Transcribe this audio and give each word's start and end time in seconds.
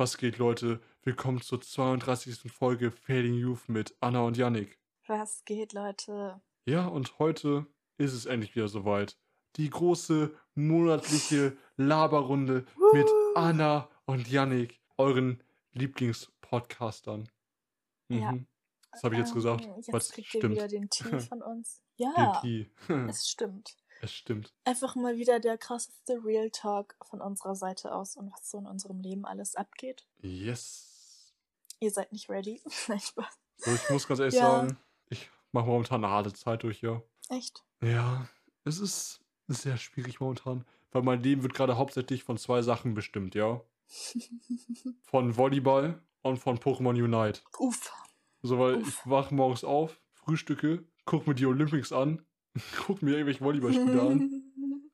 Was 0.00 0.16
geht, 0.16 0.38
Leute? 0.38 0.80
Willkommen 1.02 1.42
zur 1.42 1.60
32. 1.60 2.50
Folge 2.50 2.90
Fading 2.90 3.34
Youth 3.34 3.68
mit 3.68 3.94
Anna 4.00 4.22
und 4.22 4.38
Yannick. 4.38 4.78
Was 5.06 5.44
geht, 5.44 5.74
Leute? 5.74 6.40
Ja, 6.64 6.86
und 6.86 7.18
heute 7.18 7.66
ist 7.98 8.14
es 8.14 8.24
endlich 8.24 8.56
wieder 8.56 8.68
soweit. 8.68 9.18
Die 9.56 9.68
große 9.68 10.34
monatliche 10.54 11.54
Laberrunde 11.76 12.64
mit! 12.94 13.06
Anna 13.34 13.90
und 14.06 14.26
Yannick, 14.26 14.80
euren 14.96 15.42
Lieblingspodcastern. 15.72 17.28
Ja. 18.08 18.32
Mhm. 18.32 18.46
Das 18.92 19.04
habe 19.04 19.16
ich 19.16 19.20
jetzt 19.20 19.34
gesagt, 19.34 19.66
Ähm, 19.66 19.82
Jetzt 19.86 20.12
kriegt 20.14 20.32
ihr 20.34 20.40
stimmt. 20.40 20.54
wieder 20.54 20.68
den 20.68 20.88
Tee 20.88 21.20
von 21.28 21.42
uns. 21.42 21.82
Ja, 21.96 22.42
es 23.06 23.28
stimmt. 23.28 23.76
Es 24.02 24.12
stimmt. 24.12 24.52
Einfach 24.64 24.94
mal 24.96 25.16
wieder 25.16 25.40
der 25.40 25.58
krasseste 25.58 26.24
Real 26.24 26.50
Talk 26.50 26.96
von 27.02 27.20
unserer 27.20 27.54
Seite 27.54 27.94
aus 27.94 28.16
und 28.16 28.32
was 28.32 28.50
so 28.50 28.58
in 28.58 28.66
unserem 28.66 29.00
Leben 29.00 29.24
alles 29.26 29.54
abgeht. 29.56 30.06
Yes. 30.20 31.32
Ihr 31.80 31.90
seid 31.90 32.12
nicht 32.12 32.28
ready. 32.28 32.60
Nein, 32.88 33.00
Spaß. 33.00 33.38
So, 33.58 33.72
ich 33.72 33.90
muss 33.90 34.06
ganz 34.06 34.20
ehrlich 34.20 34.34
Ja. 34.34 34.50
sagen, 34.60 34.78
ich 35.08 35.30
mache 35.52 35.66
momentan 35.66 36.04
eine 36.04 36.12
harte 36.12 36.32
Zeit 36.32 36.62
durch, 36.62 36.80
ja. 36.80 37.02
Echt? 37.28 37.64
Ja, 37.82 38.28
es 38.64 38.78
ist 38.78 39.20
sehr 39.48 39.76
schwierig 39.76 40.20
momentan, 40.20 40.64
weil 40.92 41.02
mein 41.02 41.22
Leben 41.22 41.42
wird 41.42 41.54
gerade 41.54 41.76
hauptsächlich 41.76 42.24
von 42.24 42.38
zwei 42.38 42.62
Sachen 42.62 42.94
bestimmt, 42.94 43.34
ja. 43.34 43.60
Von 45.02 45.36
Volleyball 45.36 46.00
und 46.22 46.38
von 46.38 46.58
Pokémon 46.58 46.90
Unite. 47.02 47.40
Uff. 47.58 47.92
So, 48.42 48.58
weil 48.58 48.76
Uff. 48.76 48.88
ich 48.88 49.10
wache 49.10 49.34
morgens 49.34 49.64
auf, 49.64 50.00
frühstücke, 50.12 50.84
gucke 51.04 51.28
mir 51.28 51.34
die 51.34 51.46
Olympics 51.46 51.92
an, 51.92 52.24
gucke 52.86 53.04
mir 53.04 53.12
irgendwelche 53.12 53.40
Volleyballspiele 53.42 54.02
an. 54.02 54.30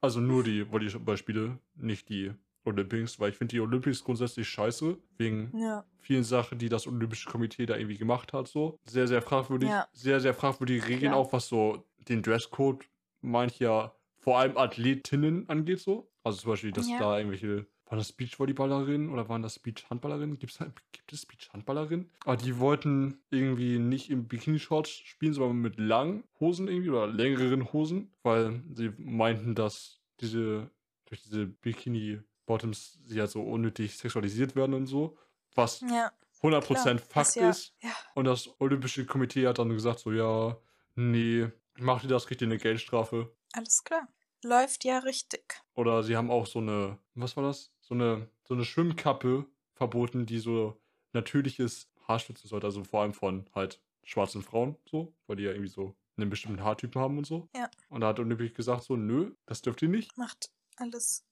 Also 0.03 0.21
nur 0.21 0.45
die 0.45 0.71
Volleyballspiele, 0.71 1.59
nicht 1.75 2.11
die 2.11 2.31
Olympics, 2.65 3.19
weil 3.19 3.31
ich 3.31 3.37
finde 3.37 3.53
die 3.53 3.61
Olympics 3.61 4.05
grundsätzlich 4.05 4.47
scheiße, 4.49 4.97
wegen 5.17 5.51
ja, 5.59 5.85
vielen 5.99 6.23
Sachen, 6.23 6.59
die 6.59 6.69
das 6.69 6.87
Olympische 6.87 7.29
Komitee 7.29 7.65
da 7.67 7.77
irgendwie 7.77 7.97
gemacht 7.97 8.33
hat, 8.33 8.47
so. 8.47 8.79
Sehr, 8.85 9.09
sehr 9.09 9.23
fragwürdig. 9.23 9.71
Ja. 9.71 9.89
Sehr, 9.93 10.21
sehr 10.21 10.35
fragwürdige 10.35 10.85
Regeln 10.85 11.13
Klar. 11.13 11.17
auch, 11.17 11.33
was 11.33 11.49
so 11.49 11.85
den 12.09 12.23
Dresscode 12.23 12.85
mancher, 13.23 13.97
vor 14.19 14.39
allem 14.39 14.57
Athletinnen 14.59 15.49
angeht, 15.49 15.81
so. 15.81 16.13
Also 16.23 16.39
zum 16.43 16.51
Beispiel, 16.51 16.73
dass 16.73 16.89
Ja. 16.91 16.99
da 16.99 17.19
irgendwelche, 17.19 17.67
waren 17.87 17.99
das 17.99 18.13
Beachvolleyballerinnen 18.13 19.11
oder 19.11 19.29
waren 19.29 19.43
das 19.43 19.59
Beachhandballerinnen? 19.59 20.39
Gibt's, 20.39 20.59
gibt 20.93 21.13
es 21.13 21.25
Beachhandballerinnen? 21.25 22.11
Aber 22.25 22.37
die 22.37 22.59
wollten 22.59 23.21
irgendwie 23.31 23.79
nicht 23.79 24.11
im 24.11 24.27
Bikini-Shorts 24.27 24.91
spielen, 24.91 25.35
sondern 25.35 25.59
mit 25.59 25.79
langen 25.79 26.25
Hosen 26.41 26.67
irgendwie 26.67 26.91
oder 26.91 27.07
längeren 27.07 27.73
Hosen, 27.73 28.13
weil 28.23 28.63
sie 28.73 28.93
meinten, 28.99 29.55
dass 29.55 30.01
diese, 30.21 30.71
durch 31.07 31.23
diese 31.23 31.47
Bikini-Bottoms 31.47 32.99
sie 33.05 33.21
halt 33.21 33.31
so 33.31 33.43
unnötig 33.43 33.97
sexualisiert 33.97 34.57
werden 34.57 34.75
und 34.75 34.87
so. 34.87 35.17
Was 35.55 35.81
ja, 35.81 36.11
100% 36.43 36.63
klar. 36.63 36.99
Fakt 36.99 37.29
Ist 37.29 37.37
ja, 37.37 37.51
ist. 37.51 37.75
ja. 37.83 37.93
Und 38.15 38.25
das 38.25 38.51
Olympische 38.59 39.07
Komitee 39.07 39.47
hat 39.47 39.59
dann 39.59 39.69
gesagt, 39.69 40.01
so, 40.01 40.11
ja, 40.11 40.57
nee, 40.97 41.49
macht 41.79 42.05
ihr 42.05 42.09
das, 42.09 42.27
kriegt 42.27 42.43
ihr 42.43 42.49
eine 42.49 42.59
Geldstrafe. 42.59 43.33
Alles 43.53 43.85
klar. 43.85 44.09
Läuft 44.43 44.85
ja 44.85 44.99
richtig. 44.99 45.63
Oder 45.75 46.03
sie 46.03 46.17
haben 46.17 46.31
auch 46.31 46.47
so 46.47 46.59
eine, 46.59 46.99
was 47.15 47.37
war 47.37 47.45
das? 47.45 47.73
So 47.89 47.95
eine, 47.95 48.29
so 48.43 48.55
eine 48.55 48.65
Schwimmkappe 48.65 49.47
verboten, 49.75 50.27
die 50.27 50.39
so 50.39 50.77
natürliches 51.13 51.89
Haar 52.09 52.19
schützen 52.19 52.49
sollte. 52.49 52.67
Also 52.67 52.83
vor 52.83 53.03
allem 53.03 53.15
von 53.15 53.47
halt 53.55 53.81
schwarzen 54.03 54.43
Frauen, 54.43 54.77
so, 54.85 55.15
weil 55.27 55.37
die 55.37 55.45
ja 55.45 55.51
irgendwie 55.51 55.71
so 55.71 55.95
einen 56.17 56.29
bestimmten 56.29 56.65
Haartypen 56.65 57.01
haben 57.01 57.19
und 57.19 57.27
so. 57.27 57.49
Ja. 57.55 57.71
Und 57.89 58.01
da 58.01 58.09
hat 58.09 58.19
Olympik 58.19 58.55
gesagt, 58.57 58.83
so, 58.83 58.97
nö, 58.97 59.35
das 59.47 59.63
dürft 59.63 59.83
ihr 59.83 59.89
nicht. 59.89 60.17
Macht 60.19 60.51
alles 60.77 61.25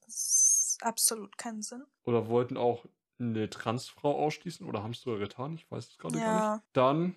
absolut 0.80 1.36
keinen 1.36 1.62
Sinn. 1.62 1.82
Oder 2.04 2.28
wollten 2.28 2.56
auch 2.56 2.84
eine 3.18 3.50
Transfrau 3.50 4.16
ausschließen 4.24 4.66
oder 4.66 4.82
haben 4.82 4.92
es 4.92 5.00
sogar 5.00 5.18
getan, 5.18 5.54
ich 5.54 5.68
weiß 5.70 5.88
es 5.88 5.98
gerade 5.98 6.20
gar 6.20 6.34
Ja. 6.34 6.54
nicht. 6.54 6.64
Dann 6.72 7.14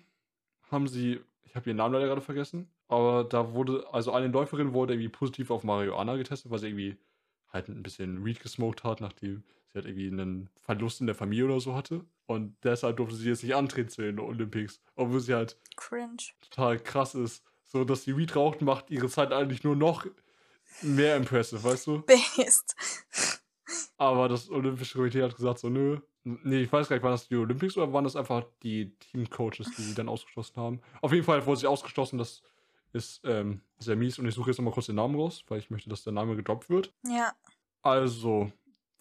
haben 0.70 0.88
sie, 0.88 1.20
ich 1.44 1.54
habe 1.54 1.70
ihren 1.70 1.76
Namen 1.76 1.94
leider 1.94 2.06
gerade 2.06 2.20
vergessen, 2.20 2.70
aber 2.88 3.24
da 3.24 3.52
wurde, 3.52 3.86
also 3.92 4.12
eine 4.12 4.28
Läuferin 4.28 4.72
wurde 4.72 4.94
irgendwie 4.94 5.08
positiv 5.08 5.50
auf 5.50 5.64
Marihuana 5.64 6.16
getestet, 6.16 6.50
weil 6.50 6.58
sie 6.58 6.68
irgendwie 6.68 6.96
halt 7.50 7.68
ein 7.68 7.82
bisschen 7.82 8.24
Weed 8.24 8.40
gesmoked 8.40 8.84
hat, 8.84 9.00
nachdem 9.00 9.42
sie 9.68 9.74
halt 9.74 9.86
irgendwie 9.86 10.08
einen 10.08 10.50
Verlust 10.62 11.00
in 11.00 11.06
der 11.06 11.14
Familie 11.14 11.46
oder 11.46 11.60
so 11.60 11.74
hatte. 11.74 12.04
Und 12.26 12.56
deshalb 12.62 12.98
durfte 12.98 13.16
sie 13.16 13.28
jetzt 13.28 13.42
nicht 13.42 13.54
antreten 13.54 13.88
zu 13.88 14.02
den 14.02 14.18
Olympics, 14.18 14.80
obwohl 14.96 15.20
sie 15.20 15.34
halt 15.34 15.56
Cringe. 15.76 16.16
total 16.40 16.78
krass 16.78 17.14
ist. 17.14 17.42
So, 17.64 17.84
dass 17.84 18.04
sie 18.04 18.16
Weed 18.16 18.34
raucht, 18.34 18.62
macht 18.62 18.90
ihre 18.90 19.08
Zeit 19.08 19.32
eigentlich 19.32 19.62
nur 19.64 19.76
noch 19.76 20.06
mehr 20.82 21.16
impressive, 21.16 21.62
weißt 21.62 21.86
du? 21.86 22.02
Based. 22.02 22.74
Aber 23.98 24.28
das 24.28 24.48
Olympische 24.50 24.96
Komitee 24.96 25.22
hat 25.22 25.36
gesagt, 25.36 25.58
so, 25.58 25.68
nö. 25.68 25.98
Nee, 26.24 26.62
ich 26.62 26.72
weiß 26.72 26.88
gar 26.88 26.96
nicht, 26.96 27.02
waren 27.02 27.12
das 27.12 27.28
die 27.28 27.36
Olympics 27.36 27.76
oder 27.76 27.92
waren 27.92 28.04
das 28.04 28.16
einfach 28.16 28.44
die 28.62 28.94
Teamcoaches, 28.98 29.74
die 29.76 29.82
sie 29.82 29.94
dann 29.94 30.08
ausgeschlossen 30.08 30.56
haben? 30.56 30.80
Auf 31.00 31.12
jeden 31.12 31.24
Fall 31.24 31.44
wurde 31.46 31.60
sie 31.60 31.66
ausgeschlossen, 31.66 32.18
das 32.18 32.42
ist 32.92 33.20
ähm, 33.24 33.60
sehr 33.78 33.96
mies 33.96 34.18
und 34.18 34.26
ich 34.26 34.34
suche 34.34 34.50
jetzt 34.50 34.58
nochmal 34.58 34.74
kurz 34.74 34.86
den 34.86 34.96
Namen 34.96 35.14
raus, 35.14 35.44
weil 35.48 35.58
ich 35.58 35.70
möchte, 35.70 35.88
dass 35.88 36.04
der 36.04 36.12
Name 36.12 36.36
gedroppt 36.36 36.70
wird. 36.70 36.92
Ja. 37.06 37.34
Also, 37.82 38.50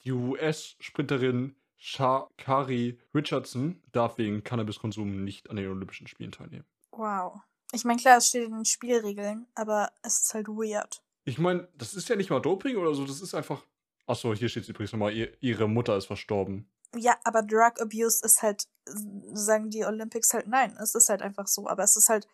die 0.03 0.12
US-Sprinterin 0.12 1.56
Shakari 1.78 3.00
Richardson 3.14 3.81
darf 3.92 4.18
wegen 4.18 4.44
Cannabiskonsum 4.44 5.24
nicht 5.24 5.50
an 5.50 5.56
den 5.58 5.70
Olympischen 5.70 6.08
Spielen 6.08 6.31
teilnehmen. 6.31 6.66
Wow. 6.92 7.40
Ich 7.72 7.86
meine, 7.86 8.00
klar, 8.00 8.18
es 8.18 8.30
steht 8.30 8.46
in 8.46 8.53
den 8.53 8.66
Spielregeln, 8.66 9.46
aber 9.56 9.92
es 10.02 10.22
ist 10.22 10.34
halt 10.34 10.48
weird. 10.48 11.02
Ich 11.25 11.38
meine, 11.38 11.68
das 11.78 11.94
ist 11.94 12.09
ja 12.09 12.16
nicht 12.16 12.30
mal 12.30 12.40
Doping 12.40 12.78
oder 12.78 12.94
so, 12.94 13.06
das 13.06 13.22
ist 13.22 13.34
einfach. 13.34 13.66
Achso, 14.06 14.34
hier 14.34 14.48
steht 14.48 14.69
übrigens 14.69 14.94
nochmal, 14.94 15.14
ihr, 15.14 15.31
ihre 15.42 15.68
Mutter 15.68 15.98
ist 15.98 16.06
verstorben. 16.06 16.69
Ja, 16.96 17.18
aber 17.25 17.44
Drug 17.44 17.81
Abuse 17.81 18.25
ist 18.25 18.42
halt, 18.42 18.68
sagen 18.86 19.69
die 19.69 19.84
Olympics 19.84 20.34
halt 20.34 20.48
nein. 20.48 20.78
Es 20.81 20.96
ist 20.96 21.09
halt 21.09 21.22
einfach 21.22 21.48
so. 21.48 21.68
Aber 21.68 21.84
es 21.84 21.98
ist 21.98 22.08
halt 22.08 22.28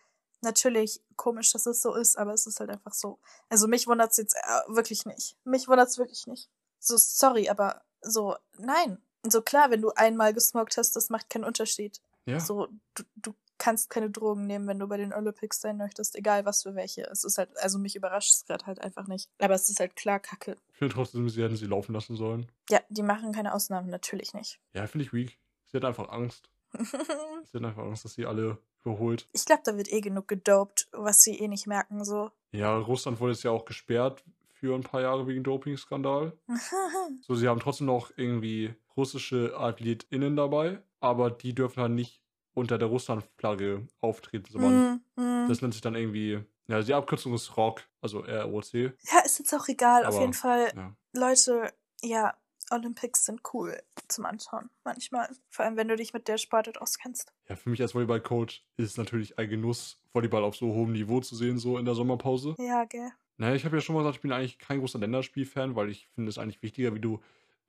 natürlich 0.43 1.01
komisch, 1.15 1.51
dass 1.51 1.65
es 1.65 1.81
so 1.81 1.95
ist, 1.95 2.17
aber 2.17 2.33
es 2.33 2.45
ist 2.47 2.59
halt 2.59 2.69
einfach 2.69 2.93
so. 2.93 3.19
Also 3.49 3.67
mich 3.67 3.87
wundert's 3.87 4.17
jetzt 4.17 4.35
äh, 4.35 4.75
wirklich 4.75 5.05
nicht. 5.05 5.37
Mich 5.43 5.67
wundert's 5.67 5.97
wirklich 5.97 6.27
nicht. 6.27 6.49
So, 6.79 6.97
sorry, 6.97 7.49
aber 7.49 7.81
so, 8.01 8.35
nein. 8.57 9.01
So 9.25 9.41
klar, 9.41 9.71
wenn 9.71 9.81
du 9.81 9.91
einmal 9.91 10.33
gesmoked 10.33 10.77
hast, 10.77 10.95
das 10.95 11.09
macht 11.09 11.29
keinen 11.29 11.45
Unterschied. 11.45 12.01
Ja. 12.25 12.39
So, 12.39 12.67
du, 12.93 13.03
du 13.15 13.33
kannst 13.57 13.89
keine 13.89 14.09
Drogen 14.09 14.45
nehmen, 14.45 14.67
wenn 14.67 14.79
du 14.79 14.87
bei 14.87 14.97
den 14.97 15.13
Olympics 15.13 15.61
sein 15.61 15.77
möchtest, 15.77 16.17
egal 16.17 16.45
was 16.45 16.63
für 16.63 16.75
welche. 16.75 17.03
Es 17.03 17.23
ist 17.23 17.37
halt, 17.37 17.57
also 17.59 17.79
mich 17.79 17.95
überrascht 17.95 18.31
es 18.33 18.45
gerade 18.45 18.65
halt 18.65 18.81
einfach 18.81 19.07
nicht. 19.07 19.29
Aber 19.39 19.53
es 19.53 19.69
ist 19.69 19.79
halt 19.79 19.95
klar 19.95 20.19
Kacke. 20.19 20.57
Ich 20.73 20.77
finde 20.77 20.93
trotzdem, 20.93 21.29
sie 21.29 21.41
hätten 21.41 21.55
sie 21.55 21.67
laufen 21.67 21.93
lassen 21.93 22.17
sollen. 22.17 22.51
Ja, 22.69 22.81
die 22.89 23.03
machen 23.03 23.31
keine 23.31 23.53
Ausnahmen, 23.53 23.89
natürlich 23.89 24.33
nicht. 24.33 24.59
Ja, 24.73 24.85
finde 24.87 25.05
ich 25.05 25.13
weak. 25.13 25.39
Sie 25.67 25.77
hat 25.77 25.85
einfach 25.85 26.09
Angst. 26.09 26.49
Sie 26.73 27.57
hat 27.57 27.63
einfach 27.63 27.83
Angst, 27.83 28.03
dass 28.03 28.15
sie 28.15 28.25
alle 28.25 28.57
überholt. 28.83 29.27
Ich 29.33 29.45
glaube, 29.45 29.61
da 29.65 29.77
wird 29.77 29.91
eh 29.91 30.01
genug 30.01 30.27
gedopt, 30.27 30.87
was 30.91 31.21
sie 31.21 31.39
eh 31.39 31.47
nicht 31.47 31.67
merken, 31.67 32.03
so. 32.03 32.31
Ja, 32.51 32.77
Russland 32.77 33.19
wurde 33.19 33.33
jetzt 33.33 33.43
ja 33.43 33.51
auch 33.51 33.65
gesperrt 33.65 34.23
für 34.51 34.75
ein 34.75 34.83
paar 34.83 35.01
Jahre 35.01 35.27
wegen 35.27 35.43
Dopingskandal. 35.43 36.33
So, 37.21 37.35
sie 37.35 37.47
haben 37.47 37.59
trotzdem 37.59 37.87
noch 37.87 38.11
irgendwie 38.15 38.73
russische 38.97 39.57
AthletInnen 39.57 40.35
dabei, 40.35 40.81
aber 40.99 41.31
die 41.31 41.53
dürfen 41.55 41.81
halt 41.81 41.91
nicht 41.93 42.21
unter 42.53 42.77
der 42.77 42.87
Russland-Flagge 42.89 43.87
auftreten, 44.01 44.45
sondern 44.51 45.01
Mm, 45.15 45.21
mm. 45.21 45.47
das 45.49 45.61
nennt 45.61 45.73
sich 45.73 45.81
dann 45.81 45.95
irgendwie, 45.95 46.43
ja, 46.67 46.81
die 46.81 46.93
Abkürzung 46.93 47.33
ist 47.33 47.57
ROC, 47.57 47.83
also 48.01 48.19
ROC. 48.19 48.73
Ja, 48.73 49.19
ist 49.25 49.39
jetzt 49.39 49.53
auch 49.53 49.67
egal. 49.67 50.05
Auf 50.05 50.15
Aber, 50.15 50.21
jeden 50.21 50.33
Fall, 50.33 50.71
Ja. 50.75 50.95
Leute, 51.13 51.73
ja, 52.01 52.33
Olympics 52.73 53.25
sind 53.25 53.41
cool 53.53 53.77
zum 54.07 54.25
Anschauen. 54.25 54.69
Manchmal. 54.83 55.29
Vor 55.49 55.65
allem, 55.65 55.77
wenn 55.77 55.87
du 55.87 55.95
dich 55.95 56.13
mit 56.13 56.27
der 56.27 56.37
Sportart 56.37 56.81
auskennst. 56.81 57.31
ja, 57.47 57.55
für 57.55 57.69
mich 57.69 57.81
als 57.81 57.93
Volleyball-Coach 57.95 58.65
ist 58.77 58.91
es 58.91 58.97
natürlich 58.97 59.37
ein 59.39 59.49
Genuss, 59.49 60.01
Volleyball 60.13 60.43
auf 60.43 60.55
so 60.55 60.73
hohem 60.73 60.91
Niveau 60.91 61.19
zu 61.21 61.35
sehen, 61.35 61.57
so 61.57 61.77
in 61.77 61.85
der 61.85 61.95
Sommerpause. 61.95 62.55
Ja, 62.59 62.85
gell. 62.85 63.09
Naja, 63.37 63.55
ich 63.55 63.65
habe 63.65 63.75
ja 63.77 63.81
schon 63.81 63.95
mal 63.95 64.01
gesagt, 64.01 64.17
ich 64.17 64.21
bin 64.21 64.31
eigentlich 64.31 64.59
kein 64.59 64.79
großer 64.79 64.99
Länderspiel-Fan, 64.99 65.75
weil 65.75 65.89
ich 65.89 66.07
finde 66.09 66.29
es 66.29 66.37
eigentlich 66.37 66.61
wichtiger, 66.61 66.93
wie 66.93 66.99
du 66.99 67.19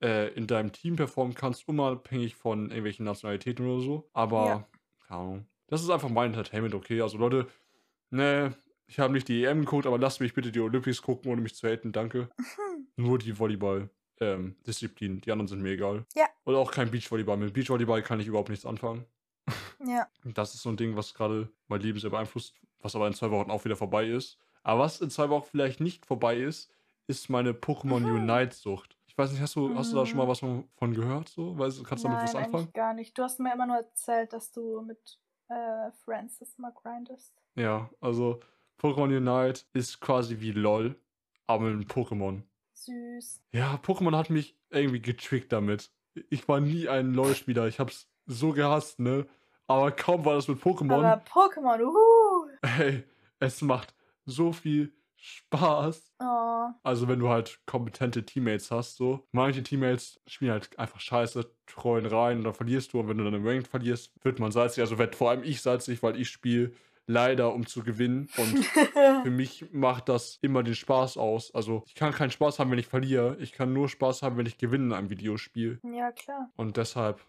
äh, 0.01 0.31
in 0.33 0.45
deinem 0.47 0.71
Team 0.71 0.95
performen 0.95 1.33
kannst, 1.33 1.67
unabhängig 1.67 2.35
von 2.35 2.65
irgendwelchen 2.69 3.05
Nationalitäten 3.05 3.65
oder 3.65 3.81
so. 3.83 4.09
Aber, 4.13 4.45
Ja. 4.45 4.67
keine 5.07 5.19
Ahnung. 5.21 5.45
Das 5.67 5.81
ist 5.81 5.89
einfach 5.89 6.09
mein 6.09 6.27
Entertainment, 6.31 6.75
okay? 6.75 7.01
Also 7.01 7.17
Leute, 7.17 7.47
ne, 8.11 8.55
ich 8.87 8.99
habe 8.99 9.13
nicht 9.13 9.27
die 9.27 9.43
EM 9.43 9.61
geguckt, 9.61 9.87
aber 9.87 9.97
lasst 9.97 10.19
mich 10.21 10.33
bitte 10.35 10.51
die 10.51 10.59
Olympics 10.59 11.01
gucken, 11.01 11.31
ohne 11.31 11.41
mich 11.41 11.55
zu 11.55 11.67
haten, 11.67 11.91
danke. 11.91 12.29
Nur 12.97 13.17
die 13.17 13.39
Volleyball-Disziplin, 14.19 15.21
die 15.21 15.31
anderen 15.31 15.47
sind 15.47 15.61
mir 15.61 15.71
egal. 15.71 16.05
Ja. 16.15 16.25
Und 16.43 16.55
auch 16.55 16.71
kein 16.71 16.91
Beachvolleyball. 16.91 17.37
Mit 17.37 17.53
Beachvolleyball 17.53 18.01
kann 18.01 18.19
ich 18.19 18.27
überhaupt 18.27 18.49
nichts 18.49 18.65
anfangen. 18.65 19.05
Ja. 19.85 20.07
Das 20.23 20.55
ist 20.55 20.63
so 20.63 20.69
ein 20.69 20.77
Ding, 20.77 20.95
was 20.95 21.13
gerade 21.13 21.49
mein 21.67 21.79
Leben 21.81 21.99
sehr 21.99 22.09
beeinflusst, 22.09 22.55
was 22.79 22.95
aber 22.95 23.05
in 23.05 23.13
zwei 23.13 23.29
Wochen 23.29 23.51
auch 23.51 23.65
wieder 23.65 23.75
vorbei 23.75 24.07
ist. 24.07 24.39
Aber 24.63 24.79
was 24.81 24.99
in 24.99 25.11
zwei 25.11 25.29
Wochen 25.29 25.45
vielleicht 25.51 25.79
nicht 25.79 26.07
vorbei 26.07 26.37
ist, 26.37 26.71
ist 27.05 27.29
meine 27.29 27.51
Pokémon 27.51 27.99
Mhm. 27.99 28.27
Unite-Sucht. 28.29 28.97
Ich 29.05 29.15
weiß 29.15 29.31
nicht, 29.31 29.41
hast 29.41 29.55
du, 29.55 29.75
hast 29.75 29.91
du 29.91 29.97
da 29.97 30.05
schon 30.07 30.17
mal 30.17 30.23
Mhm. 30.25 30.29
was 30.29 30.39
von, 30.39 30.93
gehört? 30.95 31.29
So? 31.29 31.55
Weißt, 31.59 31.83
kannst 31.83 32.03
du 32.03 32.07
damit 32.07 32.23
was 32.23 32.33
anfangen? 32.35 32.71
gar 32.73 32.95
nicht. 32.95 33.15
Du 33.15 33.21
hast 33.21 33.39
mir 33.39 33.53
immer 33.53 33.67
nur 33.67 33.75
erzählt, 33.75 34.33
dass 34.33 34.51
du 34.51 34.81
mit 34.81 35.19
äh, 35.49 35.91
Francis 36.03 36.57
mal 36.57 36.71
grindest. 36.71 37.39
Ja, 37.53 37.87
also 38.01 38.39
Pokémon 38.79 39.15
Unite 39.15 39.65
ist 39.73 39.99
quasi 40.01 40.39
wie 40.39 40.51
LOL, 40.53 40.95
aber 41.45 41.65
mit 41.65 41.73
einem 41.73 41.83
Pokémon. 41.83 42.41
Süß. 42.85 43.41
Ja, 43.53 43.75
Pokémon 43.83 44.15
hat 44.15 44.29
mich 44.29 44.57
irgendwie 44.69 45.01
getrickt 45.01 45.51
damit. 45.51 45.91
ich 46.29 46.47
war 46.47 46.59
nie 46.59 46.87
ein 46.87 47.13
LOL-Spieler. 47.13 47.67
Ich 47.67 47.79
hab's 47.79 48.07
so 48.25 48.51
gehasst, 48.51 48.99
ne? 48.99 49.27
Aber 49.67 49.91
kaum 49.91 50.25
war 50.25 50.35
das 50.35 50.47
mit 50.47 50.61
Pokémon. 50.61 51.03
Aber 51.03 51.23
Pokémon, 51.23 51.81
uh. 51.81 52.47
Ey, 52.79 53.03
es 53.39 53.61
macht 53.61 53.93
so 54.25 54.51
viel 54.53 54.93
Spaß. 55.15 56.13
Oh. 56.19 56.67
Also 56.83 57.07
wenn 57.07 57.19
du 57.19 57.29
halt 57.29 57.59
kompetente 57.65 58.25
Teammates 58.25 58.69
hast, 58.71 58.95
so. 58.95 59.27
Manche 59.31 59.63
Teammates 59.63 60.21
spielen 60.27 60.51
halt 60.51 60.77
einfach 60.77 60.99
scheiße, 60.99 61.49
treuen 61.65 62.05
rein 62.05 62.37
und 62.37 62.43
dann 62.43 62.53
verlierst 62.53 62.93
du. 62.93 62.99
Und 62.99 63.07
wenn 63.07 63.17
du 63.17 63.23
dann 63.23 63.33
im 63.33 63.47
Ranked 63.47 63.67
verlierst, 63.67 64.13
wird 64.23 64.39
man 64.39 64.51
salzig. 64.51 64.81
Also 64.81 64.97
wird 64.97 65.15
vor 65.15 65.31
allem 65.31 65.43
ich 65.43 65.61
salzig, 65.61 66.03
weil 66.03 66.19
ich 66.19 66.29
spiele 66.29 66.73
leider, 67.07 67.53
um 67.53 67.65
zu 67.65 67.83
gewinnen. 67.83 68.29
Und 68.37 68.65
für 69.23 69.31
mich 69.31 69.65
macht 69.71 70.09
das 70.09 70.37
immer 70.41 70.63
den 70.63 70.75
Spaß 70.75 71.17
aus. 71.17 71.53
Also 71.53 71.83
ich 71.87 71.95
kann 71.95 72.13
keinen 72.13 72.31
Spaß 72.31 72.59
haben, 72.59 72.71
wenn 72.71 72.79
ich 72.79 72.87
verliere. 72.87 73.37
Ich 73.39 73.51
kann 73.51 73.73
nur 73.73 73.89
Spaß 73.89 74.21
haben, 74.21 74.37
wenn 74.37 74.45
ich 74.45 74.57
gewinne 74.57 74.85
in 74.85 74.93
einem 74.93 75.09
Videospiel. 75.09 75.79
ja, 75.83 76.11
klar. 76.11 76.49
Und 76.55 76.77
deshalb, 76.77 77.21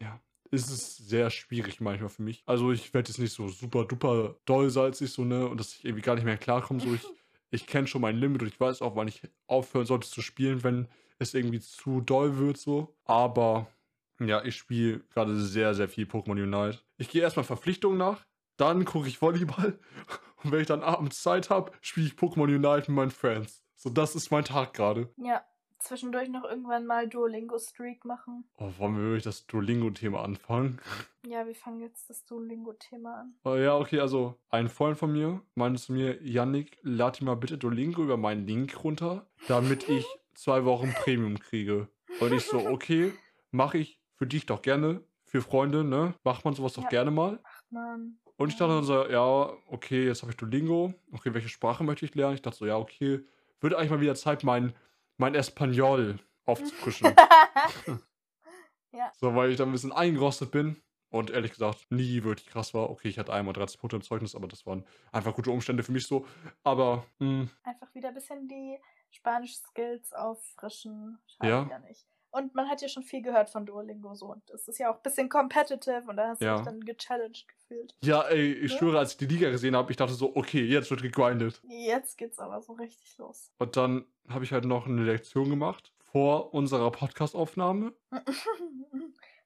ja, 0.00 0.20
ist 0.50 0.70
es 0.70 0.96
sehr 0.96 1.30
schwierig 1.30 1.80
manchmal 1.80 2.10
für 2.10 2.22
mich. 2.22 2.42
Also 2.46 2.72
ich 2.72 2.92
werde 2.92 3.08
jetzt 3.08 3.18
nicht 3.18 3.32
so 3.32 3.48
super 3.48 3.84
duper 3.84 4.36
doll 4.44 4.68
salzig, 4.70 5.10
so, 5.10 5.24
ne? 5.24 5.48
Und 5.48 5.58
dass 5.58 5.74
ich 5.74 5.84
irgendwie 5.84 6.02
gar 6.02 6.14
nicht 6.14 6.24
mehr 6.24 6.36
klarkomme. 6.36 6.80
So, 6.80 6.92
ich, 6.94 7.02
ich 7.50 7.66
kenne 7.66 7.86
schon 7.86 8.02
mein 8.02 8.16
Limit 8.16 8.42
und 8.42 8.48
ich 8.48 8.60
weiß 8.60 8.82
auch, 8.82 8.94
wann 8.94 9.08
ich 9.08 9.22
aufhören 9.46 9.86
sollte 9.86 10.08
zu 10.08 10.20
spielen, 10.20 10.62
wenn 10.62 10.88
es 11.18 11.32
irgendwie 11.34 11.60
zu 11.60 12.00
doll 12.02 12.36
wird, 12.36 12.58
so. 12.58 12.94
Aber 13.04 13.66
ja, 14.20 14.44
ich 14.44 14.56
spiele 14.56 15.00
gerade 15.10 15.36
sehr, 15.40 15.74
sehr 15.74 15.88
viel 15.88 16.06
Pokémon 16.06 16.42
Unite. 16.42 16.80
Ich 16.98 17.08
gehe 17.08 17.22
erstmal 17.22 17.44
Verpflichtungen 17.44 17.98
nach, 17.98 18.26
dann 18.62 18.84
gucke 18.84 19.08
ich 19.08 19.20
Volleyball 19.20 19.76
und 20.44 20.52
wenn 20.52 20.60
ich 20.60 20.68
dann 20.68 20.82
abends 20.84 21.20
Zeit 21.22 21.50
habe, 21.50 21.72
spiele 21.80 22.06
ich 22.06 22.14
Pokémon 22.14 22.44
Unite 22.44 22.90
mit 22.90 22.96
meinen 22.96 23.10
Friends. 23.10 23.64
So, 23.74 23.90
das 23.90 24.14
ist 24.14 24.30
mein 24.30 24.44
Tag 24.44 24.72
gerade. 24.74 25.08
Ja, 25.16 25.42
zwischendurch 25.80 26.28
noch 26.28 26.44
irgendwann 26.44 26.86
mal 26.86 27.08
Duolingo-Streak 27.08 28.04
machen. 28.04 28.44
Oh, 28.58 28.70
wollen 28.78 28.96
wir 28.96 29.02
wirklich 29.02 29.24
das 29.24 29.46
Duolingo-Thema 29.46 30.22
anfangen? 30.24 30.80
Ja, 31.24 31.46
wir 31.46 31.54
fangen 31.54 31.78
jetzt 31.80 32.10
das 32.10 32.24
Duolingo-Thema 32.24 33.20
an. 33.20 33.34
Oh, 33.44 33.54
ja, 33.54 33.76
okay, 33.78 34.00
also 34.00 34.34
ein 34.50 34.68
Freund 34.68 34.98
von 34.98 35.12
mir 35.12 35.40
meinte 35.54 35.80
zu 35.80 35.92
mir, 35.92 36.20
Yannick, 36.20 36.78
lad 36.82 37.20
dir 37.20 37.24
mal 37.26 37.36
bitte 37.36 37.58
Duolingo 37.58 38.02
über 38.02 38.16
meinen 38.16 38.44
Link 38.44 38.82
runter, 38.82 39.24
damit 39.46 39.88
ich 39.88 40.04
zwei 40.34 40.64
Wochen 40.64 40.92
Premium 40.94 41.38
kriege. 41.38 41.86
Und 42.18 42.32
ich 42.32 42.44
so, 42.46 42.66
okay, 42.66 43.12
mache 43.52 43.78
ich 43.78 44.00
für 44.16 44.26
dich 44.26 44.46
doch 44.46 44.62
gerne, 44.62 45.04
für 45.26 45.42
Freunde, 45.42 45.84
ne? 45.84 46.14
Macht 46.24 46.44
man 46.44 46.54
sowas 46.54 46.72
doch 46.72 46.82
Ja. 46.82 46.88
gerne 46.88 47.12
mal. 47.12 47.38
Ach 47.44 47.62
man. 47.70 48.18
Und 48.42 48.48
ich 48.48 48.56
dachte 48.56 48.74
dann 48.74 48.82
so, 48.82 49.06
ja, 49.08 49.56
okay, 49.68 50.04
jetzt 50.04 50.22
habe 50.22 50.32
ich 50.32 50.36
Duolingo. 50.36 50.92
Okay, 51.12 51.32
welche 51.32 51.48
Sprache 51.48 51.84
möchte 51.84 52.04
ich 52.04 52.16
lernen? 52.16 52.34
Ich 52.34 52.42
dachte 52.42 52.56
so, 52.56 52.66
ja, 52.66 52.76
okay, 52.76 53.20
wird 53.60 53.72
eigentlich 53.72 53.90
mal 53.90 54.00
wieder 54.00 54.16
Zeit, 54.16 54.42
mein, 54.42 54.74
mein 55.16 55.36
Espanol 55.36 56.18
aufzufrischen. 56.44 57.14
ja, 58.90 59.12
so, 59.14 59.36
weil 59.36 59.52
ich 59.52 59.58
da 59.58 59.64
ein 59.64 59.70
bisschen 59.70 59.92
eingerostet 59.92 60.50
bin. 60.50 60.82
Und 61.10 61.30
ehrlich 61.30 61.52
gesagt, 61.52 61.86
nie 61.90 62.24
wirklich 62.24 62.48
krass 62.48 62.74
war. 62.74 62.90
Okay, 62.90 63.06
ich 63.06 63.18
hatte 63.20 63.32
einmal 63.32 63.54
13 63.54 63.78
Punkte 63.78 63.94
im 63.94 64.02
Zeugnis, 64.02 64.34
aber 64.34 64.48
das 64.48 64.66
waren 64.66 64.84
einfach 65.12 65.36
gute 65.36 65.52
Umstände 65.52 65.84
für 65.84 65.92
mich 65.92 66.08
so. 66.08 66.26
Aber, 66.64 67.06
hm, 67.20 67.42
mh, 67.42 67.48
einfach 67.62 67.94
wieder 67.94 68.08
ein 68.08 68.14
bisschen 68.14 68.48
die 68.48 68.76
Spanisch-Skills 69.12 70.14
auffrischen. 70.14 71.20
Schade 71.28 71.48
Ja. 71.48 71.68
ja 71.70 71.78
nicht. 71.78 72.08
Und 72.32 72.54
man 72.54 72.68
hat 72.68 72.80
ja 72.82 72.88
schon 72.88 73.02
viel 73.02 73.22
gehört 73.22 73.50
von 73.50 73.66
Duolingo 73.66 74.14
so. 74.14 74.26
Und 74.26 74.48
es 74.50 74.66
ist 74.66 74.78
ja 74.78 74.90
auch 74.90 74.96
ein 74.96 75.02
bisschen 75.02 75.28
competitive 75.28 76.02
und 76.08 76.16
da 76.16 76.28
hast 76.28 76.40
du 76.40 76.46
Ja. 76.46 76.56
dich 76.56 76.64
dann 76.64 76.80
gechallenged 76.80 77.46
gefühlt. 77.46 77.94
ja, 78.02 78.22
ey, 78.22 78.52
ich 78.54 78.72
Ne? 78.72 78.78
schwöre, 78.78 78.98
als 78.98 79.12
ich 79.12 79.18
die 79.18 79.26
Liga 79.26 79.50
gesehen 79.50 79.76
habe, 79.76 79.90
ich 79.90 79.96
dachte 79.98 80.14
so, 80.14 80.34
okay, 80.34 80.64
jetzt 80.64 80.90
wird 80.90 81.02
gegrindet. 81.02 81.60
Jetzt 81.64 82.16
geht's 82.18 82.38
aber 82.38 82.60
so 82.62 82.72
richtig 82.72 83.16
los. 83.18 83.52
Und 83.58 83.76
dann 83.76 84.04
habe 84.28 84.44
ich 84.44 84.52
halt 84.52 84.64
noch 84.64 84.86
eine 84.86 85.02
Lektion 85.04 85.50
gemacht 85.50 85.92
vor 85.98 86.52
unserer 86.54 86.90
Podcast-Aufnahme. 86.90 87.92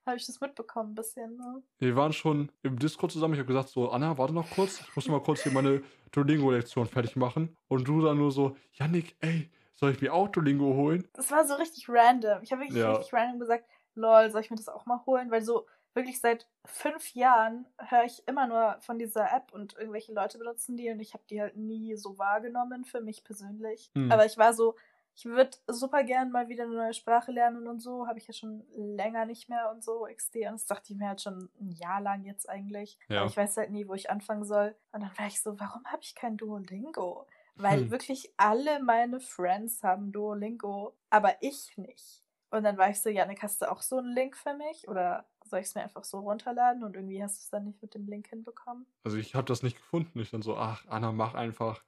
Habe 0.06 0.18
ich 0.18 0.26
das 0.26 0.40
mitbekommen 0.40 0.92
ein 0.92 0.94
bisschen, 0.94 1.36
ne? 1.36 1.62
Wir 1.78 1.96
waren 1.96 2.12
schon 2.12 2.52
im 2.62 2.78
Discord 2.78 3.10
zusammen. 3.10 3.34
Ich 3.34 3.40
habe 3.40 3.48
gesagt, 3.48 3.70
so, 3.70 3.90
Anna, 3.90 4.16
warte 4.18 4.32
noch 4.32 4.48
kurz. 4.50 4.80
Ich 4.80 4.94
muss 4.94 5.08
mal 5.08 5.20
kurz 5.20 5.42
hier 5.42 5.50
meine 5.50 5.82
Duolingo-Lektion 6.12 6.86
fertig 6.86 7.16
machen. 7.16 7.56
Und 7.66 7.88
du 7.88 8.00
dann 8.02 8.16
nur 8.18 8.30
so, 8.30 8.56
Yannick, 8.74 9.16
ey, 9.18 9.50
soll 9.76 9.92
ich 9.92 10.00
mir 10.00 10.12
auch 10.12 10.28
Duolingo 10.28 10.74
holen? 10.74 11.08
Das 11.14 11.30
war 11.30 11.46
so 11.46 11.54
richtig 11.54 11.88
random. 11.88 12.42
Ich 12.42 12.52
habe 12.52 12.62
wirklich 12.62 12.78
Ja. 12.80 12.92
richtig 12.92 13.12
random 13.12 13.38
gesagt, 13.38 13.64
lol, 13.94 14.30
soll 14.30 14.40
ich 14.40 14.50
mir 14.50 14.56
das 14.56 14.68
auch 14.68 14.86
mal 14.86 15.04
holen? 15.06 15.30
Weil 15.30 15.42
so 15.42 15.66
wirklich 15.94 16.20
seit 16.20 16.46
fünf 16.66 17.14
Jahren 17.14 17.66
höre 17.78 18.04
ich 18.04 18.26
immer 18.28 18.46
nur 18.46 18.76
von 18.80 18.98
dieser 18.98 19.32
App 19.34 19.52
und 19.52 19.76
irgendwelche 19.78 20.12
Leute 20.12 20.38
benutzen 20.38 20.76
die 20.76 20.90
und 20.90 21.00
ich 21.00 21.14
habe 21.14 21.24
die 21.30 21.40
halt 21.40 21.56
nie 21.56 21.96
so 21.96 22.18
wahrgenommen 22.18 22.84
für 22.84 23.00
mich 23.00 23.24
persönlich. 23.24 23.90
Hm. 23.94 24.12
Aber 24.12 24.26
ich 24.26 24.36
war 24.36 24.52
so, 24.52 24.76
ich 25.14 25.24
würde 25.24 25.56
super 25.66 26.04
gern 26.04 26.30
mal 26.30 26.48
wieder 26.48 26.64
eine 26.64 26.74
neue 26.74 26.92
Sprache 26.92 27.32
lernen 27.32 27.66
und 27.66 27.80
so. 27.80 28.06
Habe 28.06 28.18
ich 28.18 28.26
ja 28.26 28.34
schon 28.34 28.66
länger 28.74 29.24
nicht 29.24 29.48
mehr 29.48 29.70
und 29.70 29.82
so 29.82 30.06
XD. 30.14 30.36
Und 30.48 30.52
das 30.54 30.66
dachte 30.66 30.92
ich 30.92 30.98
mir 30.98 31.08
halt 31.08 31.22
schon 31.22 31.48
ein 31.58 31.70
Jahr 31.70 32.02
lang 32.02 32.24
jetzt 32.24 32.46
eigentlich. 32.50 32.98
Ja. 33.08 33.20
Aber 33.20 33.30
ich 33.30 33.36
weiß 33.36 33.56
halt 33.56 33.70
nie, 33.70 33.88
wo 33.88 33.94
ich 33.94 34.10
anfangen 34.10 34.44
soll. 34.44 34.76
Und 34.92 35.02
dann 35.02 35.10
war 35.16 35.26
ich 35.26 35.40
so, 35.40 35.58
warum 35.58 35.82
habe 35.86 36.02
ich 36.02 36.14
kein 36.14 36.36
Duolingo? 36.36 37.26
Weil 37.56 37.80
Hm. 37.80 37.90
wirklich 37.90 38.32
alle 38.36 38.82
meine 38.82 39.18
Friends 39.20 39.82
haben 39.82 40.12
Duolingo, 40.12 40.94
aber 41.10 41.34
ich 41.40 41.76
nicht. 41.76 42.22
Und 42.50 42.62
dann 42.64 42.78
war 42.78 42.90
ich 42.90 43.00
so, 43.00 43.08
Janik, 43.10 43.42
hast 43.42 43.60
du 43.62 43.70
auch 43.70 43.82
so 43.82 43.96
einen 43.98 44.14
Link 44.14 44.36
für 44.36 44.54
mich? 44.54 44.86
Oder 44.88 45.26
soll 45.44 45.60
ich 45.60 45.66
es 45.66 45.74
mir 45.74 45.82
einfach 45.82 46.04
so 46.04 46.20
runterladen? 46.20 46.84
Und 46.84 46.94
irgendwie 46.94 47.22
hast 47.22 47.38
du 47.38 47.40
es 47.42 47.50
dann 47.50 47.64
nicht 47.64 47.82
mit 47.82 47.94
dem 47.94 48.06
Link 48.06 48.28
hinbekommen. 48.28 48.86
Also 49.04 49.16
ich 49.16 49.34
habe 49.34 49.46
das 49.46 49.62
nicht 49.62 49.76
gefunden. 49.76 50.20
Ich 50.20 50.30
dann 50.30 50.42
so, 50.42 50.56
ach, 50.56 50.84
Anna, 50.88 51.12
mach 51.12 51.34
einfach. 51.34 51.82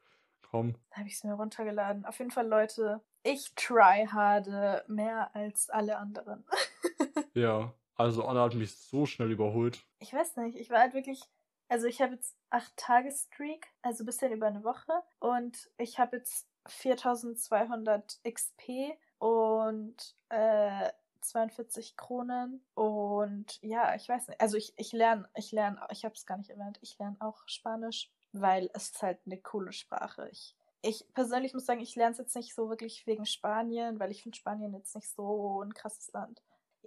Komm. 0.50 0.73
Dann 0.91 0.99
habe 1.00 1.09
ich 1.09 1.15
es 1.15 1.25
mir 1.25 1.35
runtergeladen. 1.35 2.05
Auf 2.06 2.19
jeden 2.19 2.31
Fall, 2.31 2.49
Leute, 2.49 3.03
ich 3.23 3.55
tryharde 3.55 4.85
mehr 4.88 5.35
als 5.35 5.70
alle 5.70 5.99
anderen. 5.99 6.44
Ja. 7.35 7.73
Also 7.94 8.25
Anna 8.25 8.44
hat 8.44 8.55
mich 8.55 8.76
so 8.76 9.06
schnell 9.06 9.31
überholt. 9.32 9.85
ich 10.00 10.12
weiß 10.12 10.37
nicht, 10.38 10.56
ich 10.56 10.70
war 10.70 10.79
halt 10.81 10.94
wirklich. 10.94 11.20
Also 11.69 11.87
ich 11.87 12.00
habe 12.00 12.15
jetzt 12.15 12.37
8 12.50 12.76
Tage 12.76 13.12
Streak, 13.12 13.67
also 13.82 14.03
ein 14.03 14.06
bisschen 14.06 14.32
über 14.32 14.47
eine 14.47 14.65
Woche. 14.65 15.03
Und 15.20 15.70
ich 15.76 15.99
habe 15.99 16.17
jetzt 16.17 16.49
4200 16.67 18.20
XP 18.25 18.97
und 19.19 19.97
äh, 20.31 20.91
42 21.20 21.97
Kronen. 21.97 22.65
Und 22.75 23.61
ja, 23.62 23.94
ich 23.94 24.09
weiß 24.09 24.29
nicht. 24.29 24.41
Also 24.41 24.56
ich, 24.56 24.73
ich 24.76 24.93
lerne, 24.93 25.29
ich 25.35 25.53
lerne, 25.53 25.81
ich 25.91 26.05
habe 26.05 26.15
es 26.15 26.26
gar 26.26 26.38
nicht 26.38 26.50
erwähnt, 26.50 26.79
ich 26.81 26.99
lerne 26.99 27.17
auch 27.20 27.43
Spanisch, 27.47 28.11
weil 28.32 28.70
es 28.73 28.91
ist 28.91 29.03
halt 29.03 29.19
eine 29.26 29.38
coole 29.38 29.73
Sprache. 29.73 30.29
Ich, 30.31 30.56
ich 30.81 31.05
persönlich 31.12 31.55
muss 31.55 31.67
sagen, 31.67 31.81
ich 31.81 31.97
lerne 31.97 32.12
es 32.12 32.19
jetzt 32.19 32.37
nicht 32.37 32.55
so 32.55 32.69
wirklich 32.70 33.06
wegen 33.06 33.26
Spanien, 33.26 33.99
weil 33.99 34.11
ich 34.11 34.23
finde 34.23 34.38
Spanien 34.38 34.73
jetzt 34.73 34.94
nicht 34.94 35.09
so 35.09 35.62
ein 35.62 35.75
krasses 35.75 36.12
Land. 36.12 36.41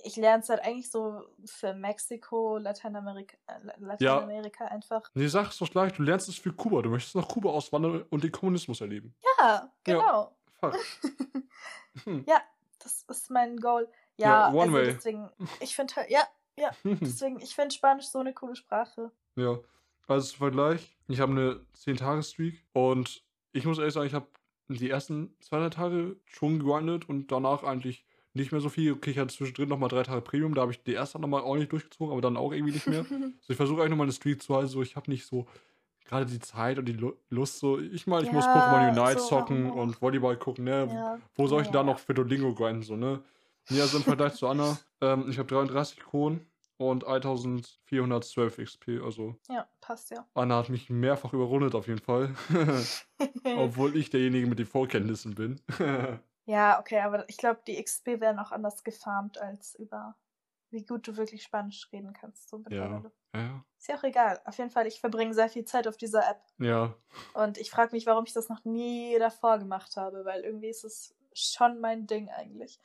Ich 0.03 0.15
lerne 0.15 0.41
es 0.41 0.49
halt 0.49 0.61
eigentlich 0.63 0.89
so 0.89 1.21
für 1.45 1.73
Mexiko, 1.73 2.57
Lateinamerika, 2.57 3.37
äh, 3.47 3.59
Lateinamerika 3.79 4.65
einfach. 4.65 5.03
Nee, 5.13 5.27
sag 5.27 5.49
es 5.49 5.57
doch 5.57 5.69
gleich, 5.69 5.93
du 5.93 6.03
lernst 6.03 6.29
es 6.29 6.37
für 6.37 6.53
Kuba. 6.53 6.81
Du 6.81 6.89
möchtest 6.89 7.15
nach 7.15 7.27
Kuba 7.27 7.49
auswandern 7.51 8.03
und 8.09 8.23
den 8.23 8.31
Kommunismus 8.31 8.81
erleben. 8.81 9.13
Ja, 9.39 9.71
genau. 9.83 10.35
Fuck. 10.59 10.77
Hm. 12.05 12.23
Ja, 12.25 12.41
das 12.79 13.03
ist 13.09 13.29
mein 13.29 13.57
Goal. 13.57 13.85
Ja, 14.15 14.49
Ja, 14.49 14.53
one 14.53 14.61
also 14.61 14.73
way. 14.73 14.85
deswegen, 14.93 15.29
ich 15.59 15.75
finde 15.75 15.95
halt, 15.97 16.09
ja, 16.09 16.21
deswegen, 16.85 17.39
ich 17.41 17.53
finde 17.53 17.75
Spanisch 17.75 18.05
so 18.07 18.19
eine 18.19 18.33
coole 18.33 18.55
Sprache. 18.55 19.11
Ja, 19.35 19.59
also 20.07 20.27
zum 20.27 20.37
Vergleich, 20.37 20.97
ich 21.09 21.19
habe 21.19 21.31
eine 21.33 21.65
10-Tage-Streak 21.75 22.63
und 22.73 23.23
ich 23.51 23.65
muss 23.65 23.77
ehrlich 23.77 23.93
sagen, 23.93 24.07
ich 24.07 24.13
habe 24.13 24.27
die 24.69 24.89
ersten 24.89 25.35
zwei 25.41 25.59
drei 25.59 25.69
Tage 25.69 26.15
schon 26.25 26.59
gegrindet 26.59 27.09
und 27.09 27.27
danach 27.31 27.63
eigentlich 27.63 28.05
nicht 28.33 28.51
mehr 28.51 28.61
so 28.61 28.69
viel. 28.69 28.93
Okay, 28.93 29.11
ich 29.11 29.17
hatte 29.17 29.33
zwischendrin 29.35 29.69
nochmal 29.69 29.89
drei 29.89 30.03
Tage 30.03 30.21
Premium, 30.21 30.53
da 30.55 30.61
habe 30.61 30.71
ich 30.71 30.81
die 30.83 30.93
erste 30.93 31.19
nochmal 31.19 31.41
ordentlich 31.41 31.69
durchgezogen, 31.69 32.11
aber 32.11 32.21
dann 32.21 32.37
auch 32.37 32.51
irgendwie 32.53 32.73
nicht 32.73 32.87
mehr. 32.87 33.05
Also 33.41 33.49
ich 33.53 33.57
versuche 33.57 33.79
eigentlich 33.81 33.89
nochmal 33.91 34.05
eine 34.05 34.13
Streak 34.13 34.41
zu 34.41 34.55
halten, 34.55 34.67
so 34.69 34.81
ich 34.81 34.95
habe 34.95 35.09
nicht 35.11 35.25
so 35.25 35.47
gerade 36.05 36.25
die 36.25 36.39
Zeit 36.39 36.77
und 36.79 36.85
die 36.85 36.93
Lu- 36.93 37.15
Lust 37.29 37.59
so. 37.59 37.79
Ich 37.79 38.05
meine, 38.07 38.23
ich 38.25 38.31
muss 38.31 38.45
Ja, 38.45 38.53
Pokémon 38.53 38.87
Unite 38.89 39.19
so, 39.19 39.27
zocken 39.29 39.71
und 39.71 40.01
Volleyball 40.01 40.37
gucken, 40.37 40.65
ne? 40.65 40.87
ja. 40.91 41.19
Wo 41.35 41.47
soll 41.47 41.61
ich 41.61 41.67
denn 41.67 41.73
da 41.73 41.79
Ja. 41.79 41.85
noch 41.85 41.99
für 41.99 42.13
Duolingo 42.13 42.53
grinden, 42.53 42.83
so, 42.83 42.95
ne? 42.95 43.21
Ja, 43.69 43.83
also 43.83 43.97
im 43.97 44.03
Vergleich 44.03 44.33
zu 44.33 44.47
Anna, 44.47 44.77
ähm, 45.01 45.25
ich 45.29 45.37
habe 45.39 45.47
33 45.49 45.99
Kronen 45.99 46.45
und 46.77 47.03
1412 47.05 48.57
XP, 48.57 49.01
also 49.03 49.35
Ja, 49.49 49.67
passt 49.81 50.11
ja. 50.11 50.25
Anna 50.33 50.57
hat 50.57 50.69
mich 50.69 50.89
mehrfach 50.89 51.33
überrundet 51.33 51.75
auf 51.75 51.87
jeden 51.87 52.01
Fall. 52.01 52.33
Obwohl 53.43 53.95
ich 53.95 54.09
derjenige 54.09 54.47
mit 54.47 54.59
den 54.59 54.65
Vorkenntnissen 54.65 55.35
bin. 55.35 55.59
Ja, 56.51 56.79
okay, 56.79 56.99
aber 56.99 57.27
ich 57.29 57.37
glaube, 57.37 57.61
die 57.65 57.81
XP 57.81 58.19
werden 58.19 58.39
auch 58.39 58.51
anders 58.51 58.83
gefarmt 58.83 59.39
als 59.39 59.73
über 59.75 60.15
wie 60.69 60.85
gut 60.85 61.07
du 61.07 61.17
wirklich 61.17 61.43
Spanisch 61.43 61.89
reden 61.91 62.13
kannst. 62.13 62.49
So 62.49 62.57
mittlerweile. 62.57 63.11
ja. 63.33 63.65
Ist 63.77 63.87
ja 63.87 63.97
auch 63.97 64.03
egal. 64.03 64.41
Auf 64.45 64.57
jeden 64.57 64.69
Fall, 64.69 64.87
ich 64.87 64.99
verbringe 64.99 65.33
sehr 65.33 65.49
viel 65.49 65.65
Zeit 65.65 65.87
auf 65.87 65.97
dieser 65.97 66.29
App. 66.29 66.41
Ja. 66.59 66.95
Und 67.33 67.57
ich 67.57 67.69
frage 67.71 67.93
mich, 67.93 68.05
warum 68.05 68.25
ich 68.25 68.33
das 68.33 68.49
noch 68.49 68.63
nie 68.65 69.17
davor 69.17 69.59
gemacht 69.59 69.95
habe, 69.97 70.25
weil 70.25 70.41
irgendwie 70.41 70.69
ist 70.69 70.83
es 70.83 71.15
schon 71.33 71.79
mein 71.79 72.07
Ding 72.07 72.29
eigentlich. 72.29 72.79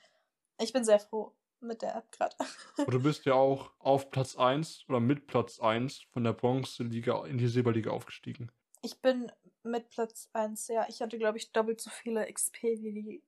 Ich 0.61 0.73
bin 0.73 0.85
sehr 0.85 1.01
froh 1.01 1.33
mit 1.61 1.83
der 1.83 1.97
App 1.97 2.11
gerade. 2.13 2.37
Du 2.91 3.03
bist 3.03 3.25
ja 3.25 3.35
auch 3.35 3.73
auf 3.79 4.11
Platz 4.11 4.37
1 4.37 4.85
oder 4.89 5.01
mit 5.01 5.27
Platz 5.27 5.61
1 5.61 6.03
von 6.13 6.25
der 6.25 6.33
Bronze-Liga 6.33 7.27
in 7.27 7.39
die 7.39 7.49
Silberliga 7.49 7.91
aufgestiegen. 7.91 8.51
Ich 8.83 9.01
bin 9.01 9.33
mit 9.63 9.91
Platz 9.91 10.31
1, 10.33 10.69
ja. 10.69 10.87
Ich 10.89 11.03
hatte, 11.03 11.19
glaube 11.19 11.39
ich, 11.39 11.53
doppelt 11.53 11.81
so 11.81 11.91
viele 11.91 12.33
XP 12.33 12.63
wie 12.63 12.93
die 12.93 13.23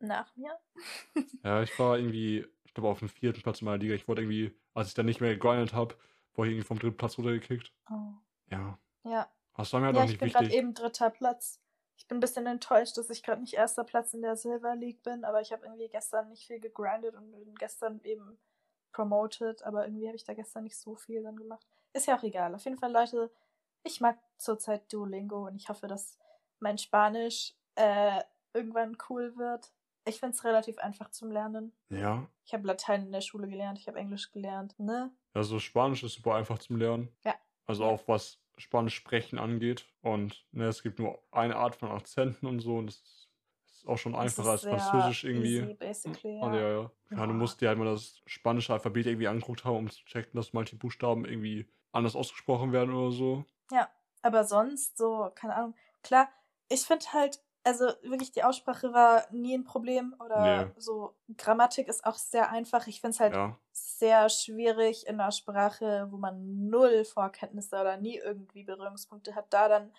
nach 0.00 0.34
mir. 0.36 0.58
Ja, 1.44 1.62
ich 1.62 1.78
war 1.78 1.96
irgendwie 1.96 2.46
glaube, 2.76 2.88
auf 2.88 3.00
dem 3.00 3.08
vierten 3.08 3.42
Platz 3.42 3.60
in 3.60 3.64
meiner 3.64 3.78
Liga. 3.78 3.94
Ich 3.94 4.06
wurde 4.06 4.22
irgendwie, 4.22 4.54
als 4.74 4.88
ich 4.88 4.94
dann 4.94 5.06
nicht 5.06 5.20
mehr 5.20 5.34
gegrindet 5.34 5.72
habe, 5.72 5.96
wurde 6.34 6.50
ich 6.50 6.54
irgendwie 6.54 6.66
vom 6.66 6.78
dritten 6.78 6.96
Platz 6.96 7.18
runtergekickt. 7.18 7.72
Oh. 7.90 8.12
Ja. 8.50 8.78
Ja. 9.02 9.28
Das 9.56 9.72
war 9.72 9.80
mir 9.80 9.86
halt 9.86 9.96
Ja, 9.96 10.02
auch 10.02 10.04
ich 10.04 10.10
nicht 10.12 10.20
bin 10.20 10.28
gerade 10.30 10.44
wichtig. 10.46 10.58
eben 10.58 10.74
dritter 10.74 11.10
Platz. 11.10 11.60
Ich 11.96 12.06
bin 12.06 12.18
ein 12.18 12.20
bisschen 12.20 12.46
enttäuscht, 12.46 12.98
dass 12.98 13.08
ich 13.08 13.22
gerade 13.22 13.40
nicht 13.40 13.54
erster 13.54 13.82
Platz 13.84 14.12
in 14.12 14.20
der 14.20 14.36
Silver 14.36 14.76
League 14.76 15.02
bin, 15.02 15.24
aber 15.24 15.40
ich 15.40 15.50
habe 15.52 15.64
irgendwie 15.64 15.88
gestern 15.88 16.28
nicht 16.28 16.46
viel 16.46 16.60
gegrindet 16.60 17.14
und 17.14 17.30
bin 17.32 17.54
gestern 17.54 18.00
eben 18.04 18.38
promoted, 18.92 19.62
aber 19.62 19.86
irgendwie 19.86 20.06
habe 20.06 20.16
ich 20.16 20.24
da 20.24 20.34
gestern 20.34 20.64
nicht 20.64 20.76
so 20.76 20.94
viel 20.94 21.22
dann 21.22 21.36
gemacht. 21.36 21.66
Ist 21.94 22.06
ja 22.06 22.18
auch 22.18 22.22
egal. 22.22 22.54
Auf 22.54 22.64
jeden 22.64 22.76
Fall, 22.76 22.92
Leute, 22.92 23.30
ich 23.82 24.02
mag 24.02 24.18
zurzeit 24.36 24.92
Duolingo 24.92 25.46
und 25.46 25.56
ich 25.56 25.70
hoffe, 25.70 25.86
dass 25.86 26.18
mein 26.60 26.76
Spanisch 26.76 27.54
äh, 27.76 28.20
irgendwann 28.52 28.98
cool 29.08 29.34
wird. 29.36 29.72
Ich 30.08 30.20
finde 30.20 30.34
es 30.34 30.44
relativ 30.44 30.78
einfach 30.78 31.10
zum 31.10 31.30
Lernen. 31.32 31.72
Ja. 31.90 32.26
Ich 32.44 32.54
habe 32.54 32.66
Latein 32.66 33.02
in 33.06 33.12
der 33.12 33.20
Schule 33.20 33.48
gelernt, 33.48 33.78
ich 33.78 33.88
habe 33.88 33.98
Englisch 33.98 34.30
gelernt, 34.30 34.78
ne? 34.78 35.10
Also 35.34 35.58
Spanisch 35.58 36.04
ist 36.04 36.14
super 36.14 36.36
einfach 36.36 36.58
zum 36.58 36.76
Lernen. 36.76 37.08
Ja. 37.24 37.34
Also 37.66 37.84
auch 37.84 38.06
was 38.06 38.40
Spanisch 38.56 38.94
sprechen 38.94 39.38
angeht. 39.38 39.86
Und 40.02 40.46
ne, 40.52 40.66
es 40.66 40.82
gibt 40.82 40.98
nur 41.00 41.18
eine 41.32 41.56
Art 41.56 41.74
von 41.74 41.90
Akzenten 41.90 42.46
und 42.46 42.60
so. 42.60 42.76
Und 42.78 42.86
das 42.86 42.96
ist 43.66 43.86
auch 43.86 43.98
schon 43.98 44.14
einfacher 44.14 44.50
als 44.50 44.62
Französisch 44.62 45.24
irgendwie. 45.24 45.58
Easy, 45.58 45.74
basically, 45.74 46.40
Ah, 46.40 46.54
ja. 46.54 46.60
ja, 46.60 46.70
ja. 46.82 46.90
ja, 47.10 47.26
du 47.26 47.32
musst 47.34 47.60
dir 47.60 47.68
halt 47.68 47.78
mal 47.78 47.84
das 47.84 48.22
spanische 48.26 48.72
Alphabet 48.72 49.06
irgendwie 49.06 49.28
angeguckt 49.28 49.64
haben, 49.64 49.76
um 49.76 49.90
zu 49.90 50.04
checken, 50.04 50.32
dass 50.34 50.52
manche 50.52 50.76
Buchstaben 50.76 51.24
irgendwie 51.24 51.68
anders 51.92 52.14
ausgesprochen 52.14 52.72
werden 52.72 52.94
oder 52.94 53.10
so. 53.10 53.44
Ja, 53.72 53.90
aber 54.22 54.44
sonst 54.44 54.96
so, 54.96 55.30
keine 55.34 55.56
Ahnung. 55.56 55.74
Klar, 56.02 56.28
ich 56.68 56.82
finde 56.82 57.04
halt, 57.12 57.40
also 57.66 57.86
wirklich 58.02 58.32
die 58.32 58.44
Aussprache 58.44 58.92
war 58.92 59.26
nie 59.32 59.54
ein 59.56 59.64
Problem 59.64 60.14
oder 60.24 60.66
Nee. 60.66 60.72
so. 60.76 61.14
Grammatik 61.36 61.88
ist 61.88 62.04
auch 62.06 62.14
sehr 62.16 62.50
einfach. 62.50 62.86
Ich 62.86 63.00
finde 63.00 63.14
es 63.14 63.20
halt 63.20 63.34
Ja. 63.34 63.58
sehr 63.72 64.28
schwierig 64.30 65.06
in 65.06 65.20
einer 65.20 65.32
Sprache, 65.32 66.08
wo 66.10 66.16
man 66.16 66.68
null 66.68 67.04
Vorkenntnisse 67.04 67.80
oder 67.80 67.96
nie 67.98 68.16
irgendwie 68.18 68.64
Berührungspunkte 68.64 69.34
hat, 69.34 69.52
da 69.52 69.68
dann 69.68 69.92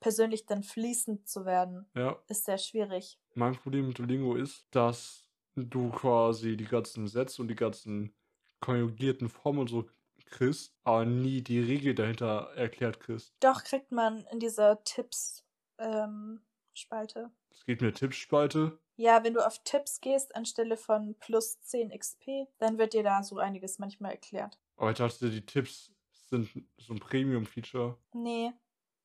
persönlich 0.00 0.44
dann 0.46 0.62
fließend 0.62 1.26
zu 1.28 1.46
werden, 1.46 1.88
Ja. 1.94 2.18
ist 2.28 2.44
sehr 2.44 2.58
schwierig. 2.58 3.18
Mein 3.34 3.54
Problem 3.54 3.88
mit 3.88 3.98
Duolingo 3.98 4.34
ist, 4.34 4.66
dass 4.70 5.30
du 5.56 5.90
quasi 5.90 6.56
die 6.56 6.66
ganzen 6.66 7.06
Sätze 7.08 7.40
und 7.40 7.48
die 7.48 7.54
ganzen 7.54 8.14
konjugierten 8.60 9.28
Formen 9.28 9.60
und 9.60 9.68
so 9.70 9.88
kriegst, 10.26 10.74
aber 10.84 11.04
nie 11.06 11.42
die 11.42 11.60
Regel 11.60 11.94
dahinter 11.94 12.50
erklärt 12.56 13.00
kriegst. 13.00 13.34
Doch 13.40 13.62
kriegt 13.64 13.92
man 13.92 14.26
in 14.32 14.40
dieser 14.40 14.82
Tipps 14.84 15.44
ähm, 15.78 16.40
Spalte. 16.74 17.30
Es 17.50 17.64
geht 17.64 17.80
mir 17.80 17.92
Tippspalte. 17.92 18.78
Ja, 18.96 19.24
wenn 19.24 19.34
du 19.34 19.44
auf 19.44 19.58
Tipps 19.64 20.00
gehst 20.00 20.36
anstelle 20.36 20.76
von 20.76 21.16
plus 21.18 21.60
10 21.62 21.90
XP, 21.90 22.46
dann 22.58 22.78
wird 22.78 22.92
dir 22.94 23.02
da 23.02 23.22
so 23.22 23.38
einiges 23.38 23.78
manchmal 23.78 24.12
erklärt. 24.12 24.58
Aber 24.76 24.90
ich 24.90 24.98
dachte, 24.98 25.30
die 25.30 25.44
Tipps 25.44 25.92
sind 26.12 26.50
so 26.78 26.94
ein 26.94 27.00
Premium-Feature. 27.00 27.98
Nee, 28.12 28.52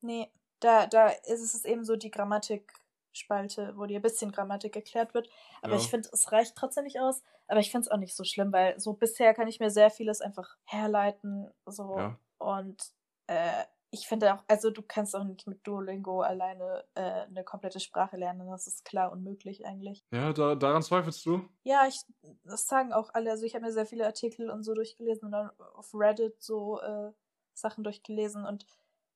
nee. 0.02 0.32
Da, 0.60 0.88
da 0.88 1.08
ist 1.10 1.42
es 1.56 1.64
eben 1.66 1.86
so 1.86 1.96
die 1.96 2.12
Grammatik-Spalte, 2.12 3.74
wo 3.78 3.86
dir 3.86 4.00
ein 4.00 4.02
bisschen 4.04 4.32
Grammatik 4.32 4.76
erklärt 4.76 5.14
wird. 5.14 5.30
Aber 5.62 5.74
Ja. 5.76 5.80
ich 5.80 5.88
finde, 5.90 6.10
es 6.12 6.32
reicht 6.32 6.56
trotzdem 6.56 6.84
nicht 6.84 7.00
aus. 7.00 7.24
Aber 7.48 7.60
ich 7.60 7.72
finde 7.72 7.86
es 7.86 7.92
auch 7.92 7.98
nicht 7.98 8.16
so 8.16 8.24
schlimm, 8.24 8.52
weil 8.52 8.80
so 8.80 8.94
bisher 8.94 9.34
kann 9.34 9.48
ich 9.48 9.60
mir 9.60 9.72
sehr 9.72 9.90
vieles 9.90 10.22
einfach 10.22 10.58
herleiten. 10.66 11.50
So. 11.66 11.98
Ja. 11.98 12.20
Und 12.38 12.92
äh, 13.28 13.64
ich 13.92 14.08
finde 14.08 14.34
auch, 14.34 14.44
also 14.48 14.70
du 14.70 14.82
kannst 14.82 15.16
auch 15.16 15.24
nicht 15.24 15.48
mit 15.48 15.66
Duolingo 15.66 16.22
alleine 16.22 16.86
äh, 16.96 17.02
eine 17.02 17.44
komplette 17.44 17.80
Sprache 17.80 18.18
lernen. 18.18 18.48
Das 18.48 18.68
ist 18.68 18.86
klar 18.86 19.12
unmöglich 19.12 19.66
eigentlich. 19.66 20.06
Ja, 20.12 20.32
da, 20.32 20.56
daran 20.56 20.84
zweifelst 20.84 21.26
du? 21.26 21.42
Ja, 21.64 21.88
ich, 21.88 22.02
das 22.44 22.68
sagen 22.68 22.94
auch 22.94 23.10
alle. 23.14 23.32
Also 23.32 23.46
ich 23.46 23.56
habe 23.56 23.66
mir 23.66 23.72
sehr 23.72 23.86
viele 23.86 24.06
Artikel 24.06 24.50
und 24.50 24.64
so 24.64 24.74
durchgelesen 24.74 25.26
und 25.26 25.32
dann 25.32 25.50
auf 25.76 25.92
Reddit 25.94 26.42
so 26.42 26.80
äh, 26.82 27.12
Sachen 27.54 27.84
durchgelesen 27.84 28.46
und 28.46 28.66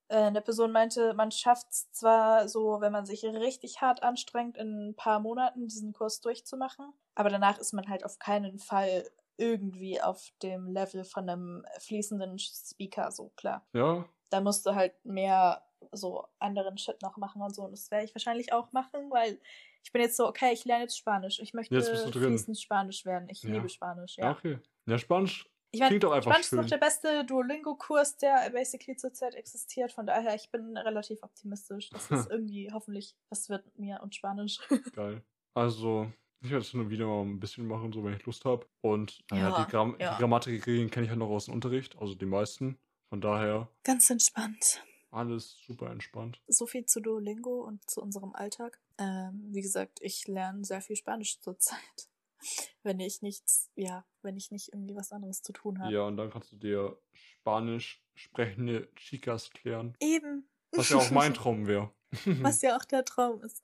äh, 0.08 0.18
eine 0.18 0.42
Person 0.42 0.72
meinte, 0.72 1.14
man 1.14 1.32
schafft 1.32 1.68
es 1.70 1.92
zwar 1.92 2.48
so, 2.50 2.82
wenn 2.82 2.92
man 2.92 3.06
sich 3.06 3.24
richtig 3.24 3.82
hart 3.82 4.04
anstrengt, 4.04 4.58
in 4.58 4.90
ein 4.90 4.96
paar 4.96 5.20
Monaten 5.20 5.68
diesen 5.68 5.94
Kurs 5.94 6.20
durchzumachen, 6.20 6.94
aber 7.16 7.30
danach 7.30 7.58
ist 7.60 7.74
man 7.74 7.88
halt 7.88 8.04
auf 8.04 8.20
keinen 8.20 8.60
Fall 8.60 9.10
irgendwie 9.38 10.02
auf 10.02 10.30
dem 10.42 10.68
Level 10.68 11.04
von 11.04 11.30
einem 11.30 11.66
fließenden 11.80 12.38
Speaker, 12.40 13.12
so 13.12 13.32
klar. 13.36 13.66
Ja. 13.74 14.06
Da 14.34 14.42
musst 14.42 14.66
du 14.66 14.74
halt 14.74 14.94
mehr 15.06 15.62
so 15.92 16.26
anderen 16.40 16.78
Shit 16.78 17.02
noch 17.02 17.18
machen 17.18 17.42
und 17.42 17.54
so. 17.56 17.64
Und 17.64 17.72
das 17.72 17.92
werde 17.92 18.06
ich 18.06 18.16
wahrscheinlich 18.16 18.52
auch 18.52 18.72
machen, 18.72 19.12
weil 19.12 19.40
ich 19.84 19.92
bin 19.92 20.02
jetzt 20.02 20.18
so, 20.18 20.28
okay, 20.28 20.52
ich 20.54 20.66
lerne 20.66 20.84
jetzt 20.84 20.98
Spanisch. 20.98 21.40
Ich 21.40 21.54
möchte 21.54 21.76
fließend 21.82 22.60
Spanisch 22.60 23.06
werden. 23.06 23.28
Ich 23.30 23.44
Ja. 23.44 23.52
liebe 23.54 23.70
Spanisch, 23.70 24.18
Ja, 24.18 24.26
ja. 24.26 24.32
okay. 24.32 24.58
Ja, 24.88 24.98
Spanisch 24.98 25.50
Ich 25.72 25.80
meine, 25.80 25.90
klingt 25.90 26.04
doch 26.04 26.12
einfach 26.12 26.32
Spanisch 26.32 26.46
ist 26.46 26.50
schön. 26.50 26.60
noch 26.60 26.66
der 26.68 26.78
beste 26.78 27.26
Duolingo-Kurs, 27.26 28.18
der 28.18 28.50
basically 28.52 28.96
zurzeit 28.96 29.36
existiert. 29.36 29.92
Von 29.92 30.06
daher, 30.08 30.34
ich 30.36 30.50
bin 30.52 30.78
relativ 30.78 31.22
optimistisch, 31.22 31.90
dass 31.90 32.10
es 32.10 32.28
irgendwie 32.32 32.72
hoffentlich 32.74 33.16
was 33.30 33.50
wird 33.50 33.66
mit 33.66 33.78
mir 33.80 34.00
und 34.02 34.16
Spanisch. 34.16 34.60
Geil. 34.96 35.22
Also, 35.54 36.12
ich 36.42 36.50
werde 36.50 36.62
es 36.64 36.72
hin 36.72 36.80
und 36.80 36.90
wieder 36.90 37.06
mal 37.06 37.22
ein 37.22 37.40
bisschen 37.40 37.68
machen, 37.68 37.94
so 37.94 38.04
wenn 38.04 38.14
ich 38.14 38.26
Lust 38.26 38.46
habe. 38.46 38.66
Und 38.82 39.24
naja, 39.32 39.50
Ja, 39.50 39.64
die, 39.66 39.70
Gram 39.72 39.96
ja. 40.00 40.14
die 40.14 40.20
Grammatikregeln 40.20 40.90
kenne 40.90 41.06
ich 41.06 41.10
halt 41.10 41.20
noch 41.20 41.30
aus 41.30 41.46
dem 41.46 41.54
Unterricht, 41.54 41.98
also 42.00 42.16
die 42.16 42.26
meisten. 42.26 42.78
Von 43.14 43.22
daher 43.22 43.70
Ganz 43.84 44.10
entspannt. 44.10 44.84
alles 45.12 45.56
super 45.68 45.92
entspannt. 45.92 46.42
So 46.48 46.66
viel 46.66 46.88
zu 46.88 47.00
Duolingo 47.00 47.62
und 47.62 47.88
zu 47.88 48.02
unserem 48.02 48.34
Alltag. 48.34 48.80
Ähm, 48.98 49.50
wie 49.52 49.62
gesagt, 49.62 50.00
ich 50.02 50.28
lerne 50.28 50.66
sehr 50.66 50.82
viel 50.82 50.96
Spanisch 50.96 51.40
zurzeit. 51.40 52.10
Wenn 52.82 53.00
ich 53.00 53.22
nichts, 53.22 53.70
ja, 53.76 54.04
wenn 54.24 54.36
ich 54.36 54.50
nicht 54.50 54.74
irgendwie 54.74 54.96
was 54.96 55.12
anderes 55.12 55.44
zu 55.44 55.54
tun 55.54 55.80
habe. 55.80 55.94
Ja, 55.94 56.08
und 56.08 56.18
dann 56.18 56.32
kannst 56.32 56.54
du 56.54 56.56
dir 56.56 56.98
Spanisch 57.12 58.04
sprechende 58.16 58.92
Chicas 58.96 59.52
klären. 59.52 59.96
Eben. 60.00 60.50
Was 60.72 60.90
ja 60.90 60.98
auch 60.98 61.12
mein 61.12 61.34
Traum 61.36 61.68
wäre. 61.68 61.94
Was 62.26 62.64
ja 62.64 62.76
auch 62.76 62.84
der 62.84 63.06
Traum 63.06 63.44
ist. 63.44 63.62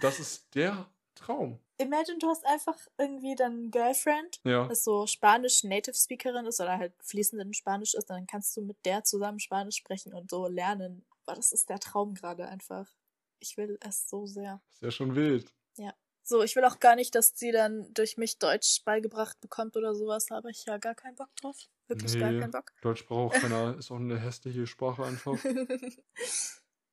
Das 0.00 0.20
ist 0.20 0.54
der 0.54 0.90
Traum. 1.14 1.58
Imagine, 1.78 2.18
du 2.18 2.28
hast 2.28 2.44
einfach 2.46 2.76
irgendwie 2.98 3.34
deinen 3.34 3.70
Girlfriend, 3.70 4.40
Ja. 4.44 4.66
das 4.66 4.82
so 4.84 5.06
Spanisch 5.06 5.62
Native 5.64 5.94
Speakerin 5.94 6.46
ist 6.46 6.60
oder 6.60 6.78
halt 6.78 6.94
fließend 7.02 7.40
in 7.42 7.52
Spanisch 7.52 7.94
ist, 7.94 8.08
dann 8.08 8.26
kannst 8.26 8.56
du 8.56 8.62
mit 8.62 8.78
der 8.84 9.04
zusammen 9.04 9.40
Spanisch 9.40 9.76
sprechen 9.76 10.14
und 10.14 10.30
so 10.30 10.46
lernen. 10.46 11.04
Boah, 11.26 11.34
das 11.34 11.52
ist 11.52 11.68
der 11.68 11.78
Traum 11.78 12.14
gerade 12.14 12.46
einfach. 12.48 12.88
Ich 13.40 13.56
will 13.56 13.78
es 13.80 14.08
so 14.08 14.26
sehr. 14.26 14.62
Ist 14.74 14.82
ja 14.82 14.90
schon 14.90 15.14
wild. 15.14 15.52
So, 16.28 16.42
ich 16.42 16.56
will 16.56 16.64
auch 16.64 16.80
gar 16.80 16.96
nicht, 16.96 17.14
dass 17.14 17.38
sie 17.38 17.52
dann 17.52 17.94
durch 17.94 18.16
mich 18.16 18.40
Deutsch 18.40 18.82
beigebracht 18.84 19.40
bekommt 19.40 19.76
oder 19.76 19.94
sowas, 19.94 20.26
habe 20.32 20.50
ich 20.50 20.64
ja 20.64 20.76
gar 20.76 20.96
keinen 20.96 21.14
Bock 21.14 21.28
drauf. 21.36 21.56
Wirklich 21.86 22.18
gar 22.18 22.32
Nee. 22.32 22.40
keinen 22.40 22.50
Bock. 22.50 22.72
Deutsch 22.82 23.06
braucht 23.06 23.34
keiner, 23.54 23.78
ist 23.78 23.92
auch 23.92 24.00
eine 24.00 24.18
hässliche 24.18 24.66
Sprache 24.66 25.04
einfach. 25.04 25.38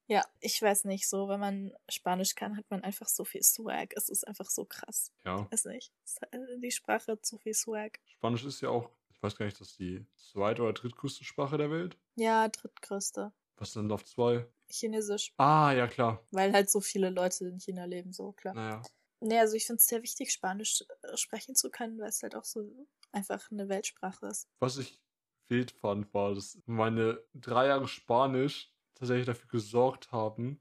ja, 0.07 0.23
ich 0.39 0.61
weiß 0.61 0.85
nicht, 0.85 1.07
so, 1.07 1.27
wenn 1.29 1.39
man 1.39 1.73
Spanisch 1.89 2.35
kann, 2.35 2.57
hat 2.57 2.69
man 2.69 2.83
einfach 2.83 3.07
so 3.07 3.23
viel 3.23 3.41
Swag. 3.43 3.93
Es 3.95 4.09
ist 4.09 4.27
einfach 4.27 4.49
so 4.49 4.65
krass. 4.65 5.11
Ja. 5.25 5.49
Weiß 5.51 5.65
nicht. 5.65 5.91
Hat- 6.21 6.29
Die 6.57 6.71
Sprache 6.71 7.13
hat 7.13 7.25
so 7.25 7.37
viel 7.37 7.53
Swag. 7.53 7.99
Spanisch 8.07 8.43
ist 8.45 8.61
ja 8.61 8.69
auch, 8.69 8.89
ich 9.13 9.21
weiß 9.23 9.35
gar 9.35 9.45
nicht, 9.45 9.59
das 9.59 9.69
ist 9.71 9.79
die 9.79 10.05
zweit- 10.17 10.59
oder 10.59 10.73
drittgrößte 10.73 11.23
Sprache 11.23 11.57
der 11.57 11.71
Welt. 11.71 11.97
Ja, 12.15 12.47
drittgrößte. 12.49 13.31
Was 13.57 13.73
denn 13.73 13.91
auf 13.91 14.03
zwei? 14.03 14.45
Chinesisch. 14.69 15.33
Ah, 15.37 15.71
ja 15.71 15.87
klar. 15.87 16.25
Weil 16.31 16.51
halt 16.53 16.69
so 16.69 16.81
viele 16.81 17.09
Leute 17.09 17.45
in 17.47 17.59
China 17.59 17.85
leben, 17.85 18.11
so, 18.11 18.31
klar. 18.33 18.53
Naja. 18.55 18.81
Nee, 19.19 19.39
also 19.39 19.55
ich 19.55 19.65
finde 19.67 19.77
es 19.77 19.87
sehr 19.87 20.01
wichtig, 20.03 20.33
Spanisch 20.33 20.83
äh, 21.03 21.15
sprechen 21.15 21.55
zu 21.55 21.69
können, 21.69 21.97
weil 21.99 22.09
es 22.09 22.21
halt 22.23 22.35
auch 22.35 22.43
so 22.43 22.67
einfach 23.13 23.49
eine 23.51 23.69
Weltsprache 23.69 24.25
ist. 24.27 24.49
Was 24.59 24.77
ich 24.77 24.99
wild 25.47 25.71
fand, 25.71 26.11
war, 26.13 26.33
dass 26.33 26.57
meine 26.65 27.23
drei 27.33 27.67
Jahre 27.67 27.87
Spanisch 27.87 28.72
tatsächlich 28.95 29.25
dafür 29.25 29.49
gesorgt 29.49 30.11
haben, 30.11 30.59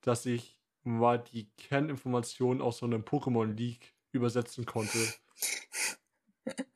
dass 0.00 0.26
ich 0.26 0.58
mal 0.82 1.18
die 1.18 1.48
Kerninformationen 1.56 2.60
aus 2.62 2.78
so 2.78 2.86
einem 2.86 3.02
Pokémon 3.02 3.54
League 3.54 3.94
übersetzen 4.12 4.66
konnte, 4.66 4.98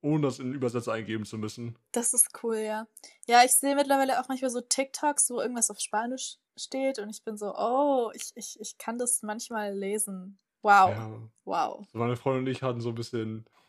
ohne 0.00 0.22
das 0.22 0.38
in 0.38 0.46
den 0.46 0.54
Übersetzer 0.54 0.92
eingeben 0.92 1.24
zu 1.24 1.38
müssen. 1.38 1.76
Das 1.92 2.14
ist 2.14 2.30
cool, 2.42 2.58
ja. 2.58 2.86
Ja, 3.26 3.44
ich 3.44 3.52
sehe 3.52 3.74
mittlerweile 3.74 4.20
auch 4.20 4.28
manchmal 4.28 4.50
so 4.50 4.60
TikToks, 4.60 5.30
wo 5.30 5.40
irgendwas 5.40 5.70
auf 5.70 5.80
Spanisch 5.80 6.38
steht 6.56 6.98
und 6.98 7.10
ich 7.10 7.24
bin 7.24 7.36
so, 7.36 7.54
oh, 7.56 8.10
ich, 8.14 8.32
ich, 8.34 8.58
ich 8.60 8.78
kann 8.78 8.98
das 8.98 9.22
manchmal 9.22 9.74
lesen. 9.74 10.38
Wow, 10.62 10.90
Ja. 10.90 11.30
wow. 11.44 11.86
So 11.90 11.98
meine 11.98 12.16
Freundin 12.16 12.44
und 12.44 12.50
ich 12.50 12.62
hatten 12.62 12.80
so 12.80 12.90
ein 12.90 12.94
bisschen 12.94 13.46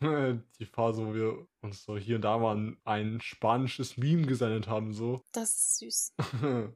die 0.58 0.66
Phase, 0.66 1.06
wo 1.06 1.14
wir 1.14 1.46
uns 1.60 1.84
so 1.84 1.96
hier 1.96 2.16
und 2.16 2.22
da 2.22 2.38
mal 2.38 2.76
ein, 2.84 3.20
spanisches 3.20 3.96
Meme 3.96 4.26
gesendet 4.26 4.68
haben, 4.68 4.92
so. 4.92 5.22
Das 5.32 5.50
ist 5.54 5.78
süß. 5.78 6.14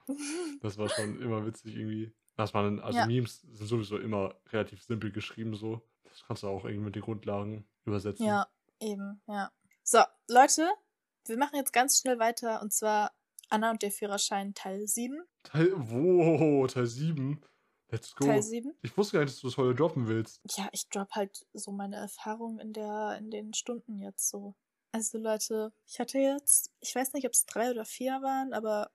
das 0.63 0.79
war 0.79 0.89
schon 0.89 1.21
immer 1.21 1.45
witzig 1.47 1.77
irgendwie. 1.77 2.13
Das 2.37 2.55
waren, 2.55 2.81
also 2.81 2.99
Ja. 2.99 3.07
Memes 3.07 3.41
sind 3.43 3.67
sowieso 3.67 3.99
immer 3.99 4.35
relativ 4.53 4.83
simpel 4.83 5.11
geschrieben, 5.11 5.55
so. 5.55 5.81
Das 6.05 6.25
kannst 6.27 6.43
du 6.43 6.49
auch 6.49 6.65
irgendwie 6.65 6.85
mit 6.85 6.95
den 6.95 7.03
Grundlagen 7.03 7.67
übersetzen. 7.85 8.25
Ja, 8.27 8.47
eben, 8.81 9.21
ja. 9.27 9.51
So, 9.83 10.01
Leute, 10.29 10.69
wir 11.27 11.37
machen 11.37 11.57
jetzt 11.57 11.73
ganz 11.73 11.99
schnell 11.99 12.19
weiter 12.19 12.63
und 12.63 12.73
zwar 12.73 13.13
Anna 13.49 13.71
und 13.71 13.83
der 13.83 13.91
Führerschein 13.91 14.55
Teil 14.55 14.87
7. 14.87 15.21
Teil, 15.43 15.73
wow, 15.75 16.67
Teil 16.73 16.87
7. 16.87 17.41
Let's 17.97 18.15
go. 18.15 18.27
Teil 18.27 18.43
7. 18.43 18.75
Ich 18.83 18.95
wusste 18.99 19.15
gar 19.17 19.25
nicht, 19.25 19.33
dass 19.33 19.41
du 19.41 19.47
das 19.47 19.57
heute 19.57 19.75
droppen 19.75 20.07
willst. 20.07 20.43
Ja, 20.55 20.69
ich 20.73 20.87
drop 20.91 21.13
halt 21.13 21.47
so 21.55 21.73
meine 21.73 21.97
Erfahrungen 21.97 22.59
in 22.59 22.75
der, 22.75 23.17
in 23.19 23.31
den 23.31 23.55
Stunden 23.55 23.99
jetzt 23.99 24.29
so. 24.29 24.55
Also 24.93 25.17
Leute, 25.17 25.73
ich 25.87 25.99
hatte 25.99 26.19
jetzt, 26.19 26.71
ich 26.81 26.95
weiß 26.95 27.15
nicht, 27.15 27.25
ob 27.25 27.33
es 27.33 27.47
drei 27.47 27.71
oder 27.71 27.87
vier 27.87 28.21
waren, 28.21 28.53
aber 28.53 28.91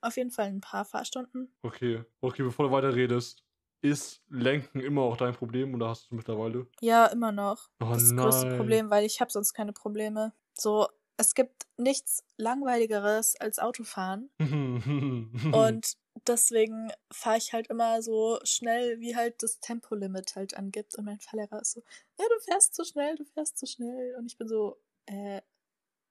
auf 0.00 0.16
jeden 0.16 0.30
Fall 0.30 0.46
ein 0.46 0.62
paar 0.62 0.86
Fahrstunden. 0.86 1.54
Okay, 1.62 2.02
okay, 2.22 2.44
bevor 2.44 2.68
du 2.68 2.72
weiter 2.72 2.94
redest. 2.94 3.44
Ist 3.82 4.22
Lenken 4.30 4.80
immer 4.80 5.02
auch 5.02 5.18
dein 5.18 5.34
Problem 5.34 5.74
oder 5.74 5.90
hast 5.90 6.10
du 6.10 6.14
mittlerweile? 6.14 6.66
Ja, 6.80 7.06
immer 7.06 7.32
noch. 7.32 7.68
Oh 7.80 7.90
das 7.90 8.04
ist 8.04 8.16
das 8.16 8.24
größte. 8.24 8.56
Problem, 8.56 8.88
weil 8.88 9.04
ich 9.04 9.20
habe 9.20 9.30
sonst 9.30 9.52
keine 9.52 9.74
Probleme. 9.74 10.32
So, 10.54 10.88
es 11.16 11.34
gibt 11.34 11.66
nichts 11.76 12.24
langweiligeres 12.36 13.36
als 13.36 13.58
Autofahren. 13.58 14.30
Und 14.38 15.96
deswegen 16.26 16.92
fahre 17.10 17.38
ich 17.38 17.52
halt 17.52 17.68
immer 17.68 18.02
so 18.02 18.38
schnell, 18.44 19.00
wie 19.00 19.16
halt 19.16 19.42
das 19.42 19.60
Tempolimit 19.60 20.36
halt 20.36 20.56
angibt. 20.56 20.96
Und 20.96 21.04
mein 21.06 21.20
Fahrlehrer 21.20 21.60
ist 21.60 21.72
so, 21.72 21.82
ja, 22.18 22.24
du 22.28 22.40
fährst 22.40 22.74
zu 22.74 22.84
schnell, 22.84 23.16
du 23.16 23.24
fährst 23.24 23.58
zu 23.58 23.66
schnell. 23.66 24.14
Und 24.16 24.26
ich 24.26 24.38
bin 24.38 24.48
so, 24.48 24.78
äh, 25.06 25.40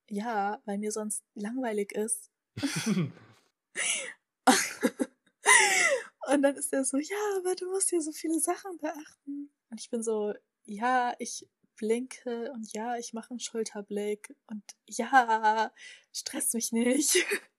ja, 0.09 0.61
weil 0.65 0.77
mir 0.77 0.91
sonst 0.91 1.23
langweilig 1.35 1.91
ist. 1.93 2.31
Und 6.27 6.41
dann 6.41 6.55
ist 6.55 6.73
er 6.73 6.83
so, 6.83 6.97
ja, 6.97 7.17
aber 7.37 7.55
du 7.55 7.69
musst 7.69 7.91
ja 7.91 8.01
so 8.01 8.11
viele 8.11 8.39
Sachen 8.39 8.77
beachten. 8.77 9.51
Und 9.69 9.79
ich 9.79 9.89
bin 9.91 10.01
so, 10.01 10.33
ja, 10.65 11.13
ich 11.19 11.47
blinke 11.75 12.51
und 12.51 12.71
ja, 12.73 12.97
ich 12.97 13.13
mache 13.13 13.31
einen 13.31 13.39
Schulterblick 13.39 14.35
und 14.47 14.63
ja, 14.87 15.71
stress 16.11 16.53
mich 16.53 16.71
nicht. 16.71 17.15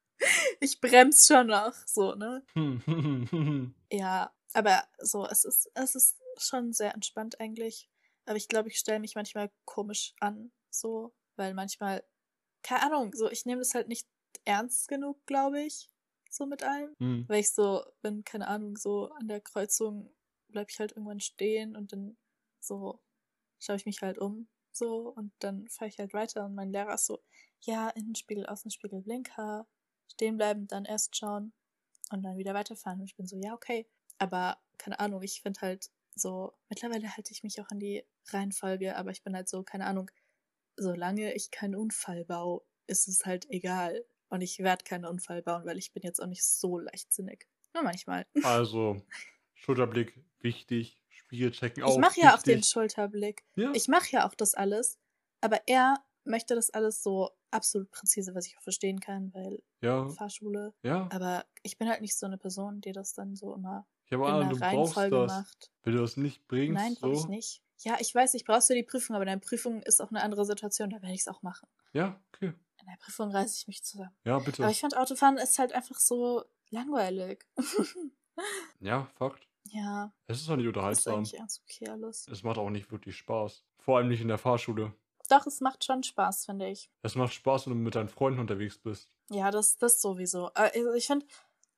Ich 0.61 0.81
bremse 0.81 1.27
schon 1.27 1.49
noch, 1.49 1.75
so, 1.85 2.15
ne? 2.15 2.43
Ja, 3.93 4.35
aber 4.55 4.83
so, 4.99 5.27
es 5.27 5.45
ist, 5.45 5.71
es 5.75 5.95
ist 5.95 6.19
schon 6.39 6.73
sehr 6.73 6.95
entspannt 6.95 7.39
eigentlich. 7.39 7.91
Aber 8.25 8.37
ich 8.37 8.49
glaube, 8.49 8.71
ich 8.71 8.79
stelle 8.79 8.99
mich 8.99 9.15
manchmal 9.15 9.51
komisch 9.67 10.15
an, 10.19 10.53
so, 10.71 11.15
weil 11.37 11.53
manchmal, 11.53 12.03
keine 12.63 12.83
Ahnung, 12.85 13.13
so, 13.15 13.31
ich 13.31 13.45
nehme 13.45 13.61
das 13.61 13.75
halt 13.75 13.89
nicht 13.89 14.09
ernst 14.47 14.89
genug, 14.89 15.25
glaube 15.27 15.61
ich, 15.61 15.91
so 16.31 16.47
mit 16.47 16.63
allem. 16.63 16.95
Hm. 16.99 17.25
Weil 17.29 17.41
ich 17.41 17.53
so 17.53 17.85
bin, 18.01 18.25
keine 18.25 18.49
Ahnung, 18.49 18.77
so 18.77 19.11
an 19.11 19.29
der 19.29 19.43
Kreuzung 19.43 20.11
bleib 20.49 20.71
ich 20.71 20.79
halt 20.79 20.93
irgendwann 20.93 21.21
stehen 21.21 21.77
und 21.77 21.93
dann 21.93 22.17
so 22.61 23.01
schaue 23.59 23.77
ich 23.77 23.87
mich 23.87 24.01
halt 24.03 24.19
um, 24.19 24.49
so, 24.73 25.09
und 25.09 25.33
dann 25.39 25.67
fahre 25.69 25.89
ich 25.89 25.99
halt 25.99 26.13
weiter 26.13 26.45
und 26.45 26.55
mein 26.55 26.71
Lehrer 26.71 26.95
ist 26.95 27.07
so, 27.07 27.23
ja, 27.63 27.89
Innenspiegel, 27.91 28.47
Außenspiegel, 28.47 29.01
Blinker, 29.01 29.67
stehen 30.13 30.37
bleiben, 30.37 30.67
dann 30.67 30.85
erst 30.85 31.17
schauen 31.17 31.53
und 32.11 32.23
dann 32.23 32.37
wieder 32.37 32.55
weiterfahren. 32.55 33.01
Und 33.01 33.07
ich 33.07 33.17
bin 33.17 33.27
so, 33.27 33.37
ja, 33.37 33.55
okay. 33.55 33.89
Aber 34.19 34.59
keine 34.79 35.01
Ahnung, 35.01 35.23
ich 35.23 35.41
finde 35.43 35.61
halt 35.61 35.91
so, 36.15 36.53
mittlerweile 36.69 37.17
halte 37.17 37.33
ich 37.33 37.43
mich 37.43 37.61
auch 37.61 37.69
an 37.71 37.79
die 37.79 38.05
Reihenfolge, 38.29 38.97
aber 38.97 39.11
ich 39.11 39.23
bin 39.23 39.35
halt 39.35 39.49
so, 39.49 39.63
keine 39.63 39.87
Ahnung, 39.87 40.11
solange 40.77 41.35
ich 41.35 41.51
keinen 41.51 41.75
Unfall 41.75 42.25
baue, 42.25 42.63
ist 42.87 43.09
es 43.09 43.25
halt 43.25 43.47
egal. 43.51 44.05
Und 44.29 44.41
ich 44.41 44.59
werde 44.59 44.85
keinen 44.85 45.05
Unfall 45.05 45.43
bauen, 45.43 45.65
weil 45.67 45.79
ich 45.79 45.93
bin 45.93 46.03
jetzt 46.03 46.21
auch 46.21 46.27
nicht 46.27 46.45
so 46.45 46.79
leichtsinnig. 46.79 47.47
Nur 47.75 47.85
manchmal. 47.85 48.27
Also, 48.43 49.03
Schulterblick 49.55 50.23
wichtig, 50.47 50.99
Spiegel 51.09 51.51
checken 51.51 51.83
auch. 51.83 51.93
ich 51.93 51.99
mache 51.99 52.21
ja 52.21 52.37
auch 52.37 52.43
den. 52.43 52.63
Schulterblick. 52.63 53.45
Ja. 53.57 53.73
Ich 53.75 53.89
mache 53.89 54.09
ja 54.13 54.27
auch 54.27 54.35
das 54.35 54.55
alles, 54.55 54.99
aber 55.41 55.61
er 55.67 55.97
möchte 56.25 56.55
das 56.55 56.71
alles 56.71 57.03
so 57.03 57.31
absolut 57.51 57.91
präzise, 57.91 58.35
was 58.35 58.47
ich 58.47 58.57
auch 58.57 58.63
verstehen 58.63 59.01
kann, 59.01 59.33
weil 59.35 59.63
ja, 59.81 60.09
Fahrschule. 60.09 60.75
ja. 60.83 61.09
Aber 61.13 61.45
ich 61.63 61.79
bin 61.79 61.89
halt 61.89 62.01
nicht 62.01 62.17
so 62.17 62.27
eine 62.27 62.39
Person, 62.39 62.81
die 62.81 62.93
das 62.93 63.13
dann 63.13 63.35
so 63.37 63.55
immer 63.55 63.87
in 64.09 64.23
Anna, 64.23 64.41
einer 64.41 64.51
du 64.51 64.59
brauchst 64.59 64.97
Reihenfolge 64.97 65.27
das. 65.27 65.33
macht. 65.33 65.71
Wenn 65.83 65.95
du 65.95 66.01
das 66.01 66.17
nicht 66.17 66.47
bringst, 66.47 66.75
Nein, 66.75 66.95
so. 66.95 67.01
brauche 67.01 67.15
ich 67.15 67.29
nicht. 67.29 67.63
Ja, 67.81 67.97
ich 68.01 68.15
weiß, 68.15 68.35
ich 68.35 68.45
brauchst 68.45 68.71
du 68.71 68.75
die 68.75 68.83
Prüfung, 68.83 69.17
aber 69.17 69.25
deine 69.25 69.41
Prüfung 69.41 69.83
ist 69.83 70.01
auch 70.01 70.11
eine 70.11 70.23
andere 70.23 70.45
Situation, 70.45 70.91
da 70.91 71.03
werde 71.03 71.15
ich 71.15 71.21
es 71.21 71.29
auch 71.29 71.43
machen. 71.43 71.69
Ja, 71.93 72.21
okay. 72.33 72.53
In 72.81 72.87
der 72.87 72.97
Prüfung 72.99 73.31
reiße 73.31 73.57
ich 73.59 73.67
mich 73.67 73.83
zusammen. 73.85 74.17
Ja, 74.25 74.39
bitte. 74.39 74.63
Aber 74.63 74.71
ich 74.71 74.81
finde 74.81 74.99
Autofahren 74.99 75.39
ist 75.39 75.59
halt 75.59 75.73
einfach 75.73 75.99
so 75.99 76.45
langweilig. 76.71 77.45
ja, 78.81 79.11
Fakt. 79.17 79.47
Ja, 79.71 80.13
Es 80.27 80.41
ist 80.41 80.49
auch 80.51 80.57
nicht 80.57 80.67
ist 80.67 80.69
unterhaltsam. 80.69 81.15
eigentlich 81.17 81.39
ganz 81.39 81.61
okay 81.63 81.89
alles. 81.89 82.27
Es 82.29 82.43
macht 82.43 82.59
auch 82.59 82.71
nicht 82.71 82.91
wirklich 82.91 83.17
Spaß. 83.17 83.65
Vor 83.79 83.99
allem 83.99 84.09
nicht 84.09 84.21
in 84.21 84.29
der 84.29 84.39
Fahrschule. 84.39 84.93
Doch, 85.29 85.47
es 85.47 85.61
macht 85.61 85.85
schon 85.85 86.03
Spaß, 86.03 86.45
finde 86.47 86.69
ich. 86.69 86.91
Es 87.03 87.15
macht 87.17 87.33
Spaß, 87.35 87.67
wenn 87.67 87.73
du 87.75 87.79
mit 87.81 87.95
deinen 87.97 88.09
Freunden 88.09 88.39
unterwegs 88.41 88.79
bist. 88.79 89.11
Ja, 89.31 89.51
das, 89.51 89.77
das 89.77 90.01
sowieso. 90.01 90.47
Aber 90.55 90.71
Also 90.75 90.93
ich 90.95 91.07
finde, 91.07 91.27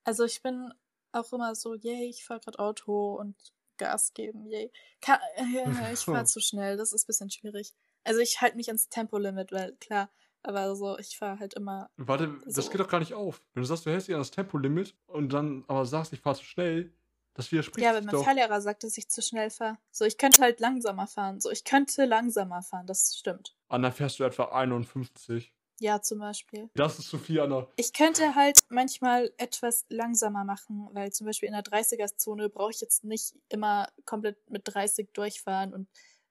also 0.03 0.23
ich 0.23 0.41
bin 0.43 0.71
auch 1.11 1.33
immer 1.33 1.55
so, 1.55 1.73
yay, 1.75 2.05
ich 2.09 2.23
fahre 2.23 2.39
gerade 2.39 2.59
Auto 2.59 3.15
und 3.15 3.35
Gas 3.77 4.13
geben, 4.13 4.45
yay. 4.45 4.71
Ka 5.01 5.19
äh, 5.35 5.93
ich 5.93 5.99
fahre 6.01 6.25
zu 6.25 6.39
schnell, 6.41 6.77
das 6.77 6.93
ist 6.93 7.05
ein 7.05 7.07
bisschen 7.07 7.31
schwierig. 7.31 7.73
Also 8.03 8.19
ich 8.19 8.39
halte 8.41 8.55
mich 8.57 8.67
ans 8.67 8.89
Tempolimit, 8.89 9.51
weil 9.51 9.75
klar, 9.77 10.09
aber 10.43 10.75
so, 10.75 10.97
ich 10.99 11.17
fahre 11.17 11.39
halt 11.39 11.55
immer. 11.55 11.89
Warte, 11.97 12.37
das 12.45 12.55
So. 12.65 12.69
geht 12.71 12.79
doch 12.79 12.87
gar 12.87 12.99
nicht 12.99 13.13
auf. 13.15 13.41
Wenn 13.53 13.63
du 13.63 13.67
sagst, 13.67 13.85
du 13.85 13.89
hältst 13.91 14.07
dich 14.07 14.15
an 14.15 14.21
das 14.21 14.31
Tempolimit 14.31 14.95
und 15.07 15.33
dann 15.33 15.63
aber 15.67 15.85
sagst, 15.85 16.13
ich 16.13 16.19
fahr 16.21 16.35
zu 16.35 16.43
schnell, 16.45 16.93
das 17.33 17.51
widerspricht 17.51 17.85
Ja, 17.85 17.93
wenn 17.93 18.05
mein 18.05 18.13
doch. 18.13 18.23
Fahrlehrer 18.23 18.61
sagt, 18.61 18.83
dass 18.83 18.97
ich 18.97 19.09
zu 19.09 19.21
schnell 19.21 19.49
fahre. 19.49 19.77
So, 19.91 20.05
ich 20.05 20.17
könnte 20.17 20.41
halt 20.41 20.59
langsamer 20.59 21.07
fahren. 21.07 21.39
So, 21.39 21.49
ich 21.51 21.63
könnte 21.63 22.05
langsamer 22.05 22.61
fahren, 22.61 22.85
das 22.87 23.15
stimmt. 23.17 23.55
Anna 23.67 23.91
fährst 23.91 24.19
du 24.19 24.23
etwa 24.23 24.45
51. 24.45 25.53
Ja, 25.81 26.01
zum 26.01 26.19
Beispiel. 26.19 26.69
Das 26.75 26.99
ist 26.99 27.09
zu 27.09 27.17
viel, 27.17 27.39
Anna. 27.39 27.67
Ich 27.77 27.93
könnte 27.93 28.35
halt 28.35 28.59
manchmal 28.69 29.31
etwas 29.37 29.85
langsamer 29.87 30.43
machen, 30.43 30.89
weil 30.91 31.11
zum 31.13 31.25
Beispiel 31.25 31.47
in 31.47 31.53
der 31.53 31.63
30er-Zone 31.63 32.49
brauche 32.49 32.71
ich 32.71 32.81
jetzt 32.81 33.05
nicht 33.05 33.33
immer 33.47 33.87
komplett 34.05 34.37
mit 34.49 34.63
30 34.65 35.13
durchfahren 35.13 35.73
und 35.73 35.87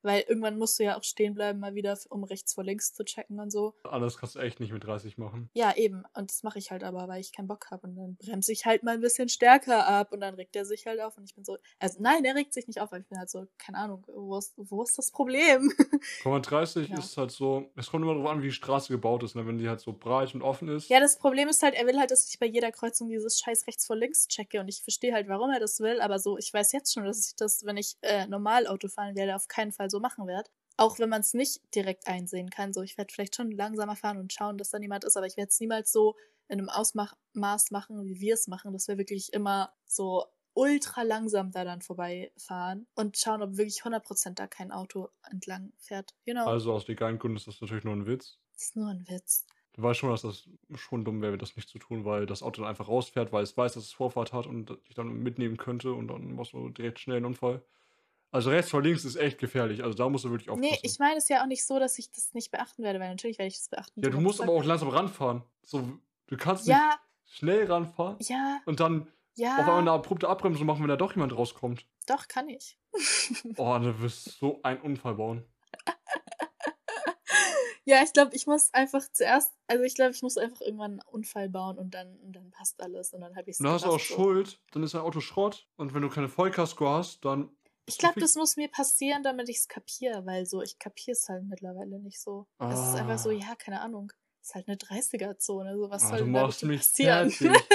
weil 0.09 0.25
irgendwann 0.27 0.57
musst 0.59 0.79
du 0.79 0.85
ja 0.85 0.97
auch 0.99 1.05
stehen 1.05 1.35
bleiben, 1.35 1.61
mal 1.61 1.75
wieder, 1.75 1.97
um 2.09 2.25
rechts 2.25 2.55
vor 2.55 2.64
links 2.64 2.94
zu 2.94 3.05
checken 3.05 3.38
und 3.38 3.51
so. 3.51 3.75
Das 3.85 4.16
kannst 4.16 4.37
du 4.37 4.38
echt 4.40 4.59
nicht 4.59 4.73
mit 4.73 4.85
30 4.85 5.18
machen. 5.18 5.51
Ja, 5.53 5.77
eben. 5.77 6.03
Und 6.14 6.31
das 6.31 6.42
mache 6.42 6.59
ich 6.59 6.71
halt 6.71 6.83
aber, 6.83 7.07
weil 7.09 7.21
ich 7.21 7.31
keinen 7.33 7.47
Bock 7.47 7.71
habe. 7.71 7.87
Und 7.87 7.97
dann 7.97 8.16
bremse 8.16 8.51
ich 8.53 8.64
halt 8.64 8.83
mal 8.83 8.94
ein 8.94 9.01
bisschen 9.03 9.29
stärker 9.29 9.87
ab 9.87 10.12
und 10.12 10.21
dann 10.21 10.35
regt 10.35 10.57
er 10.57 10.64
sich 10.64 10.87
halt 10.87 11.01
auf 11.01 11.18
und 11.18 11.25
ich 11.25 11.35
bin 11.35 11.44
so. 11.44 11.59
Also 11.79 11.99
nein, 12.01 12.23
der 12.23 12.35
regt 12.35 12.55
sich 12.55 12.66
nicht 12.66 12.81
auf, 12.81 12.90
weil 12.90 13.03
ich 13.03 13.07
bin 13.09 13.18
halt 13.18 13.29
so, 13.29 13.47
keine 13.59 13.79
Ahnung, 13.79 14.05
wo 14.09 14.38
ist, 14.38 14.55
wo 14.57 14.83
ist 14.83 14.97
das 14.97 15.11
Problem? 15.11 15.71
Guck 16.23 16.33
mal, 16.33 16.40
30 16.40 16.88
Ja. 16.88 16.99
ist 16.99 17.16
halt 17.18 17.31
so, 17.31 17.71
es 17.77 17.90
kommt 17.90 18.03
immer 18.03 18.14
darauf 18.14 18.31
an, 18.31 18.40
wie 18.42 18.47
die 18.47 18.53
Straße 18.53 18.90
gebaut 18.90 19.23
ist. 19.23 19.35
Ne? 19.37 19.47
Wenn 19.47 19.59
die 19.59 19.68
halt 19.68 19.81
so 19.81 19.92
breit 19.92 20.35
und 20.35 20.40
offen 20.42 20.68
ist. 20.68 20.88
Ja, 20.88 21.01
das 21.01 21.18
Problem 21.18 21.49
ist 21.49 21.62
halt, 21.62 21.75
er 21.75 21.87
will 21.87 21.99
halt, 21.99 22.11
dass 22.11 22.29
ich 22.29 22.38
bei 22.38 22.47
jeder 22.47 22.73
Kreuzung 22.73 23.09
dieses 23.09 23.38
scheiß 23.40 23.66
rechts 23.66 23.87
vor 23.87 23.97
links 23.97 24.27
checke 24.29 24.59
und 24.61 24.68
ich 24.68 24.83
verstehe 24.83 25.12
halt, 25.12 25.29
warum 25.29 25.51
er 25.51 25.61
das 25.61 25.81
will, 25.81 26.01
aber 26.01 26.18
so, 26.18 26.38
ich 26.38 26.53
weiß 26.53 26.73
jetzt 26.73 26.94
schon, 26.94 27.05
dass 27.05 27.27
ich 27.29 27.37
das, 27.37 27.64
wenn 27.66 27.77
ich 27.77 27.97
äh, 28.03 28.27
normal 28.27 28.66
Auto 28.66 28.88
fahren 28.88 29.14
werde, 29.16 29.37
auf 29.37 29.49
keinen 29.49 29.73
Fall 29.73 29.90
so 29.90 29.98
machen 30.01 30.27
werde. 30.27 30.51
Auch 30.77 30.99
wenn 30.99 31.09
man 31.09 31.23
es 31.23 31.35
nicht 31.35 31.61
direkt 31.75 32.07
einsehen 32.07 32.51
kann. 32.51 32.73
So, 32.73 32.83
ich 32.83 32.97
werde 32.97 33.13
vielleicht 33.13 33.35
schon 33.37 33.51
langsamer 33.51 33.97
fahren 33.97 34.19
und 34.19 34.33
schauen, 34.33 34.59
dass 34.59 34.71
da 34.71 34.79
niemand 34.79 35.05
ist, 35.05 35.17
aber 35.17 35.27
ich 35.27 35.37
werde 35.37 35.49
es 35.49 35.61
niemals 35.61 35.91
so 35.91 36.15
in 36.49 36.59
einem 36.59 36.69
Ausmaß 36.69 37.71
machen, 37.71 38.05
wie 38.05 38.21
wir 38.21 38.35
es 38.35 38.47
machen, 38.49 38.73
dass 38.73 38.89
wir 38.89 38.97
wirklich 38.97 39.33
immer 39.33 39.75
so 39.87 40.25
ultra 40.55 41.03
langsam 41.03 41.53
da 41.53 41.65
dann 41.65 41.83
vorbeifahren 41.83 42.87
und 42.95 43.17
schauen, 43.17 43.43
ob 43.43 43.57
wirklich 43.57 43.83
100% 43.83 44.35
da 44.35 44.47
kein 44.47 44.73
Auto 44.73 45.09
entlang 45.31 45.73
fährt. 45.79 46.15
Genau. 46.25 46.47
Also 46.47 46.73
aus 46.73 46.89
legalen 46.89 47.19
Gründen 47.19 47.37
ist 47.37 47.47
das 47.47 47.61
natürlich 47.61 47.85
nur 47.85 47.95
ein 47.95 48.07
Witz. 48.07 48.39
das 48.55 48.65
ist 48.65 48.77
nur 48.77 48.89
ein 48.89 49.07
Witz. 49.09 49.47
Du 49.75 49.83
weißt 49.83 50.01
schon, 50.01 50.11
dass 50.11 50.23
das 50.23 50.49
schon 50.75 51.05
dumm 51.05 51.23
wäre, 51.23 51.39
das 51.39 51.55
nicht 51.55 51.69
zu 51.69 51.79
tun, 51.79 52.05
weil 52.05 52.27
das 52.27 52.43
Auto 52.43 52.63
dann 52.63 52.71
einfach 52.71 52.89
rausfährt, 52.89 53.33
weil 53.33 53.45
es 53.45 53.57
weiß, 53.57 53.75
dass 53.75 53.85
es 53.85 53.93
Vorfahrt 53.93 54.33
hat 54.33 54.47
und 54.49 54.71
dich 54.89 54.97
dann 54.97 55.09
mitnehmen 55.23 55.57
könnte 55.57 55.93
und 55.93 56.09
dann 56.09 56.35
machst 56.35 56.53
du 56.53 56.71
direkt 56.71 56.99
schnell 56.99 57.19
einen 57.19 57.27
Unfall. 57.27 57.63
Also 58.31 58.51
rechts 58.51 58.71
vor 58.71 58.83
links 58.83 59.05
ist 59.05 59.17
echt 59.17 59.38
gefährlich. 59.38 59.83
Also 59.83 59.97
da 59.97 60.09
musst 60.09 60.25
du 60.25 60.31
wirklich 60.31 60.51
aufpassen. 60.51 60.71
Nee, 60.71 60.79
ich 60.83 60.99
meine 60.99 61.17
es 61.17 61.29
ja 61.29 61.43
auch 61.43 61.47
nicht 61.47 61.64
so, 61.64 61.79
dass 61.79 61.99
ich 61.99 62.11
das 62.11 62.35
nicht 62.35 62.51
beachten 62.51 62.83
werde, 62.83 63.01
weil 63.01 63.09
natürlich 63.09 63.38
werde 63.38 63.49
ich 63.49 63.57
das 63.57 63.69
beachten. 63.69 64.03
ja, 64.03 64.11
du 64.11 64.21
musst 64.21 64.41
aber 64.41 64.53
auch 64.53 64.64
langsam 64.64 64.88
ranfahren. 64.88 65.43
So, 65.62 65.99
du 66.27 66.37
kannst 66.37 66.67
Ja, 66.67 66.77
nicht 67.25 67.38
schnell 67.38 67.71
ranfahren 67.71 68.17
ja, 68.21 68.61
und 68.67 68.81
dann 68.81 69.09
ja. 69.37 69.55
auf 69.55 69.61
einmal 69.61 69.79
eine 69.79 69.93
abrupte 69.93 70.29
Abbremsung 70.29 70.67
machen, 70.67 70.81
wenn 70.83 70.88
da 70.88 70.97
doch 70.97 71.14
jemand 71.14 71.35
rauskommt. 71.37 71.87
Doch, 72.07 72.29
kann 72.29 72.49
ich. 72.49 72.79
Oh, 73.57 73.79
du 73.79 73.99
wirst 74.01 74.38
so 74.38 74.61
einen 74.62 74.81
Unfall 74.81 75.14
bauen. 75.14 75.45
ja, 77.85 78.03
ich 78.03 78.12
glaube, 78.12 78.35
ich 78.35 78.47
muss 78.47 78.73
einfach 78.75 79.03
zuerst, 79.12 79.53
also 79.67 79.85
ich 79.85 79.95
glaube, 79.95 80.11
ich 80.12 80.23
muss 80.23 80.37
einfach 80.37 80.61
irgendwann 80.61 80.93
einen 80.93 81.01
Unfall 81.03 81.49
bauen 81.49 81.79
und 81.79 81.93
dann, 81.95 82.17
und 82.21 82.33
dann 82.35 82.51
passt 82.51 82.83
alles 82.83 83.12
und 83.14 83.21
dann 83.21 83.37
habe 83.37 83.51
ich 83.51 83.57
es 83.57 83.59
dann 83.59 83.69
hast 83.73 83.85
du 83.85 83.91
auch 83.91 84.01
Schuld, 84.01 84.61
dann 84.73 84.83
ist 84.83 84.95
dein 84.95 85.03
Auto 85.03 85.21
Schrott 85.21 85.67
und 85.77 85.95
wenn 85.95 86.03
du 86.03 86.09
keine 86.09 86.29
Vollkasko 86.29 86.88
hast, 86.88 87.25
dann 87.25 87.51
Ich 87.88 87.98
glaube, 87.98 88.20
das 88.20 88.35
muss 88.37 88.57
mir 88.57 88.68
passieren, 88.68 89.22
damit 89.22 89.48
ich 89.48 89.57
es 89.59 89.68
kapiere, 89.68 90.24
weil 90.27 90.46
so, 90.46 90.62
ich 90.62 90.79
kapiere 90.79 91.12
es 91.12 91.29
halt 91.29 91.44
mittlerweile 91.44 91.98
nicht 91.98 92.20
so. 92.20 92.46
Es 92.59 92.79
ist 92.79 92.94
einfach 92.96 93.18
so, 93.18 93.31
Ah. 93.31 93.33
ja, 93.33 93.55
keine 93.57 93.81
Ahnung. 93.81 94.12
Es 94.40 94.48
ist 94.51 94.55
halt 94.55 94.68
eine 94.68 94.77
30er-Zone, 94.77 95.77
so 95.77 95.90
was 95.90 96.05
Ah, 96.05 96.09
soll 96.11 96.18
du 96.20 96.27
machst 96.27 96.62
mich 96.64 96.81
passieren? 96.81 97.31
fertig. 97.31 97.68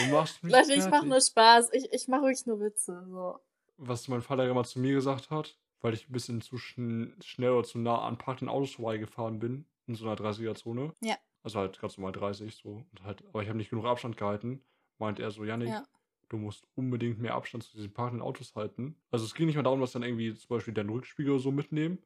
Du 0.00 0.06
machst 0.12 0.42
mich 0.42 0.52
Leute, 0.52 0.74
ich 0.74 0.86
mache 0.88 1.06
nur 1.06 1.20
Spaß. 1.20 1.70
Ich, 1.72 1.92
ich 1.92 2.08
mache 2.08 2.22
wirklich 2.22 2.46
nur 2.46 2.60
Witze. 2.60 3.04
So. 3.08 3.38
was 3.76 4.08
mein 4.08 4.22
Vater 4.22 4.48
immer 4.48 4.64
zu 4.64 4.78
mir 4.80 4.94
gesagt 4.94 5.30
hat, 5.30 5.56
weil 5.80 5.94
ich 5.94 6.08
ein 6.08 6.12
bisschen 6.12 6.40
zu 6.40 6.56
schn 6.58 7.14
schnell 7.22 7.50
oder 7.50 7.64
zu 7.66 7.78
nah 7.78 8.02
an 8.02 8.18
parkenden 8.18 8.48
Autos 8.54 8.72
vorbeigefahren 8.72 9.38
bin, 9.38 9.66
in 9.86 9.94
so 9.94 10.04
einer 10.06 10.16
30er-Zone. 10.16 10.92
Ja. 11.00 11.16
Also 11.42 11.58
halt 11.58 11.78
ganz 11.80 11.96
normal 11.98 12.12
30 12.12 12.54
so. 12.56 12.84
Und 12.90 13.02
halt, 13.04 13.22
aber 13.28 13.42
ich 13.42 13.48
habe 13.48 13.58
nicht 13.58 13.70
genug 13.70 13.84
Abstand 13.84 14.16
gehalten. 14.16 14.64
Meint 14.98 15.18
er 15.20 15.30
so, 15.30 15.44
Janik, 15.44 15.68
Ja. 15.68 15.84
Du 16.28 16.36
musst 16.36 16.66
unbedingt 16.74 17.18
mehr 17.18 17.34
Abstand 17.34 17.64
zu 17.64 17.72
diesen 17.76 17.92
parkenden 17.92 18.22
Autos 18.22 18.54
halten. 18.54 18.96
Also 19.10 19.24
es 19.24 19.34
ging 19.34 19.46
nicht 19.46 19.56
mal 19.56 19.62
darum, 19.62 19.80
dass 19.80 19.92
dann 19.92 20.02
irgendwie 20.02 20.34
zum 20.34 20.48
Beispiel 20.48 20.74
deinen 20.74 20.90
Rückspiegel 20.90 21.38
so 21.38 21.50
mitnehmen. 21.52 21.98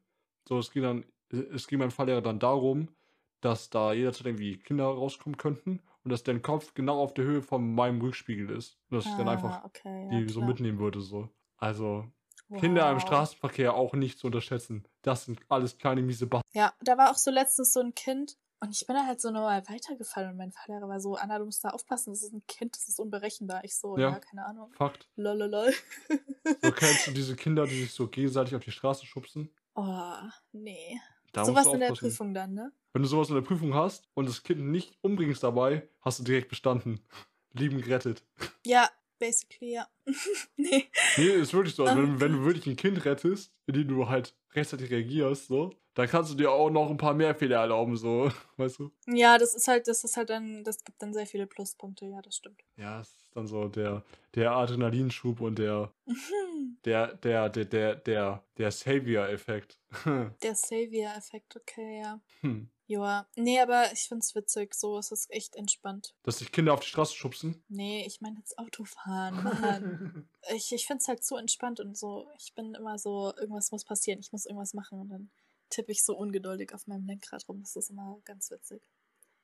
So, 0.49 0.59
es 0.59 0.71
ging 0.71 0.83
dann, 0.83 1.05
es 1.31 1.67
ging 1.67 1.79
beim 1.79 1.91
Fall 1.91 2.09
ja 2.09 2.21
dann 2.21 2.39
darum, 2.39 2.89
dass 3.41 3.71
da 3.71 3.93
jederzeit 3.93 4.27
irgendwie 4.27 4.59
Kinder 4.59 4.85
rauskommen 4.87 5.37
könnten 5.37 5.81
und 6.05 6.11
dass 6.11 6.23
dein 6.25 6.43
Kopf 6.43 6.75
genau 6.75 7.01
auf 7.03 7.15
der 7.15 7.25
Höhe 7.25 7.43
von 7.43 7.75
meinem 7.75 8.01
Rückspiegel 8.01 8.51
ist. 8.51 8.79
Und 8.91 8.97
dass 8.97 9.07
ich 9.07 9.15
dann 9.17 9.29
einfach 9.29 9.51
Ah, 9.51 9.65
okay, 9.67 10.05
ja, 10.05 10.11
die 10.11 10.29
so 10.29 10.41
klar. 10.41 10.49
mitnehmen 10.51 10.79
würde. 10.79 11.01
So. 11.01 11.29
Also 11.59 12.05
Kinder 12.57 12.91
im 12.91 12.97
Wow. 12.97 13.03
Straßenverkehr 13.03 13.75
auch 13.75 13.93
nicht 13.95 14.19
zu 14.19 14.27
unterschätzen. 14.27 14.85
Das 15.03 15.25
sind 15.27 15.41
alles 15.49 15.79
kleine 15.79 16.03
miese 16.03 16.27
Bas 16.27 16.43
Ja, 16.55 16.73
da 16.81 16.97
war 16.99 17.11
auch 17.11 17.17
so 17.19 17.31
letztens 17.31 17.73
so 17.73 17.81
ein 17.81 17.95
Kind 17.95 18.37
und 18.61 18.75
ich 18.75 18.87
bin 18.87 18.97
da 18.97 19.07
halt 19.07 19.21
so 19.21 19.31
normal 19.31 19.63
weitergefallen 19.69 20.31
und 20.31 20.37
mein 20.37 20.53
Fahrlehrer 20.53 20.89
war 20.89 21.01
so, 21.01 21.17
Anna, 21.17 21.39
du 21.39 21.45
musst 21.45 21.65
da 21.65 21.71
aufpassen, 21.71 22.13
das 22.13 22.23
ist 22.23 22.33
ein 22.33 22.47
Kind, 22.47 22.75
das 22.75 22.89
ist 22.89 22.99
unberechenbar. 22.99 23.65
Ich 23.65 23.77
so, 23.77 23.97
Ja. 23.97 24.11
ja, 24.11 24.19
keine 24.19 24.47
Ahnung. 24.47 24.73
Fakt. 24.75 25.09
Lololol. 25.17 25.73
So 26.63 26.73
kennst 26.73 27.07
du 27.07 27.11
diese 27.13 27.37
Kinder, 27.37 27.67
die 27.67 27.81
sich 27.83 27.93
so 27.93 28.09
gegenseitig 28.09 28.55
auf 28.55 28.65
die 28.65 28.73
Straße 28.73 29.07
schubsen? 29.07 29.51
Oh, 29.75 30.15
nee. 30.53 31.01
Da 31.33 31.45
Sowas 31.45 31.67
in 31.69 31.81
der. 31.81 31.93
Prüfung 31.93 32.35
dann, 32.35 32.55
ne? 32.55 32.73
Wenn 32.93 33.03
du 33.03 33.09
sowas 33.09 33.29
in 33.29 33.35
der 33.35 33.43
Prüfung 33.43 33.75
hast 33.75 34.09
und 34.15 34.29
das 34.29 34.43
Kind 34.43 34.61
nicht 34.61 34.97
umbringst 35.03 35.43
dabei, 35.43 35.89
hast 36.01 36.19
du 36.19 36.25
direkt 36.25 36.49
bestanden. 36.49 37.01
Lieben 37.53 37.81
gerettet. 37.81 38.25
Ja, 38.65 38.91
basically, 39.19 39.75
ja. 39.75 39.87
nee. 40.57 40.89
Nee, 41.17 41.29
ist 41.29 41.53
wirklich 41.53 41.75
so. 41.75 41.85
Also 41.85 42.01
wenn, 42.01 42.21
wenn 42.21 42.33
du 42.33 42.45
wirklich 42.45 42.67
ein 42.67 42.77
Kind 42.77 43.05
rettest, 43.05 43.53
indem 43.67 43.89
du 43.89 44.09
halt 44.09 44.35
rechtzeitig 44.55 44.91
reagierst, 44.91 45.47
so, 45.47 45.75
dann 45.99 46.09
kannst 46.09 46.31
du 46.31 46.37
dir 46.37 46.53
auch 46.53 46.71
noch 46.71 46.91
ein 46.91 46.97
paar 46.97 47.13
mehr 47.13 47.35
Fehler 47.35 47.57
erlauben, 47.57 47.97
so. 47.97 48.31
Weißt 48.57 48.79
du? 48.79 48.93
Ja, 49.09 49.37
das 49.37 49.57
ist 49.57 49.67
halt, 49.67 49.89
das 49.89 50.05
ist 50.05 50.17
halt 50.17 50.31
dann, 50.31 50.63
das 50.63 50.85
gibt 50.85 51.03
dann 51.03 51.13
sehr 51.13 51.27
viele 51.27 51.49
Pluspunkte, 51.49 52.07
ja, 52.07 52.23
das 52.23 52.37
stimmt. 52.37 52.63
Ja, 52.77 53.01
es 53.01 53.09
ist 53.09 53.35
dann 53.35 53.49
so 53.49 53.67
der, 53.67 54.05
der 54.37 54.53
Adrenalinschub 54.53 55.41
und 55.41 55.59
der, 55.59 55.93
der, 56.85 57.15
der, 57.17 57.49
der, 57.49 57.65
der, 57.65 57.95
der, 57.97 58.45
der 58.59 58.71
Savior-Effekt. 58.71 59.81
Der 60.43 60.55
Savior-Effekt, 60.55 61.57
okay, 61.57 62.03
ja. 62.03 62.21
Hm. 62.43 62.71
Joa. 62.87 63.27
Nee, 63.35 63.59
aber 63.59 63.91
ich 63.93 64.07
find's 64.07 64.35
witzig, 64.35 64.75
so, 64.75 64.99
es 64.99 65.11
ist 65.11 65.31
echt 65.33 65.57
entspannt. 65.57 66.15
Dass 66.23 66.39
sich 66.39 66.53
Kinder 66.53 66.75
auf 66.75 66.81
die 66.81 66.89
Straße 66.89 67.15
schubsen. 67.15 67.65
Nee, 67.69 68.05
ich 68.07 68.21
meine 68.21 68.37
jetzt 68.39 68.57
Autofahren, 68.59 69.43
Mann. 69.43 70.29
ich, 70.55 70.71
ich 70.73 70.87
find's 70.87 71.09
halt 71.09 71.25
so 71.25 71.37
entspannt 71.37 71.81
und 71.81 71.97
so, 71.97 72.29
ich 72.39 72.55
bin 72.55 72.75
immer 72.75 72.99
so, 72.99 73.33
irgendwas 73.37 73.73
muss 73.73 73.85
passieren, 73.85 74.21
ich 74.21 74.31
muss 74.31 74.47
irgendwas 74.47 74.75
machen 74.75 75.01
und 75.01 75.09
dann 75.09 75.31
tippe 75.71 75.93
ich 75.93 76.05
so 76.05 76.17
ungeduldig 76.17 76.73
auf 76.75 76.87
meinem 76.87 77.07
Lenkrad 77.07 77.49
rum. 77.49 77.61
Das 77.63 77.77
ist 77.77 77.91
immer 77.91 78.19
ganz 78.25 78.51
witzig. 78.51 78.83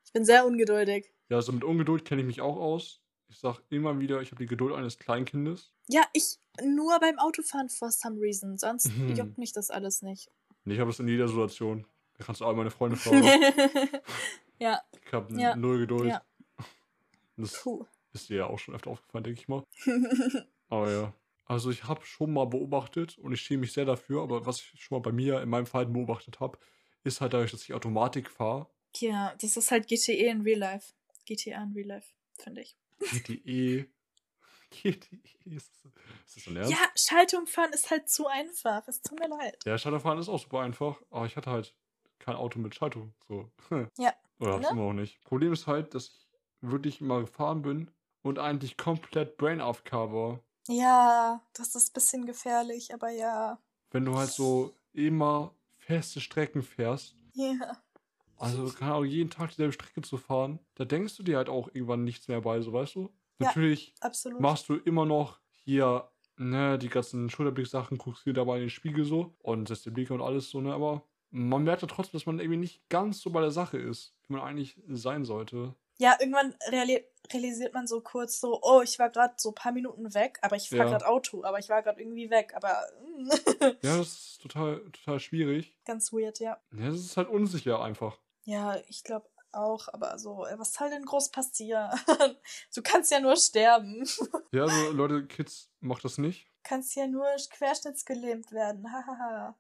Ich 0.05 0.13
bin 0.13 0.25
sehr 0.25 0.47
ungeduldig. 0.47 1.11
Ja, 1.29 1.37
also 1.37 1.53
mit 1.53 1.65
Ungeduld 1.65 2.05
kenne 2.05 2.21
ich 2.23 2.27
mich 2.27 2.41
auch 2.41 2.57
aus. 2.57 3.01
Ich 3.29 3.39
sag 3.39 3.61
immer 3.71 3.99
wieder, 4.01 4.21
ich 4.21 4.31
habe 4.31 4.39
die 4.43 4.47
Geduld 4.47 4.75
eines 4.75 4.99
Kleinkindes. 4.99 5.73
Ja, 5.89 6.03
ich 6.13 6.39
nur 6.63 6.99
beim 7.01 7.19
Autofahren 7.19 7.69
for 7.69 7.91
some 7.91 8.21
reason. 8.21 8.59
Sonst 8.59 8.89
Mhm. 8.97 9.15
juckt 9.17 9.39
mich 9.39 9.53
das 9.53 9.71
alles 9.71 10.03
nicht. 10.03 10.31
Ich 10.67 10.79
habe 10.79 10.91
das 10.91 11.01
in 11.01 11.09
jeder 11.09 11.27
Situation. 11.29 11.87
Da 12.19 12.25
kannst 12.25 12.41
du 12.43 12.45
all 12.45 12.55
meine 12.55 12.71
Freunde 12.71 12.97
fragen. 12.97 13.27
ja, 14.59 14.81
ich 15.05 15.13
habe 15.13 15.41
Ja. 15.41 15.57
null 15.57 15.79
Geduld. 15.81 16.11
Ja. 16.11 16.23
Das 17.37 17.61
puh. 17.63 17.85
ist 18.13 18.29
dir 18.29 18.37
ja 18.37 18.47
auch 18.47 18.59
schon 18.59 18.75
öfter 18.75 18.91
aufgefallen, 18.91 19.25
denke 19.25 19.41
ich 19.41 19.49
mal. 19.49 19.65
Aber 20.69 20.91
ja. 20.93 21.13
Also 21.47 21.71
ich 21.71 21.85
habe 21.85 22.05
schon 22.07 22.33
mal 22.33 22.47
beobachtet 22.47 23.19
und 23.19 23.33
ich 23.33 23.41
schäme 23.43 23.61
mich 23.63 23.73
sehr 23.73 23.85
dafür, 23.85 24.23
aber 24.23 24.47
was 24.47 24.61
ich 24.61 24.83
schon 24.83 24.97
mal 24.97 25.03
bei 25.03 25.13
mir 25.13 25.41
in 25.43 25.49
meinem 25.49 25.67
Verhalten 25.67 25.93
beobachtet 25.93 26.41
habe, 26.41 26.59
ist 27.03 27.21
halt 27.21 27.35
dadurch, 27.35 27.51
dass 27.51 27.63
ich 27.63 27.75
Automatik 27.75 28.31
fahre. 28.31 28.69
ja, 28.97 29.35
das 29.41 29.57
ist 29.57 29.71
halt 29.71 29.87
GTE 29.89 30.27
in 30.31 30.41
Real 30.43 30.59
Life. 30.59 30.93
GTA 31.27 31.63
in 31.63 31.73
Real 31.73 31.89
Life, 31.89 32.09
finde 32.39 32.63
ich. 32.63 32.77
GTE. 32.99 33.87
GTE. 34.71 35.21
Ist 35.45 35.71
das, 35.85 35.93
ist 36.27 36.37
das 36.37 36.45
so 36.45 36.55
ernst? 36.55 36.71
Ja, 36.73 36.79
Schaltung 36.97 37.47
fahren 37.47 37.73
ist 37.75 37.91
halt 37.91 38.09
zu 38.09 38.27
einfach. 38.27 38.89
Es 38.89 39.03
tut 39.03 39.21
mir 39.21 39.29
leid. 39.29 39.63
Ja, 39.67 39.77
Schalterfahren 39.77 40.19
ist 40.19 40.31
auch 40.31 40.39
super 40.41 40.61
einfach, 40.61 41.01
aber 41.11 41.27
ich 41.27 41.37
hatte 41.37 41.51
halt 41.51 41.77
kein 42.19 42.35
Auto 42.35 42.59
mit 42.59 42.75
Schaltung. 42.75 43.15
So. 43.29 43.51
Ja, 43.99 44.15
Oder 44.39 44.59
ne? 44.59 44.69
immer 44.71 44.85
noch 44.87 44.93
nicht. 44.95 45.23
Problem 45.25 45.53
ist 45.53 45.67
halt, 45.67 45.95
dass 45.95 46.07
ich 46.09 46.29
wirklich 46.63 47.03
mal 47.03 47.21
gefahren 47.21 47.61
bin 47.61 47.91
und 48.23 48.39
eigentlich 48.39 48.79
komplett 48.79 49.37
Brain 49.37 49.61
AFK 49.61 49.93
war. 49.93 50.41
Ja, 50.69 51.43
das 51.53 51.75
ist 51.75 51.91
ein 51.91 51.93
bisschen 51.95 52.27
gefährlich, 52.27 52.93
aber 52.95 53.11
ja. 53.11 53.59
Wenn 53.91 54.05
du 54.05 54.17
halt 54.17 54.31
so 54.31 54.75
immer 54.93 55.55
feste 55.79 56.21
Strecken 56.21 56.63
fährst, 56.63 57.17
Ja. 57.35 57.83
also 58.39 58.67
keine 58.73 58.93
Ahnung, 58.93 59.05
jeden 59.07 59.31
Tag 59.31 59.51
dieselbe 59.51 59.73
Strecke 59.73 60.03
zu 60.03 60.17
fahren, 60.17 60.59
da 60.75 60.85
denkst 60.85 61.17
du 61.17 61.23
dir 61.23 61.37
halt 61.37 61.49
auch 61.49 61.69
irgendwann 61.73 62.05
nichts 62.05 62.29
mehr 62.29 62.41
bei, 62.41 62.61
so 62.61 62.73
weißt 62.73 62.95
du? 62.95 63.11
Ja. 63.39 63.47
Natürlich 63.49 63.95
Absolut. 64.01 64.41
machst 64.41 64.69
du 64.69 64.77
immer 64.77 65.05
noch 65.07 65.41
hier, 65.51 66.11
ne, 66.37 66.79
die 66.79 66.89
ganzen 66.89 67.29
Schulterblick-Sachen, 67.31 67.99
guckst 67.99 68.25
hier 68.25 68.33
dabei 68.33 68.57
in 68.57 68.63
den 68.63 68.71
Spiegel 68.71 69.05
so 69.05 69.35
und 69.41 69.69
setzt 69.69 69.87
die 69.87 69.91
Blicke 69.91 70.15
und 70.15 70.23
alles 70.23 70.51
so, 70.51 70.61
ne, 70.61 70.73
aber 70.73 71.05
man 71.31 71.65
merkt 71.65 71.83
ja 71.83 71.89
trotzdem, 71.89 72.13
dass 72.13 72.27
man 72.27 72.39
irgendwie 72.39 72.59
nicht 72.59 72.89
ganz 72.89 73.21
so 73.21 73.31
bei 73.31 73.41
der 73.41 73.51
Sache 73.51 73.77
ist, 73.79 74.15
wie 74.27 74.35
man 74.35 74.43
eigentlich 74.43 74.81
sein 74.89 75.25
sollte. 75.25 75.75
Ja, 75.99 76.17
irgendwann 76.21 76.55
reali 76.71 77.05
realisiert 77.33 77.73
man 77.73 77.87
so 77.87 78.03
kurz 78.03 78.39
so, 78.39 78.61
oh, 78.63 78.83
ich 78.83 78.99
war 78.99 79.09
gerade 79.09 79.33
so 79.39 79.51
ein 79.51 79.55
paar 79.55 79.73
Minuten 79.73 80.13
weg, 80.13 80.39
aber 80.43 80.57
ich 80.57 80.69
fahre 80.69 80.83
Ja. 80.83 80.91
gerade 80.91 81.07
Auto, 81.07 81.43
aber 81.43 81.59
ich 81.59 81.71
war 81.71 81.83
gerade 81.83 81.99
irgendwie 82.03 82.29
weg, 82.29 82.53
aber 82.55 82.87
mm, 83.03 83.31
Ja, 83.83 83.97
das 83.97 84.09
ist 84.09 84.43
total, 84.43 84.81
total 84.93 85.21
schwierig. 85.21 85.75
ganz 85.87 86.13
weird, 86.13 86.39
ja. 86.41 86.61
Ja, 86.73 86.89
das 86.89 86.97
ist 87.01 87.17
halt 87.17 87.29
unsicher 87.31 87.81
einfach. 87.83 88.19
Ja, 88.45 88.77
ich 88.89 89.05
glaube 89.05 89.27
auch, 89.53 89.89
aber 89.89 90.19
so, 90.19 90.47
was 90.57 90.75
soll 90.75 90.91
denn 90.91 91.07
groß 91.07 91.31
passieren? 91.31 91.91
du 92.75 92.83
kannst 92.83 93.11
ja 93.11 93.21
nur 93.21 93.37
sterben. 93.37 94.07
Ja, 94.53 94.65
also 94.65 94.91
Leute, 94.93 95.27
Kids, 95.27 95.71
macht 95.81 96.05
das 96.05 96.19
nicht. 96.19 96.47
kannst 96.63 96.95
ja 96.95 97.07
nur 97.07 97.27
querschnittsgelähmt 97.51 98.53
werden. 98.53 98.93
Hahaha. 98.93 99.57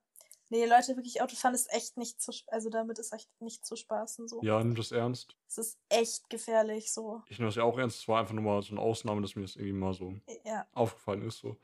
Nee, 0.55 0.67
Leute, 0.67 0.97
wirklich 0.97 1.21
Autofahren 1.21 1.55
ist 1.55 1.73
echt 1.73 1.97
nicht 1.97 2.21
zu, 2.23 2.33
also 2.49 2.71
damit 2.71 2.99
ist 3.01 3.13
echt 3.13 3.29
nicht 3.41 3.67
zu 3.67 3.75
spaßen 3.77 4.29
so. 4.29 4.41
Ja, 4.43 4.63
nimm 4.63 4.75
das 4.77 4.93
ernst. 4.93 5.37
Es 5.49 5.59
ist 5.59 5.79
echt 5.89 6.31
gefährlich 6.31 6.93
so. 6.93 7.23
Ich 7.29 7.39
nehme 7.39 7.49
das 7.49 7.57
ja 7.57 7.65
auch 7.65 7.77
ernst. 7.79 7.99
Es 8.01 8.09
war 8.09 8.21
einfach 8.21 8.35
nur 8.35 8.45
mal 8.45 8.63
so 8.63 8.71
eine 8.73 8.81
Ausnahme, 8.81 9.21
dass 9.23 9.35
mir 9.35 9.43
das 9.43 9.57
irgendwie 9.57 9.73
mal 9.73 9.93
so 9.95 10.15
Ja, 10.45 10.67
aufgefallen 10.73 11.23
ist. 11.27 11.39
So. 11.39 11.57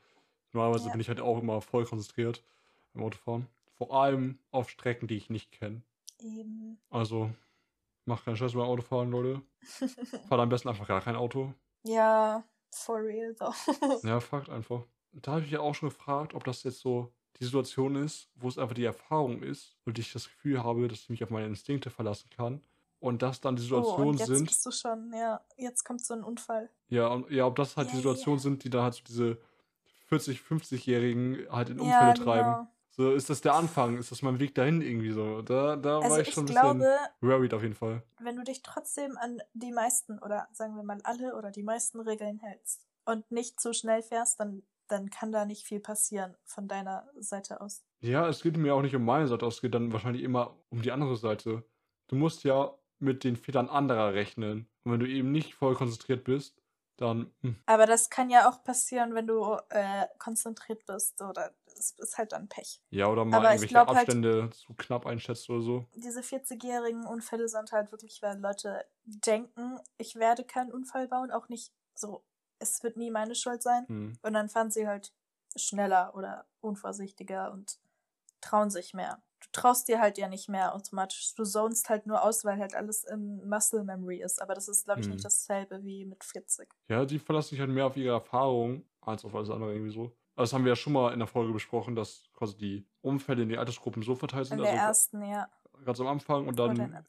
Normalerweise 0.51 0.87
Ja. 0.87 0.91
bin 0.91 0.99
ich 1.01 1.07
halt 1.07 1.21
auch 1.21 1.39
immer 1.39 1.61
voll 1.61 1.85
konzentriert 1.85 2.43
beim 2.93 3.03
Autofahren. 3.03 3.47
Vor 3.77 3.93
allem 3.93 4.37
auf 4.51 4.69
Strecken, 4.69 5.07
die 5.07 5.15
ich 5.17 5.29
nicht 5.29 5.51
kenne. 5.51 5.81
eben. 6.19 6.79
Also, 6.89 7.31
macht 8.05 8.25
keinen 8.25 8.35
Scheiß 8.37 8.53
beim 8.53 8.61
Autofahren, 8.63 9.09
Leute. 9.11 9.41
Fahrt 10.27 10.41
am 10.41 10.49
besten 10.49 10.69
einfach 10.69 10.87
gar 10.87 11.01
kein 11.01 11.15
Auto. 11.15 11.53
ja, 11.83 12.43
for 12.73 12.97
real 13.01 13.33
though. 13.35 13.53
Ja, 14.07 14.19
fragt 14.19 14.49
einfach. 14.49 14.83
Da 15.13 15.31
habe 15.33 15.45
ich 15.45 15.51
ja 15.51 15.59
auch 15.61 15.73
schon 15.75 15.89
gefragt, 15.89 16.33
ob 16.33 16.43
das 16.45 16.63
jetzt 16.63 16.79
so 16.79 17.11
die 17.41 17.45
Situation 17.45 17.95
ist, 17.95 18.29
wo 18.35 18.47
es 18.47 18.57
einfach 18.57 18.75
die 18.75 18.85
Erfahrung 18.85 19.41
ist 19.43 19.77
und 19.85 19.99
ich 19.99 20.13
das 20.13 20.25
Gefühl 20.25 20.63
habe, 20.63 20.87
dass 20.87 21.01
ich 21.01 21.09
mich 21.09 21.23
auf 21.23 21.29
meine 21.31 21.47
Instinkte 21.47 21.89
verlassen 21.89 22.29
kann. 22.29 22.61
Und 22.99 23.23
das 23.23 23.41
dann 23.41 23.55
die 23.55 23.63
oh, 23.63 23.65
Situationen 23.65 24.09
und 24.11 24.19
jetzt 24.19 24.27
sind, 24.27 24.45
bist 24.45 24.65
du 24.65 24.71
schon, 24.71 25.11
ja, 25.13 25.43
jetzt 25.57 25.83
kommt 25.83 26.05
so 26.05 26.13
ein 26.13 26.23
Unfall. 26.23 26.69
ja, 26.89 27.07
und, 27.07 27.31
ja, 27.31 27.45
ob 27.47 27.55
das 27.55 27.77
halt 27.77 27.87
Ja, 27.87 27.91
die 27.91 27.97
ja, 27.97 28.01
Situationen 28.03 28.37
ja. 28.37 28.43
sind, 28.43 28.63
die 28.63 28.69
dann 28.69 28.83
halt 28.83 28.93
so 28.95 29.03
diese 29.07 29.37
40, 30.07 30.41
50-Jährigen 30.41 31.47
halt 31.51 31.69
in 31.69 31.79
Ja, 31.79 31.85
Unfälle 31.87 32.13
treiben. 32.13 32.49
genau. 32.51 32.67
So, 32.91 33.11
ist 33.13 33.29
das 33.29 33.41
der 33.41 33.55
Anfang? 33.55 33.97
Ist 33.97 34.11
das 34.11 34.21
mein 34.21 34.39
Weg 34.39 34.53
dahin 34.53 34.81
irgendwie 34.81 35.11
so? 35.11 35.41
Da, 35.41 35.77
da 35.77 35.99
war 35.99 36.03
Also 36.03 36.17
ich 36.19 36.27
ich 36.27 36.33
schon 36.33 36.43
ein 36.43 36.47
glaube, 36.47 36.79
bisschen 36.79 36.97
worried 37.21 37.53
auf 37.53 37.63
jeden 37.63 37.75
Fall. 37.75 38.03
wenn 38.19 38.35
du 38.35 38.43
dich 38.43 38.61
trotzdem 38.61 39.17
an 39.17 39.41
die 39.53 39.71
meisten 39.71 40.19
oder 40.19 40.47
sagen 40.51 40.75
wir 40.75 40.83
mal 40.83 40.99
alle 41.03 41.35
oder 41.35 41.51
die 41.51 41.63
meisten 41.63 41.99
Regeln 42.01 42.37
hältst 42.39 42.85
und 43.05 43.31
nicht 43.31 43.59
zu 43.59 43.73
schnell 43.73 44.03
fährst, 44.03 44.39
dann, 44.39 44.63
dann 44.91 45.09
kann 45.09 45.31
da 45.31 45.45
nicht 45.45 45.65
viel 45.65 45.79
passieren 45.79 46.35
von 46.43 46.67
deiner 46.67 47.07
Seite 47.19 47.61
aus. 47.61 47.83
Ja, 47.99 48.27
es 48.27 48.41
geht 48.41 48.57
mir 48.57 48.75
auch 48.75 48.81
nicht 48.81 48.95
um 48.95 49.05
meine 49.05 49.27
Seite, 49.27 49.45
es 49.45 49.61
geht 49.61 49.73
dann 49.73 49.93
wahrscheinlich 49.93 50.23
immer 50.23 50.57
um 50.69 50.81
die 50.81 50.91
andere 50.91 51.15
Seite. 51.15 51.63
Du 52.07 52.15
musst 52.15 52.43
ja 52.43 52.73
mit 52.99 53.23
den 53.23 53.35
Fehlern 53.35 53.69
anderer 53.69 54.13
rechnen. 54.13 54.67
Und 54.83 54.91
wenn 54.93 54.99
du 54.99 55.07
eben 55.07 55.31
nicht 55.31 55.55
voll 55.55 55.75
konzentriert 55.75 56.23
bist, 56.23 56.61
dann. 56.97 57.31
Hm. 57.41 57.55
Aber 57.65 57.85
das 57.85 58.09
kann 58.09 58.29
ja 58.29 58.49
auch 58.49 58.63
passieren, 58.63 59.15
wenn 59.15 59.27
du 59.27 59.57
äh, 59.69 60.05
konzentriert 60.19 60.85
bist 60.85 61.21
oder 61.21 61.51
es 61.65 61.91
ist 61.97 62.17
halt 62.17 62.31
dann 62.31 62.47
Pech. 62.47 62.79
Ja, 62.89 63.07
oder 63.07 63.25
mal 63.25 63.37
Aber 63.37 63.45
ich 63.47 63.61
irgendwelche 63.61 63.73
glaub 63.73 63.87
halt- 63.87 63.97
Abstände 63.99 64.49
zu 64.51 64.73
knapp 64.75 65.05
einschätzt 65.05 65.49
oder 65.49 65.61
so. 65.61 65.85
Diese 65.95 66.21
40-jährigen 66.21 67.05
Unfälle 67.07 67.47
sind 67.47 67.71
halt 67.71 67.91
wirklich, 67.91 68.21
weil 68.21 68.39
Leute 68.39 68.85
denken, 69.03 69.79
ich 69.97 70.15
werde 70.15 70.43
keinen 70.43 70.71
Unfall 70.71 71.07
bauen, 71.07 71.31
auch 71.31 71.49
nicht 71.49 71.73
so, 71.95 72.23
es 72.61 72.83
wird 72.83 72.97
nie 72.97 73.11
meine 73.11 73.35
Schuld 73.35 73.61
sein. 73.61 73.85
Hm. 73.87 74.13
Und 74.21 74.33
dann 74.33 74.49
fahren 74.49 74.71
sie 74.71 74.87
halt 74.87 75.13
schneller 75.55 76.15
oder 76.15 76.45
unvorsichtiger 76.61 77.51
und 77.51 77.79
trauen 78.39 78.69
sich 78.69 78.93
mehr. 78.93 79.21
Du 79.41 79.47
traust 79.51 79.87
dir 79.87 79.99
halt 79.99 80.17
ja 80.17 80.27
nicht 80.29 80.49
mehr 80.49 80.73
automatisch. 80.75 81.33
Du 81.35 81.43
zonest 81.43 81.89
halt 81.89 82.05
nur 82.05 82.23
aus, 82.23 82.45
weil 82.45 82.59
halt 82.59 82.75
alles 82.75 83.03
im 83.03 83.47
Muscle 83.49 83.83
Memory 83.83 84.21
ist. 84.21 84.41
Aber 84.41 84.53
das 84.53 84.67
ist, 84.67 84.85
glaube 84.85 85.01
ich, 85.01 85.07
Hm. 85.07 85.13
nicht 85.13 85.25
dasselbe 85.25 85.83
wie 85.83 86.05
mit 86.05 86.23
40. 86.23 86.69
Ja, 86.87 87.05
die 87.05 87.19
verlassen 87.19 87.49
sich 87.49 87.59
halt 87.59 87.69
mehr 87.71 87.87
auf 87.87 87.97
ihre 87.97 88.13
Erfahrung 88.13 88.85
als 89.01 89.25
auf 89.25 89.33
alles 89.35 89.49
andere 89.49 89.73
irgendwie 89.73 89.91
so. 89.91 90.03
Also 90.35 90.43
Das 90.43 90.53
haben 90.53 90.63
wir 90.63 90.69
ja 90.71 90.75
schon 90.75 90.93
mal 90.93 91.11
in 91.11 91.19
der 91.19 91.27
Folge 91.27 91.51
besprochen, 91.53 91.95
dass 91.95 92.29
quasi 92.33 92.55
die 92.55 92.87
Unfälle 93.01 93.43
in 93.43 93.49
den 93.49 93.59
Altersgruppen 93.59 94.03
so 94.03 94.15
verteilt 94.15 94.43
In 94.45 94.49
sind. 94.49 94.59
der 94.59 94.71
Also 94.71 94.85
ersten, 94.85 95.23
ja. 95.23 95.49
ganz 95.83 95.99
am 95.99 96.07
Anfang 96.07 96.47
und 96.47 96.59
in 96.59 96.75
dann 96.77 97.05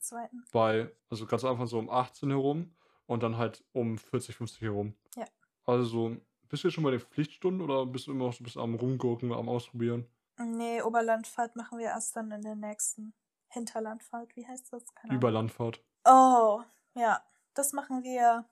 bei, 0.50 0.90
also 1.10 1.26
ganz 1.26 1.44
am 1.44 1.50
Anfang 1.52 1.66
so 1.66 1.78
um 1.78 1.88
18 1.90 2.30
herum 2.30 2.74
und 3.06 3.22
dann 3.22 3.36
halt 3.36 3.62
um 3.72 3.98
40, 3.98 4.34
50 4.36 4.62
herum. 4.62 4.94
Ja. 5.16 5.26
Also 5.66 6.16
Bist 6.48 6.64
du 6.64 6.68
jetzt 6.68 6.74
schon 6.74 6.84
bei 6.84 6.90
den 6.90 7.00
Pflichtstunden 7.00 7.62
oder 7.62 7.86
bist 7.86 8.06
du 8.06 8.12
immer 8.12 8.26
noch 8.26 8.32
so 8.32 8.42
ein 8.42 8.44
bisschen 8.44 8.62
am 8.62 8.74
Rumgucken, 8.74 9.32
am 9.32 9.48
Ausprobieren? 9.48 10.06
Nee, 10.38 10.82
Oberlandfahrt 10.82 11.56
machen 11.56 11.78
wir 11.78 11.86
erst 11.86 12.16
dann 12.16 12.30
in 12.30 12.42
der 12.42 12.56
nächsten. 12.56 13.14
Hinterlandfahrt, 13.48 14.34
wie 14.34 14.46
heißt 14.46 14.72
das? 14.72 14.94
Keine. 14.94 15.14
Überlandfahrt. 15.14 15.82
Oh, 16.04 16.62
ja. 16.94 17.22
Das 17.54 17.72
machen 17.74 18.02
wir 18.02 18.46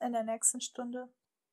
in 0.00 0.12
der 0.12 0.22
nächsten 0.22 0.60
Stunde. 0.60 1.08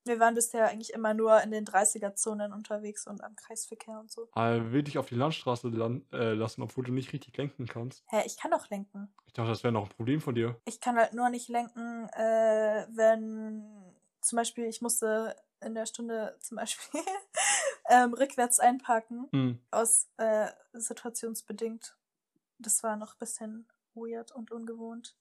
Wir 0.05 0.19
waren 0.19 0.33
bisher 0.33 0.69
eigentlich 0.69 0.93
immer 0.93 1.13
nur 1.13 1.41
in 1.41 1.51
den 1.51 1.65
30er-Zonen 1.65 2.53
unterwegs 2.53 3.05
und 3.05 3.21
am 3.21 3.35
Kreisverkehr 3.35 3.99
und 3.99 4.09
so. 4.09 4.29
Aber 4.31 4.71
will 4.71 4.81
dich 4.81 4.97
auf 4.97 5.07
die 5.07 5.15
Landstraße 5.15 5.67
lan 5.67 6.05
äh, 6.13 6.33
lassen, 6.33 6.61
obwohl 6.61 6.85
du 6.85 6.93
nicht 6.93 7.11
richtig 7.11 7.35
lenken 7.37 7.67
kannst. 7.67 8.05
Hä, 8.07 8.23
ich 8.25 8.37
kann 8.37 8.51
doch 8.51 8.69
lenken. 8.69 9.13
Ich 9.27 9.33
dachte, 9.33 9.49
das 9.49 9.63
wäre 9.63 9.73
noch 9.73 9.83
ein 9.83 9.95
Problem 9.95 10.21
von 10.21 10.35
dir. 10.35 10.59
Ich 10.65 10.79
kann 10.79 10.97
halt 10.97 11.13
nur 11.13 11.29
nicht 11.29 11.49
lenken, 11.49 12.07
äh, 12.13 12.87
wenn 12.89 13.88
zum 14.21 14.37
Beispiel 14.37 14.65
ich 14.65 14.81
musste 14.81 15.35
in 15.61 15.75
der 15.75 15.85
Stunde 15.85 16.37
zum 16.41 16.57
Beispiel 16.57 17.01
ähm, 17.89 18.13
rückwärts 18.13 18.59
einparken, 18.59 19.27
Hm. 19.31 19.59
aus 19.71 20.07
äh, 20.17 20.47
situationsbedingt. 20.73 21.95
Das 22.59 22.83
war 22.83 22.95
noch 22.97 23.13
ein 23.13 23.19
bisschen 23.19 23.67
weird 23.93 24.31
und 24.31 24.51
ungewohnt. 24.51 25.15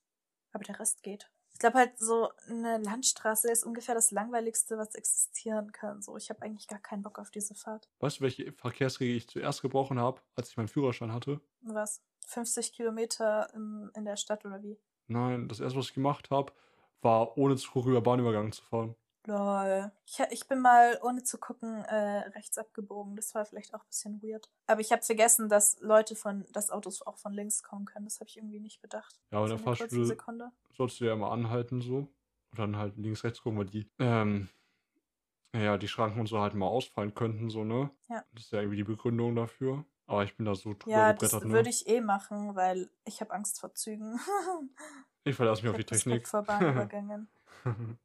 Aber 0.53 0.65
der 0.65 0.79
Rest 0.81 1.03
geht. 1.03 1.31
Ich 1.53 1.59
glaube 1.61 1.79
halt, 1.79 1.99
so 1.99 2.31
eine 2.49 2.79
Landstraße 2.79 3.51
ist 3.51 3.65
ungefähr 3.65 3.95
das 3.95 4.11
langweiligste, 4.13 4.79
was 4.79 4.95
existieren 4.95 5.73
kann. 5.73 6.03
So, 6.03 6.17
ich 6.17 6.31
habe 6.31 6.43
eigentlich 6.43 6.69
gar 6.69 6.79
keinen 6.79 7.03
Bock 7.03 7.19
auf 7.19 7.31
diese 7.31 7.55
Fahrt. 7.55 7.89
Weißt 7.99 8.19
du, 8.19 8.23
welche 8.23 8.53
Verkehrsregel 8.53 9.17
ich 9.17 9.29
zuerst 9.29 9.63
gebrochen 9.63 9.99
habe, 9.99 10.21
als 10.37 10.51
ich 10.51 10.57
meinen 10.57 10.69
Führerschein 10.69 11.13
hatte? 11.13 11.41
Was? 11.63 12.01
50 12.27 12.73
Kilometer 12.73 13.53
im, 13.55 13.91
in 13.97 14.05
der 14.05 14.17
Stadt 14.17 14.45
oder 14.45 14.63
wie? 14.63 14.79
Nein, 15.09 15.49
das 15.49 15.59
erste, 15.61 15.79
was 15.79 15.87
ich 15.87 15.95
gemacht 15.95 16.31
habe, 16.31 16.53
war 17.03 17.37
ohne 17.39 17.57
zu 17.57 17.71
gucken 17.71 17.93
über 17.93 18.01
Bahnübergang 18.01 18.53
zu 18.53 18.63
fahren. 18.63 18.95
Lol. 19.27 19.93
Ich, 20.07 20.19
ich 20.31 20.49
bin 20.49 20.61
mal, 20.61 20.99
ohne 21.03 21.23
zu 21.23 21.37
gucken, 21.37 21.85
äh, 21.85 22.29
rechts 22.31 22.57
abgebogen. 22.57 23.15
Das 23.15 23.35
war 23.35 23.45
vielleicht 23.45 23.75
auch 23.75 23.81
ein 23.81 23.89
bisschen 23.89 24.23
weird. 24.23 24.49
Aber 24.67 24.81
ich 24.81 24.91
habe 24.91 25.03
vergessen, 25.03 25.51
dass 25.51 25.79
Leute 25.81 26.17
von, 26.17 26.47
dass 26.53 26.71
Autos 26.71 27.03
auch 27.03 27.19
von 27.19 27.35
links 27.35 27.63
kommen 27.63 27.85
können. 27.85 28.07
Das 28.07 28.21
habe 28.21 28.29
ich 28.29 28.39
irgendwie 28.39 28.61
nicht 28.61 28.81
bedacht. 28.81 29.21
Ja, 29.31 29.39
aber 29.39 29.49
So 29.49 29.55
in 29.55 29.59
der 29.59 29.65
Fahrschule 29.65 30.51
sollst 30.73 31.01
du 31.01 31.05
ja 31.05 31.13
immer 31.13 31.31
anhalten 31.31 31.83
so. 31.83 31.97
Und 32.51 32.59
dann 32.59 32.77
halt 32.77 32.97
links, 32.97 33.23
rechts 33.23 33.43
gucken, 33.43 33.59
weil 33.59 33.67
die, 33.67 33.91
ähm, 33.99 34.49
ja, 35.55 35.77
die 35.77 35.89
Schranken 35.89 36.21
und 36.21 36.27
so 36.27 36.41
halt 36.41 36.55
mal 36.55 36.67
ausfallen 36.67 37.15
könnten, 37.15 37.51
so, 37.51 37.65
ne? 37.65 37.91
Ja. 38.09 38.25
Das 38.33 38.45
ist 38.45 38.53
ja 38.53 38.61
irgendwie 38.61 38.79
die 38.79 38.85
Begründung 38.85 39.37
dafür. 39.37 39.85
Aber 40.07 40.25
ich 40.25 40.35
bin 40.39 40.47
da 40.47 40.55
so 40.55 40.73
drüber 40.73 40.91
Ja, 40.91 41.13
das 41.13 41.31
gebrettert, 41.33 41.49
ne? 41.49 41.55
würde 41.55 41.69
ich 41.69 41.87
eh 41.87 42.01
machen, 42.01 42.57
weil 42.57 42.91
ich 43.05 43.21
habe 43.21 43.35
Angst 43.35 43.61
vor 43.61 43.75
Zügen. 43.75 44.19
Ich 45.25 45.37
verlasse 45.37 45.63
mich 45.63 45.71
ich 45.71 45.71
auf 45.71 45.77
die 45.77 45.85
Technik. 45.85 46.23
Respekt 46.23 46.29
vor 46.29 46.43
Bahnübergängen. 46.43 47.29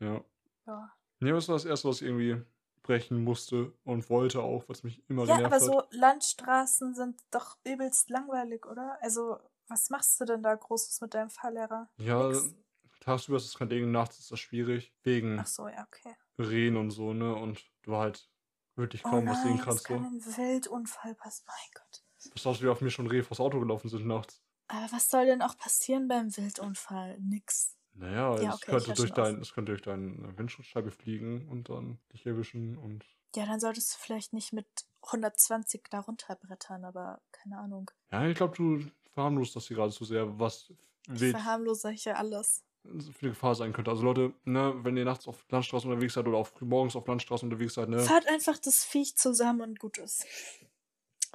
ja. 0.00 0.24
ja. 0.66 0.92
Nee, 1.20 1.30
das 1.30 1.48
war 1.48 1.56
das 1.56 1.64
erste, 1.64 1.88
was 1.88 2.00
ich 2.00 2.08
irgendwie 2.08 2.42
brechen 2.82 3.22
musste 3.22 3.72
und 3.84 4.08
wollte 4.10 4.40
auch, 4.40 4.68
was 4.68 4.82
mich 4.82 5.02
immer 5.08 5.24
ja, 5.24 5.36
genervt 5.36 5.54
aber 5.54 5.64
hat. 5.64 5.90
so 5.90 5.98
Landstraßen 5.98 6.94
sind 6.94 7.20
doch 7.30 7.56
übelst 7.64 8.10
langweilig, 8.10 8.66
oder? 8.66 8.98
Also, 9.00 9.38
was 9.68 9.90
machst 9.90 10.20
du 10.20 10.24
denn 10.24 10.42
da 10.42 10.54
Großes 10.54 11.00
mit 11.00 11.14
deinem 11.14 11.30
Fahrlehrer? 11.30 11.88
Ja, 11.98 12.28
Nix. 12.28 12.54
tagsüber 13.00 13.36
ist 13.36 13.46
das 13.46 13.58
kein 13.58 13.68
Ding, 13.68 13.90
nachts 13.90 14.18
ist 14.18 14.32
das 14.32 14.40
schwierig. 14.40 14.92
Wegen 15.02 15.38
Ach 15.38 15.46
so, 15.46 15.68
ja, 15.68 15.86
okay. 15.86 16.16
Rehen 16.38 16.76
und 16.76 16.90
so, 16.90 17.12
ne? 17.12 17.34
Und 17.34 17.64
du 17.82 17.96
halt 17.96 18.28
wirklich 18.76 19.04
Oh 19.04 19.10
kaum 19.10 19.26
was 19.28 19.42
sehen 19.42 19.50
nein, 19.50 19.58
es 19.58 19.64
kannst. 19.64 19.86
So. 19.86 19.94
kann 19.94 20.04
ein 20.04 20.24
Wildunfall 20.24 21.14
passieren. 21.14 21.46
Mein 21.48 21.82
Gott. 21.82 22.04
Das 22.34 22.46
aus, 22.46 22.62
wie 22.62 22.68
auf 22.68 22.80
mir 22.80 22.90
schon 22.90 23.06
Rehe 23.06 23.22
vors 23.22 23.40
Auto 23.40 23.60
gelaufen 23.60 23.88
sind 23.88 24.06
nachts. 24.06 24.42
Aber 24.70 24.92
was 24.92 25.10
soll 25.10 25.26
denn 25.26 25.42
auch 25.42 25.56
passieren 25.56 26.06
beim 26.06 26.36
Wildunfall? 26.36 27.18
Nix. 27.20 27.76
Naja, 27.94 28.40
Ja, 28.40 28.54
es, 28.54 28.54
okay, 28.54 28.54
ich 28.54 28.66
könnte 28.66 28.86
hör 28.88 28.94
durch 28.94 29.12
dein, 29.12 29.40
es 29.40 29.52
könnte 29.52 29.72
durch 29.72 29.82
deine 29.82 30.38
Windschutzscheibe 30.38 30.90
fliegen 30.92 31.48
und 31.48 31.68
dann 31.68 31.98
dich 32.12 32.24
erwischen 32.24 32.76
und. 32.76 33.04
Ja, 33.34 33.46
dann 33.46 33.58
solltest 33.58 33.94
du 33.94 33.98
vielleicht 33.98 34.32
nicht 34.32 34.52
mit 34.52 34.66
120 35.02 35.82
da 35.90 36.00
runterbrettern, 36.00 36.84
aber 36.84 37.20
keine 37.32 37.58
Ahnung. 37.58 37.90
Ja, 38.12 38.24
ich 38.26 38.36
glaube, 38.36 38.56
du 38.56 38.84
verharmlost 39.12 39.56
das 39.56 39.66
hier 39.66 39.76
gerade 39.76 39.92
zu 39.92 40.04
sehr, 40.04 40.38
was 40.38 40.70
Ich 41.12 41.20
wild 41.20 41.32
verharmlose 41.32 41.90
hier 41.90 42.16
alles. 42.16 42.62
für 42.84 43.22
eine 43.22 43.30
Gefahr 43.30 43.56
sein 43.56 43.72
könnte. 43.72 43.90
Also 43.90 44.04
Leute, 44.04 44.32
ne, 44.44 44.72
wenn 44.84 44.96
ihr 44.96 45.04
nachts 45.04 45.26
auf 45.26 45.44
Landstraßen 45.50 45.90
unterwegs 45.90 46.14
seid 46.14 46.28
oder 46.28 46.44
früh 46.44 46.64
morgens 46.64 46.94
auf 46.94 47.06
Landstraßen 47.08 47.48
unterwegs 47.50 47.74
seid, 47.74 47.88
ne? 47.88 47.98
Fahrt 47.98 48.28
einfach 48.28 48.58
das 48.58 48.84
Viech 48.84 49.16
zusammen 49.16 49.62
und 49.62 49.78
gut 49.80 49.98
ist. 49.98 50.26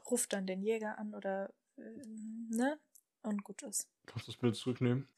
Ruft 0.10 0.32
dann 0.34 0.48
den 0.48 0.62
Jäger 0.62 0.98
an 0.98 1.14
oder, 1.14 1.54
äh, 1.78 1.82
ne? 2.50 2.80
Und 3.26 3.44
gut 3.44 3.62
ist. 3.64 3.88
Kannst 4.06 4.28
du 4.28 4.32
das 4.32 4.40
Bild 4.40 4.56
zurücknehmen? 4.56 5.08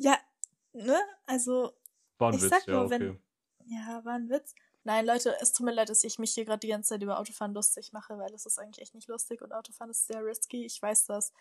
Ja, 0.00 0.16
ne? 0.72 0.96
Also, 1.26 1.72
War 2.18 2.30
ein 2.30 2.36
Ich 2.36 2.42
Witz, 2.42 2.50
sag 2.50 2.66
ja, 2.68 2.74
nur, 2.74 2.84
okay. 2.84 3.00
wenn- 3.00 3.22
ja, 3.66 4.04
war 4.04 4.14
ein 4.14 4.28
Witz. 4.30 4.54
Nein, 4.84 5.04
Leute, 5.04 5.36
es 5.40 5.52
tut 5.52 5.66
mir 5.66 5.72
leid, 5.74 5.88
dass 5.88 6.04
ich 6.04 6.18
mich 6.18 6.32
hier 6.32 6.44
gerade 6.44 6.60
die 6.60 6.68
ganze 6.68 6.90
Zeit 6.90 7.02
über 7.02 7.18
Autofahren 7.18 7.52
lustig 7.52 7.92
mache, 7.92 8.16
weil 8.16 8.32
es 8.32 8.46
ist 8.46 8.58
eigentlich 8.58 8.80
echt 8.80 8.94
nicht 8.94 9.08
lustig 9.08 9.42
und 9.42 9.52
Autofahren 9.52 9.90
ist 9.90 10.06
sehr 10.06 10.24
risky. 10.24 10.64
Ich 10.64 10.80
weiß 10.80 11.06
das. 11.06 11.32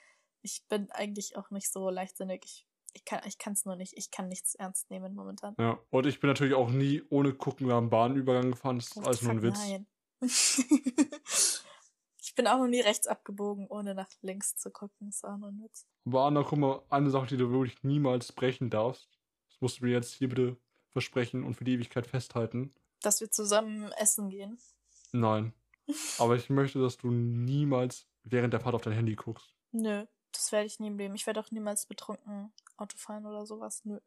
Ich 0.42 0.66
bin 0.68 0.90
eigentlich 0.92 1.38
auch 1.38 1.52
nicht 1.52 1.72
so 1.72 1.90
leichtsinnig. 1.90 2.44
Ich, 2.46 2.68
ich 2.94 3.06
kann 3.06 3.22
ich 3.26 3.38
es 3.46 3.66
nur 3.66 3.76
nicht. 3.76 3.94
Ich 3.96 4.10
kann 4.12 4.28
nichts 4.28 4.56
ernst 4.56 4.90
nehmen 4.90 5.14
momentan. 5.14 5.56
Ja, 5.60 5.80
und 5.92 6.06
ich 6.08 6.20
bin 6.20 6.30
natürlich 6.30 6.56
auch 6.56 6.70
nie 6.70 7.04
ohne 7.10 7.34
gucken 7.34 7.72
am 7.72 7.90
Bahnübergang 7.90 8.52
gefahren. 8.52 8.80
Das 8.80 8.88
ist 8.88 8.98
Oh, 8.98 9.02
alles 9.02 9.22
nur 9.22 9.32
ein 9.32 9.42
Witz. 9.44 9.58
Nein. 9.60 9.88
ich 12.38 12.44
bin 12.44 12.52
auch 12.52 12.60
noch 12.60 12.68
nie 12.68 12.82
rechts 12.82 13.08
abgebogen, 13.08 13.66
ohne 13.68 13.96
nach 13.96 14.10
links 14.22 14.56
zu 14.56 14.70
gucken. 14.70 15.10
Ist 15.10 15.26
auch 15.26 15.38
nur 15.38 15.52
Witz. 15.54 15.88
Aber 16.06 16.26
Anna, 16.26 16.44
guck 16.44 16.60
mal, 16.60 16.84
eine 16.92 17.10
Sache, 17.10 17.26
die 17.26 17.36
du 17.38 17.50
wirklich 17.50 17.82
niemals 17.82 18.32
brechen 18.32 18.70
darfst. 18.70 19.10
Das 19.50 19.60
musst 19.60 19.80
du 19.80 19.86
mir 19.86 19.94
jetzt 19.94 20.14
hier 20.14 20.30
bitte 20.30 20.56
versprechen 20.92 21.44
und 21.44 21.56
für 21.56 21.64
die 21.64 21.74
Ewigkeit 21.74 22.06
festhalten. 22.06 22.76
Dass 23.02 23.22
wir 23.22 23.32
zusammen 23.32 23.92
essen 23.94 24.30
gehen. 24.30 24.60
Nein. 25.14 25.52
Aber 26.20 26.36
ich 26.36 26.52
möchte, 26.52 26.80
dass 26.80 26.98
du 26.98 27.10
niemals 27.10 28.06
während 28.24 28.54
der 28.54 28.60
Fahrt 28.60 28.76
auf 28.76 28.84
dein 28.84 28.94
Handy 28.94 29.16
guckst. 29.16 29.56
Nö, 29.72 30.06
das 30.32 30.52
werde 30.52 30.68
ich 30.68 30.80
nie 30.80 30.90
im 30.90 30.98
Leben. 31.00 31.16
Ich 31.16 31.26
werde 31.26 31.40
auch 31.40 31.50
niemals 31.50 31.88
betrunken 31.88 32.54
Auto 32.78 32.98
fahren 32.98 33.26
oder 33.26 33.48
sowas. 33.48 33.82
Nö. 33.84 33.98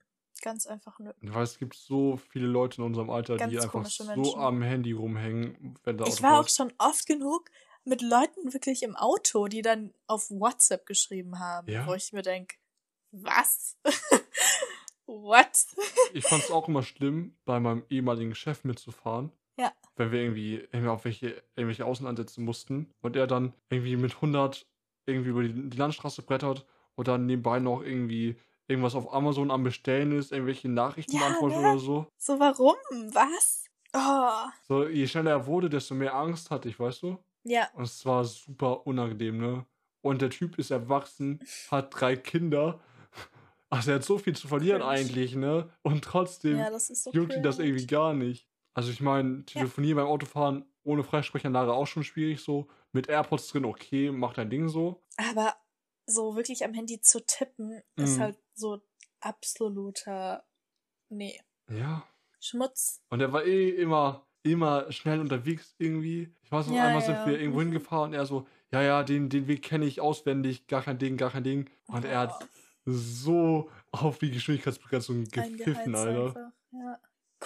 Ganz 0.41 0.69
einfach 0.69 1.01
nö. 1.01 1.13
Weil 1.21 1.43
es 1.43 1.59
gibt 1.59 1.75
so 1.75 2.17
viele 2.17 2.47
Leute 2.47 2.79
in 2.79 2.85
unserem 2.85 3.11
Alter, 3.11 3.37
Ganz 3.37 3.51
die 3.51 3.59
einfach 3.59 3.85
so 3.87 4.05
Menschen. 4.05 4.39
am 4.41 4.63
Handy 4.63 4.93
rumhängen, 4.93 5.77
wenn 5.83 5.99
da 5.99 6.05
Ich 6.05 6.13
Auto 6.15 6.23
war 6.23 6.39
auch 6.39 6.45
fährt. 6.45 6.53
schon 6.53 6.73
oft 6.79 7.07
genug 7.07 7.51
mit 7.85 8.03
Leuten 8.03 8.53
wirklich 8.53 8.83
im 8.83 8.97
Auto, 8.97 9.47
die 9.49 9.63
dann 9.63 9.93
auf 10.07 10.31
WhatsApp 10.31 10.87
geschrieben 10.87 11.39
haben, 11.39 11.69
Ja? 11.71 11.87
wo 11.87 11.95
ich 11.95 12.13
mir 12.13 12.23
denke, 12.23 12.57
was? 13.13 13.77
What? 15.07 15.67
Ich 16.15 16.25
fand 16.25 16.45
es 16.45 16.51
auch 16.51 16.69
immer 16.69 16.83
schlimm, 16.85 17.37
bei 17.45 17.59
meinem 17.59 17.85
ehemaligen 17.89 18.35
Chef 18.35 18.63
mitzufahren. 18.65 19.33
Ja. 19.59 19.73
Wenn 19.97 20.13
wir 20.13 20.21
irgendwie, 20.21 20.55
irgendwie 20.57 20.89
auf 20.89 21.05
welche, 21.05 21.43
irgendwelche 21.57 21.85
Außenansätze 21.85 22.41
mussten 22.41 22.93
und 23.03 23.17
er 23.17 23.27
dann 23.27 23.53
irgendwie 23.71 23.97
mit 23.97 24.15
100 24.15 24.67
irgendwie 25.07 25.31
über 25.31 25.43
die, 25.43 25.69
die 25.71 25.77
Landstraße 25.77 26.23
brettert 26.23 26.65
und 26.95 27.09
dann 27.09 27.27
nebenbei 27.27 27.59
noch 27.59 27.83
irgendwie 27.83 28.37
irgendwas 28.69 28.95
auf 28.95 29.13
Amazon 29.13 29.51
am 29.51 29.65
Bestellen 29.65 30.17
ist, 30.17 30.31
irgendwelche 30.31 30.69
Nachrichten 30.69 31.17
Ja, 31.17 31.27
beantwortet 31.27 31.59
ne? 31.59 31.71
oder 31.71 31.79
so. 31.81 32.07
So, 32.17 32.39
warum? 32.39 32.77
Was? 33.13 33.65
Oh, 33.93 34.49
So, 34.69 34.87
je 34.87 35.09
schneller 35.09 35.33
er 35.33 35.47
wurde, 35.47 35.69
desto 35.69 35.95
mehr 35.97 36.15
Angst 36.15 36.53
hatte 36.53 36.69
ich, 36.69 36.79
weißt 36.79 37.03
du? 37.03 37.19
Ja. 37.45 37.69
Und 37.75 37.85
es 37.85 38.05
war 38.07 38.25
super 38.25 38.87
unangenehm, 38.87 39.39
ne? 39.39 39.67
Und 40.03 40.23
der 40.23 40.31
Typ 40.31 40.59
ist 40.59 40.71
erwachsen, 40.71 41.41
hat 41.71 41.89
drei 41.99 42.17
Kinder. 42.17 42.81
Also 43.69 43.91
er 43.93 43.97
hat 43.97 44.05
so 44.05 44.19
viel 44.19 44.35
zu 44.35 44.49
verlieren 44.49 44.81
Cringe. 44.81 44.93
eigentlich, 44.93 45.35
ne? 45.37 45.71
Und 45.83 46.03
trotzdem 46.05 46.59
Ja, 46.59 46.71
das 46.71 46.91
ist 46.91 47.05
so 47.05 47.13
juckt 47.13 47.35
ihn 47.35 47.43
das 47.43 47.59
irgendwie 47.59 47.87
gar 47.87 48.15
nicht. 48.15 48.49
Also 48.75 48.91
ich 48.91 49.01
meine, 49.01 49.45
telefonieren 49.45 49.97
beim 49.97 50.07
Autofahren 50.07 50.65
ohne 50.83 51.05
Freisprechanlage 51.05 51.73
auch 51.73 51.87
schon 51.87 52.03
schwierig 52.05 52.41
so. 52.41 52.69
Mit 52.93 53.09
AirPods 53.09 53.49
drin, 53.49 53.65
okay, 53.65 54.11
mach 54.11 54.33
dein 54.33 54.51
Ding 54.51 54.69
so. 54.69 55.03
Aber 55.17 55.55
so 56.07 56.35
wirklich 56.35 56.65
am 56.65 56.73
Handy 56.75 57.01
zu 57.01 57.25
tippen, 57.25 57.81
ist 57.97 58.17
Mhm. 58.17 58.21
halt 58.21 58.39
so 58.55 58.81
absoluter, 59.21 60.45
nee, 61.09 61.41
Ja. 61.69 62.05
Schmutz. 62.41 63.03
Und 63.11 63.21
er 63.21 63.33
war 63.33 63.45
eh 63.45 63.69
immer, 63.71 64.27
immer 64.43 64.91
schnell 64.93 65.21
unterwegs 65.21 65.75
irgendwie. 65.79 66.33
Ich 66.43 66.51
weiß 66.53 66.67
noch, 66.69 66.75
Ja, 66.77 66.87
einmal 66.89 67.03
ja. 67.03 67.07
sind 67.07 67.27
wir 67.27 67.39
irgendwo 67.41 67.59
Mhm. 67.61 67.65
hingefahren 67.65 68.11
und 68.11 68.15
er 68.15 68.27
so, 68.27 68.47
ja, 68.73 68.83
ja, 68.83 69.03
den, 69.03 69.29
den 69.29 69.47
Weg 69.49 69.63
kenne 69.63 69.85
ich 69.87 70.01
auswendig, 70.01 70.67
gar 70.67 70.83
kein 70.83 70.99
Ding, 70.99 71.17
gar 71.17 71.31
kein 71.31 71.45
Ding. 71.45 71.69
Und 71.89 72.05
er 72.05 72.19
hat 72.21 72.49
so 72.87 73.71
auf 73.93 74.19
die 74.19 74.31
Geschwindigkeitsbegrenzung 74.31 75.25
gepfiffen, 75.25 75.95
Alter. 75.95 76.27
einfach. 76.27 76.53
Ja. 76.73 76.99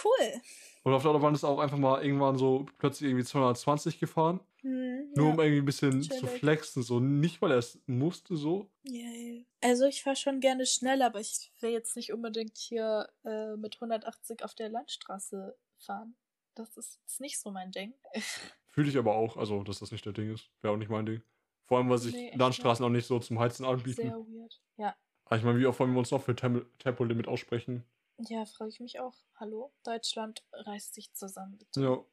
Cool. 0.02 0.40
Und 0.83 0.92
auf 0.92 1.02
der 1.02 1.12
Autobahn 1.12 1.35
ist 1.35 1.44
er 1.44 1.50
auch 1.50 1.61
einfach 1.61 1.78
mal 1.78 2.02
irgendwann 2.04 2.37
so 2.37 2.66
plötzlich 2.78 3.09
irgendwie 3.11 3.24
220 3.24 4.00
gefahren. 4.00 4.40
Hm, 4.62 5.12
Nur 5.14 5.26
ja. 5.28 5.33
um 5.35 5.40
irgendwie 5.40 5.59
ein 5.59 5.64
bisschen 5.64 6.02
zu 6.02 6.09
chillig. 6.18 6.40
flexen. 6.40 6.83
So 6.83 6.98
nicht, 6.98 7.40
weil 7.40 7.52
er 7.52 7.59
es 7.59 7.78
musste, 7.87 8.37
so. 8.37 8.68
Yay. 8.83 9.46
Also 9.62 9.85
ich 9.87 10.02
fahre 10.02 10.16
schon 10.16 10.40
gerne 10.40 10.66
schnell, 10.66 11.00
aber 11.02 11.20
ich 11.20 11.52
will 11.61 11.70
jetzt 11.70 11.94
nicht 11.96 12.12
unbedingt 12.12 12.57
hier 12.59 13.09
äh, 13.24 13.57
mit 13.57 13.76
180 13.76 14.42
auf 14.44 14.54
der 14.57 14.68
Landstraße 14.68 15.57
fahren. 15.78 16.16
Das 16.55 16.77
ist 16.77 16.99
jetzt 17.01 17.21
nicht 17.21 17.38
so 17.40 17.51
mein 17.51 17.71
Ding. 17.73 17.95
Fühle 18.69 18.88
ich 18.88 18.97
aber 18.99 19.14
auch, 19.14 19.37
also, 19.37 19.62
dass 19.62 19.81
das 19.81 19.90
nicht 19.93 20.05
der 20.07 20.12
Ding 20.12 20.33
ist. 20.33 20.51
Wäre 20.62 20.73
auch 20.75 20.79
nicht 20.79 20.90
mein 20.90 21.07
Ding. 21.07 21.23
Vor 21.64 21.79
allem, 21.79 21.88
weil 21.90 21.99
sich 21.99 22.14
Nee, 22.14 22.33
Landstraßen 22.37 22.85
auch 22.85 22.90
nicht 22.90 23.07
so 23.07 23.19
zum 23.19 23.38
Heizen 23.38 23.64
anbieten. 23.64 24.03
Sehr 24.03 24.17
weird. 24.19 24.61
Ja. 24.77 24.95
Aber 25.25 25.37
ich 25.37 25.43
meine, 25.45 25.59
wie 25.59 25.67
oft 25.67 25.81
wollen 25.81 25.93
wir 25.93 25.99
uns 25.99 26.11
noch 26.11 26.23
für 26.23 26.37
Tem 26.37 26.67
Tempolimit 26.79 27.27
aussprechen? 27.29 27.85
Ja, 28.19 28.45
frage 28.45 28.71
ich 28.71 28.81
mich 28.81 29.01
auch. 29.01 29.17
Hallo? 29.37 29.73
Deutschland 29.83 30.45
reißt 30.53 30.95
sich 30.95 31.12
zusammen, 31.14 31.57
bitte. 31.59 31.81
Ja, 31.81 31.88
Ja. 31.90 32.05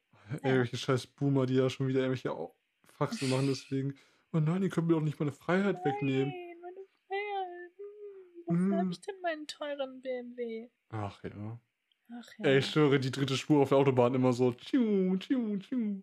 irgendwelche 0.42 0.76
scheiß 0.78 1.06
Boomer, 1.08 1.46
die 1.46 1.54
ja 1.54 1.68
schon 1.68 1.86
wieder 1.86 2.00
irgendwelche 2.00 2.34
Faxen 2.88 3.28
machen, 3.30 3.46
deswegen. 3.48 3.94
Oh 4.32 4.38
nein, 4.40 4.62
ihr 4.62 4.70
könnt 4.70 4.86
mir 4.88 4.94
doch 4.94 5.00
nicht 5.02 5.20
meine 5.20 5.32
Freiheit 5.32 5.84
wegnehmen. 5.84 6.30
Nein, 6.30 6.60
meine 6.62 6.86
Freiheit. 7.06 7.72
Hm, 7.78 8.44
Wofür 8.46 8.76
Mm. 8.76 8.78
habe 8.80 8.90
ich 8.92 9.00
denn 9.02 9.20
meinen 9.20 9.46
teuren 9.46 10.00
BMW? 10.00 10.70
Ach 10.88 11.22
ja. 11.22 11.60
Ach 12.10 12.28
ja. 12.38 12.44
Ey, 12.44 12.58
ich 12.58 12.66
schwöre, 12.66 12.98
die 13.00 13.10
dritte 13.10 13.36
Spur 13.36 13.62
auf 13.62 13.68
der 13.70 13.78
Autobahn 13.78 14.14
immer 14.14 14.32
so. 14.32 14.52
Tschiu, 14.52 15.16
tschiu, 15.18 15.58
tschiu. 15.58 16.02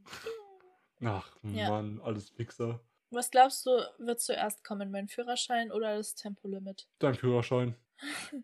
Ach 1.04 1.36
Ja. 1.44 1.70
Mann, 1.70 2.02
alles 2.02 2.38
Wichser. 2.38 2.80
Was 3.12 3.32
glaubst 3.32 3.66
du, 3.66 3.72
wird 3.98 4.20
zuerst 4.20 4.64
kommen, 4.64 4.92
mein 4.92 5.08
Führerschein 5.08 5.72
oder 5.72 5.98
das 5.98 6.14
Tempolimit? 6.16 6.88
Dein 7.00 7.16
Führerschein. 7.16 7.76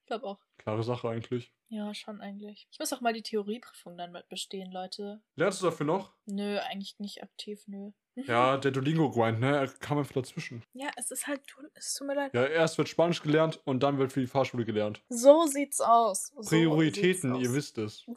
Ich 0.00 0.10
glaube 0.10 0.24
auch. 0.26 0.38
Klare 0.56 0.82
Sache 0.82 1.06
eigentlich. 1.10 1.52
Ja, 1.68 1.92
schon 1.92 2.22
eigentlich. 2.22 2.66
Ich 2.70 2.78
muss 2.78 2.90
auch 2.94 3.02
mal 3.02 3.12
die 3.12 3.20
Theorieprüfung 3.22 3.98
dann 3.98 4.10
mit 4.10 4.26
bestehen, 4.30 4.72
Leute. 4.72 5.20
Lernst 5.36 5.60
du 5.60 5.66
dafür 5.66 5.84
noch? 5.84 6.14
Nö, 6.24 6.58
eigentlich 6.60 6.98
nicht 6.98 7.22
aktiv, 7.22 7.62
nö. 7.66 7.90
Ja, 8.26 8.56
der 8.56 8.70
Duolingo-Grind, 8.70 9.40
ne? 9.40 9.56
Er 9.56 9.68
kam 9.68 9.98
einfach 9.98 10.14
dazwischen. 10.14 10.62
Ja, 10.72 10.90
es 10.96 11.10
ist 11.10 11.26
halt, 11.26 11.40
es 11.74 11.94
tut 11.94 12.06
mir 12.06 12.14
leid. 12.14 12.34
Ja, 12.34 12.46
erst 12.46 12.78
wird 12.78 12.88
Spanisch 12.88 13.22
gelernt 13.22 13.60
und 13.64 13.82
dann 13.82 13.98
wird 13.98 14.12
für 14.12 14.20
die 14.20 14.26
Fahrschule 14.26 14.64
gelernt. 14.64 15.02
So 15.08 15.46
sieht's 15.46 15.80
aus. 15.80 16.32
So 16.36 16.48
Prioritäten, 16.48 17.34
sieht's 17.34 17.44
ihr 17.44 17.50
aus. 17.50 17.54
wisst 17.56 17.78
es. 17.78 18.06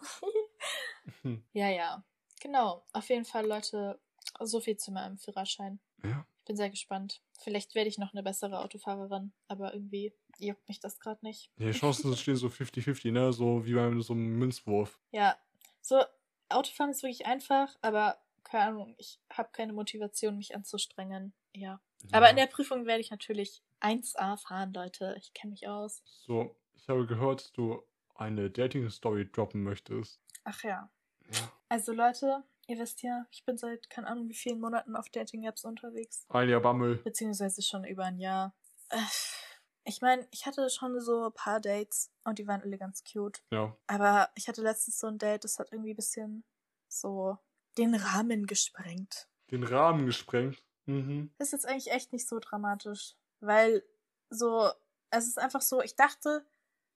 Hm. 1.24 1.44
ja, 1.54 1.68
ja. 1.68 2.04
Genau. 2.42 2.86
Auf 2.94 3.10
jeden 3.10 3.26
Fall, 3.26 3.48
Leute, 3.48 4.00
so 4.40 4.60
viel 4.60 4.78
zu 4.78 4.92
meinem 4.92 5.18
Führerschein. 5.18 5.80
Ja. 6.04 6.26
Ich 6.40 6.46
bin 6.46 6.56
sehr 6.56 6.70
gespannt. 6.70 7.22
Vielleicht 7.40 7.74
werde 7.76 7.90
ich 7.90 7.98
noch 7.98 8.14
eine 8.14 8.24
bessere 8.24 8.60
Autofahrerin, 8.60 9.34
aber 9.48 9.74
irgendwie 9.74 10.14
juckt 10.38 10.68
mich 10.68 10.80
das 10.80 11.00
gerade 11.00 11.24
nicht. 11.26 11.52
Die 11.58 11.72
Chancen 11.72 12.16
stehen 12.18 12.36
so 12.36 12.48
50-50, 12.48 13.12
ne? 13.12 13.34
So 13.34 13.66
wie 13.66 13.74
bei 13.74 14.00
so 14.00 14.14
einem 14.14 14.38
Münzwurf. 14.38 15.00
Ja, 15.12 15.38
so, 15.82 16.04
Autofahren 16.50 16.92
ist 16.92 17.04
wirklich 17.04 17.26
einfach, 17.26 17.76
aber 17.82 18.18
keine 18.52 18.66
Ahnung, 18.66 18.96
ich 18.98 19.20
habe 19.32 19.50
keine 19.54 19.72
Motivation, 19.72 20.36
mich 20.38 20.54
anzustrengen. 20.56 21.34
Ja. 21.54 21.80
Aber 22.12 22.30
in 22.30 22.36
der 22.36 22.48
Prüfung 22.48 22.86
werde 22.86 23.00
ich 23.00 23.10
natürlich 23.10 23.64
1A 23.80 24.38
fahren, 24.38 24.74
Leute. 24.74 25.16
Ich 25.18 25.34
kenne 25.34 25.52
mich 25.52 25.68
aus. 25.68 26.04
So, 26.06 26.56
ich 26.74 26.88
habe 26.90 27.08
gehört, 27.08 27.42
dass 27.42 27.54
du 27.54 27.82
eine 28.16 28.50
Dating-Story 28.50 29.32
droppen 29.32 29.64
möchtest. 29.64 30.20
Ach 30.44 30.64
ja. 30.64 30.92
Ja. 31.32 31.52
Also 31.70 31.94
Leute, 31.94 32.44
ihr 32.68 32.78
wisst 32.78 33.04
ja, 33.04 33.26
ich 33.32 33.46
bin 33.46 33.58
seit 33.58 33.90
keine 33.90 34.08
Ahnung 34.08 34.28
wie 34.28 34.36
vielen 34.36 34.60
Monaten 34.60 34.98
auf 34.98 35.10
Dating-Apps 35.10 35.64
unterwegs. 35.64 36.26
Ein 36.30 36.50
Jahr 36.50 36.62
Bammel. 36.62 36.98
Beziehungsweise 36.98 37.62
schon 37.62 37.86
über 37.86 38.04
ein 38.06 38.20
Jahr. 38.20 38.54
Äh, 38.90 38.98
Ich 39.84 40.02
meine, 40.02 40.28
ich 40.32 40.46
hatte 40.46 40.70
schon 40.70 41.00
so 41.00 41.26
ein 41.28 41.34
paar 41.34 41.60
Dates 41.60 42.12
und 42.24 42.38
die 42.38 42.48
waren 42.48 42.62
alle 42.62 42.78
ganz 42.78 43.04
cute. 43.04 43.42
Ja. 43.50 43.76
Aber 43.88 44.30
ich 44.36 44.48
hatte 44.48 44.62
letztens 44.62 45.00
so 45.00 45.08
ein 45.08 45.18
Date, 45.18 45.44
das 45.44 45.58
hat 45.58 45.72
irgendwie 45.72 45.94
ein 45.94 45.96
bisschen 45.96 46.44
so 46.88 47.38
den 47.77 47.95
Rahmen 47.95 48.45
gesprengt. 48.45 49.27
Den 49.51 49.63
Rahmen 49.63 50.05
gesprengt. 50.05 50.63
Mhm. 50.86 51.34
Das 51.38 51.47
ist 51.47 51.51
jetzt 51.53 51.65
eigentlich 51.67 51.91
echt 51.91 52.12
nicht 52.13 52.27
so 52.27 52.39
dramatisch. 52.39 53.15
Weil 53.39 53.84
so, 54.29 54.69
es 55.10 55.27
ist 55.27 55.39
einfach 55.39 55.62
so, 55.62 55.81
ich 55.81 55.95
dachte, 55.95 56.45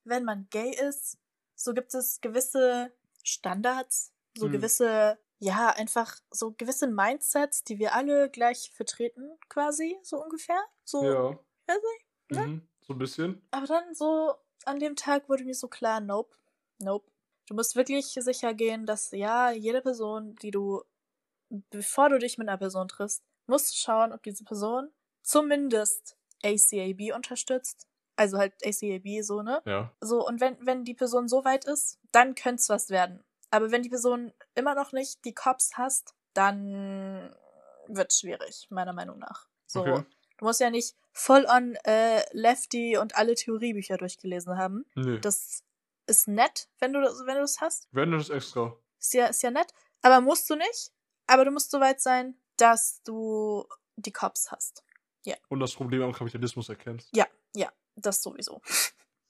wenn 0.04 0.24
man 0.24 0.48
gay 0.50 0.70
ist, 0.74 1.18
so 1.54 1.74
gibt 1.74 1.94
es 1.94 2.20
gewisse 2.20 2.92
Standards, 3.22 4.12
so 4.36 4.46
Hm. 4.46 4.52
gewisse, 4.52 5.18
ja, 5.38 5.70
einfach 5.70 6.16
so 6.30 6.52
gewisse 6.52 6.86
Mindsets, 6.86 7.64
die 7.64 7.78
wir 7.78 7.94
alle 7.94 8.30
gleich 8.30 8.70
vertreten, 8.72 9.38
quasi, 9.48 9.98
so 10.02 10.22
ungefähr. 10.22 10.62
So, 10.84 11.04
Ja. 11.04 11.38
weiß 11.66 11.80
ich. 11.98 12.36
ne? 12.36 12.46
Mhm. 12.46 12.68
So 12.80 12.92
ein 12.94 12.98
bisschen. 12.98 13.46
Aber 13.50 13.66
dann 13.66 13.94
so, 13.94 14.34
an 14.64 14.78
dem 14.78 14.96
Tag 14.96 15.28
wurde 15.28 15.44
mir 15.44 15.54
so 15.54 15.68
klar, 15.68 16.00
nope, 16.00 16.36
nope. 16.78 17.10
Du 17.46 17.54
musst 17.54 17.76
wirklich 17.76 18.06
sicher 18.06 18.54
gehen, 18.54 18.86
dass 18.86 19.10
ja, 19.12 19.50
jede 19.50 19.80
Person, 19.80 20.34
die 20.36 20.50
du, 20.50 20.82
bevor 21.70 22.08
du 22.08 22.18
dich 22.18 22.38
mit 22.38 22.48
einer 22.48 22.58
Person 22.58 22.88
triffst, 22.88 23.22
musst 23.46 23.72
du 23.72 23.76
schauen, 23.76 24.12
ob 24.12 24.22
diese 24.22 24.44
Person 24.44 24.90
zumindest 25.22 26.16
ACAB 26.44 27.14
unterstützt. 27.14 27.86
Also 28.16 28.38
halt 28.38 28.54
ACAB 28.64 29.22
so, 29.22 29.42
ne? 29.42 29.62
Ja. 29.66 29.92
So, 30.00 30.26
und 30.26 30.40
wenn, 30.40 30.56
wenn 30.64 30.84
die 30.84 30.94
Person 30.94 31.28
so 31.28 31.44
weit 31.44 31.64
ist, 31.66 31.98
dann 32.12 32.34
könnte 32.34 32.60
es 32.60 32.68
was 32.68 32.90
werden. 32.90 33.22
Aber 33.50 33.70
wenn 33.70 33.82
die 33.82 33.90
Person 33.90 34.32
immer 34.54 34.74
noch 34.74 34.92
nicht 34.92 35.24
die 35.24 35.34
Cops 35.34 35.76
hast, 35.76 36.14
dann 36.34 37.34
wird 37.88 38.12
schwierig, 38.12 38.66
meiner 38.70 38.92
Meinung 38.92 39.18
nach. 39.18 39.48
So, 39.66 39.80
Okay. 39.80 40.04
du 40.38 40.44
musst 40.44 40.60
ja 40.60 40.70
nicht 40.70 40.96
voll 41.12 41.46
on 41.46 41.76
äh, 41.84 42.22
Lefty 42.32 42.96
und 42.98 43.16
alle 43.16 43.34
Theoriebücher 43.34 43.96
durchgelesen 43.98 44.58
haben. 44.58 44.84
Nee. 44.94 45.18
Das 45.20 45.62
ist 46.06 46.28
nett, 46.28 46.68
wenn 46.78 46.92
du 46.92 47.00
das, 47.00 47.20
wenn 47.26 47.34
du 47.34 47.40
das 47.42 47.60
hast. 47.60 47.88
Wenn 47.92 48.12
das 48.12 48.30
extra. 48.30 48.76
Ist 48.98 49.14
ja, 49.14 49.26
ist 49.26 49.42
ja 49.42 49.50
nett. 49.50 49.72
Aber 50.02 50.20
musst 50.20 50.48
du 50.50 50.56
nicht. 50.56 50.92
Aber 51.26 51.44
du 51.44 51.50
musst 51.50 51.70
so 51.70 51.80
weit 51.80 52.00
sein, 52.00 52.36
dass 52.56 53.02
du 53.02 53.66
die 53.96 54.12
Cops 54.12 54.50
hast. 54.52 54.84
Und 55.48 55.58
das 55.60 55.74
Problem 55.74 56.02
am 56.02 56.12
Kapitalismus 56.12 56.68
erkennst. 56.68 57.08
Ja, 57.14 57.26
ja, 57.54 57.72
das 57.96 58.22
sowieso. 58.22 58.60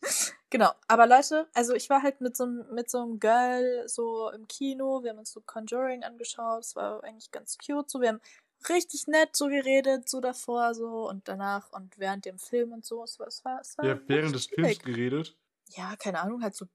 genau. 0.51 0.71
Aber 0.89 1.07
Leute, 1.07 1.49
also 1.55 1.73
ich 1.75 1.89
war 1.89 2.03
halt 2.03 2.21
mit 2.21 2.37
so, 2.37 2.45
einem- 2.45 2.67
mit 2.75 2.91
so 2.91 3.01
einem 3.01 3.19
Girl 3.19 3.85
so 3.89 4.31
im 4.31 4.47
Kino. 4.47 5.03
Wir 5.03 5.11
haben 5.11 5.19
uns 5.19 5.33
so 5.33 5.41
Conjuring 5.41 6.05
angeschaut. 6.05 6.61
Es 6.65 6.77
war 6.77 7.03
eigentlich 7.03 7.31
ganz 7.31 7.57
cute. 7.59 7.91
So, 7.91 8.01
wir 8.01 8.09
haben 8.11 8.21
richtig 8.69 9.07
nett 9.07 9.35
so 9.35 9.49
geredet, 9.49 10.09
so 10.09 10.21
davor 10.21 10.75
so 10.75 11.09
und 11.09 11.27
danach 11.29 11.71
und 11.73 11.99
während 11.99 12.25
dem 12.27 12.39
Film 12.39 12.73
und 12.73 12.85
so. 12.85 13.03
Es 13.03 13.19
war, 13.19 13.27
es 13.29 13.45
war, 13.45 13.61
es 13.61 13.79
war 13.79 13.89
habt 13.89 14.09
während 14.09 14.35
des 14.35 14.47
Films 14.47 14.79
geredet. 14.81 15.37
Ja, 15.71 15.97
keine 15.97 16.21
Ahnung, 16.21 16.43
halt 16.43 16.55
so 16.55 16.67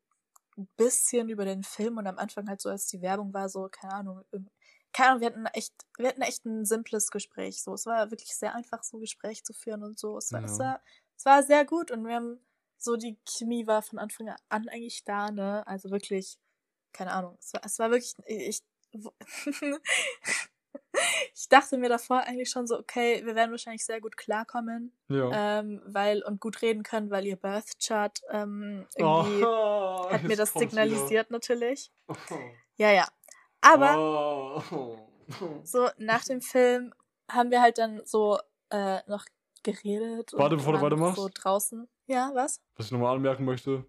ein 0.58 0.67
bisschen 0.77 1.30
über 1.30 1.45
den 1.45 1.63
Film 1.63 1.97
und 1.97 2.08
am 2.08 2.17
Anfang 2.17 2.47
halt 2.49 2.62
so, 2.62 2.69
als 2.69 2.88
die 2.88 3.01
Werbung 3.01 3.34
war, 3.34 3.49
so, 3.49 3.69
keine 3.71 3.93
Ahnung, 3.95 4.23
irgend- 4.32 4.51
keine 4.93 5.10
Ahnung, 5.12 5.21
wir 5.21 5.27
hatten 5.30 5.45
echt, 5.47 5.73
wir 5.97 6.10
hatten 6.10 6.21
echt 6.21 6.45
ein 6.45 6.65
simples 6.65 7.12
Gespräch. 7.12 7.63
So, 7.63 7.73
es 7.75 7.86
war 7.86 8.12
wirklich 8.12 8.36
sehr 8.36 8.56
einfach, 8.56 8.84
so 8.84 8.99
Gespräch 8.99 9.43
zu 9.45 9.54
führen 9.54 9.84
und 9.84 9.97
so. 9.99 10.17
Es 10.17 10.34
war, 10.34 10.43
es 10.43 10.58
Ja. 10.60 10.65
war, 10.65 10.82
es 11.17 11.25
war 11.25 11.43
sehr 11.43 11.65
gut 11.65 11.91
und 11.91 12.06
wir 12.06 12.15
haben 12.15 12.39
so 12.77 12.97
die 12.97 13.17
Chemie 13.27 13.67
war 13.67 13.82
von 13.84 13.99
Anfang 13.99 14.30
an 14.49 14.67
eigentlich 14.69 15.04
da, 15.06 15.32
ne? 15.32 15.65
Also 15.67 15.91
wirklich, 15.91 16.39
keine 16.93 17.12
Ahnung. 17.13 17.38
Es 17.39 17.54
war, 17.54 17.62
es 17.65 17.80
war 17.80 17.91
wirklich, 17.91 18.15
ich, 18.27 18.62
ich 21.41 21.49
dachte 21.49 21.77
mir 21.77 21.89
davor 21.89 22.19
eigentlich 22.19 22.49
schon 22.51 22.67
so, 22.67 22.77
okay, 22.77 23.25
wir 23.25 23.34
werden 23.36 23.49
wahrscheinlich 23.51 23.84
sehr 23.84 23.99
gut 23.99 24.15
klarkommen, 24.15 24.95
Ja. 25.10 25.60
ähm, 25.60 25.82
weil 25.86 26.21
und 26.23 26.39
gut 26.39 26.62
reden 26.62 26.84
können, 26.84 27.10
weil 27.10 27.25
ihr 27.25 27.36
Birth 27.36 27.80
Chart 27.84 28.21
ähm, 28.30 28.86
irgendwie 28.95 29.43
Oh, 29.43 30.08
hat 30.12 30.23
mir 30.23 30.36
das 30.36 30.54
signalisiert 30.54 31.32
natürlich. 31.32 31.91
wieder. 32.08 32.39
Ja, 32.77 32.91
ja. 32.91 33.08
Aber 33.62 34.62
Oh. 34.69 34.97
so 35.63 35.89
nach 35.97 36.23
dem 36.25 36.41
Film 36.41 36.93
haben 37.30 37.49
wir 37.49 37.62
halt 37.62 37.77
dann 37.80 38.01
so 38.06 38.38
äh, 38.69 38.99
noch 39.08 39.25
geredet. 39.63 40.34
Warte, 40.34 40.58
bevor 40.58 40.73
du 40.73 40.82
weitermachst. 40.82 41.15
So 41.17 41.30
draußen. 41.34 41.88
Ja, 42.08 42.32
was? 42.34 42.62
Was 42.75 42.88
ich 42.88 42.91
nochmal 42.91 43.15
anmerken 43.15 43.45
möchte. 43.45 43.86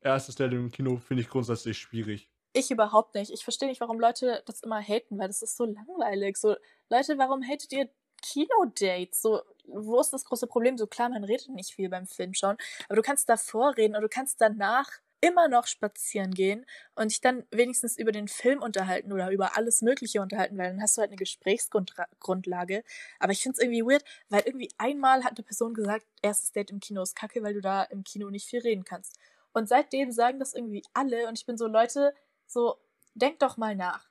Erstes 0.00 0.34
Date 0.36 0.52
im 0.52 0.70
Kino 0.70 0.96
finde 0.96 1.22
ich 1.22 1.28
grundsätzlich 1.28 1.78
schwierig. 1.78 2.30
Ich 2.52 2.70
überhaupt 2.70 3.14
nicht. 3.14 3.30
Ich 3.30 3.44
verstehe 3.44 3.68
nicht, 3.68 3.80
warum 3.80 4.00
Leute 4.00 4.42
das 4.46 4.60
immer 4.60 4.80
haten, 4.80 5.18
weil 5.18 5.28
das 5.28 5.42
ist 5.42 5.56
so 5.56 5.64
langweilig. 5.64 6.36
So, 6.36 6.56
Leute, 6.88 7.18
warum 7.18 7.42
hatet 7.42 7.72
ihr 7.72 7.88
Kinodates? 8.22 9.22
So, 9.22 9.42
wo 9.66 10.00
ist 10.00 10.12
das 10.12 10.24
große 10.24 10.46
Problem? 10.46 10.78
So 10.78 10.86
klar, 10.86 11.08
man 11.08 11.24
redet 11.24 11.48
nicht 11.50 11.74
viel 11.74 11.88
beim 11.88 12.06
Film 12.06 12.34
schauen, 12.34 12.56
aber 12.88 12.96
du 12.96 13.02
kannst 13.02 13.28
davor 13.28 13.76
reden 13.76 13.96
und 13.96 14.02
du 14.02 14.08
kannst 14.08 14.40
danach 14.40 14.88
immer 15.20 15.48
noch 15.48 15.66
spazieren 15.66 16.32
gehen 16.32 16.64
und 16.94 17.10
dich 17.10 17.20
dann 17.20 17.44
wenigstens 17.50 17.98
über 17.98 18.12
den 18.12 18.28
Film 18.28 18.62
unterhalten 18.62 19.12
oder 19.12 19.30
über 19.30 19.56
alles 19.56 19.82
Mögliche 19.82 20.22
unterhalten, 20.22 20.56
weil 20.58 20.70
dann 20.70 20.82
hast 20.82 20.96
du 20.96 21.00
halt 21.00 21.10
eine 21.10 21.16
Gesprächsgrundlage. 21.16 22.84
Aber 23.18 23.32
ich 23.32 23.42
finde 23.42 23.56
es 23.56 23.62
irgendwie 23.62 23.82
weird, 23.82 24.04
weil 24.28 24.42
irgendwie 24.44 24.70
einmal 24.78 25.24
hat 25.24 25.36
eine 25.36 25.44
Person 25.44 25.74
gesagt, 25.74 26.06
erstes 26.22 26.52
Date 26.52 26.70
im 26.70 26.80
Kino 26.80 27.02
ist 27.02 27.16
kacke, 27.16 27.42
weil 27.42 27.54
du 27.54 27.60
da 27.60 27.82
im 27.84 28.04
Kino 28.04 28.30
nicht 28.30 28.46
viel 28.48 28.60
reden 28.60 28.84
kannst. 28.84 29.18
Und 29.52 29.68
seitdem 29.68 30.12
sagen 30.12 30.38
das 30.38 30.54
irgendwie 30.54 30.84
alle 30.92 31.26
und 31.26 31.36
ich 31.36 31.46
bin 31.46 31.58
so, 31.58 31.66
Leute, 31.66 32.14
so, 32.48 32.78
denk 33.14 33.38
doch 33.38 33.56
mal 33.56 33.76
nach. 33.76 34.08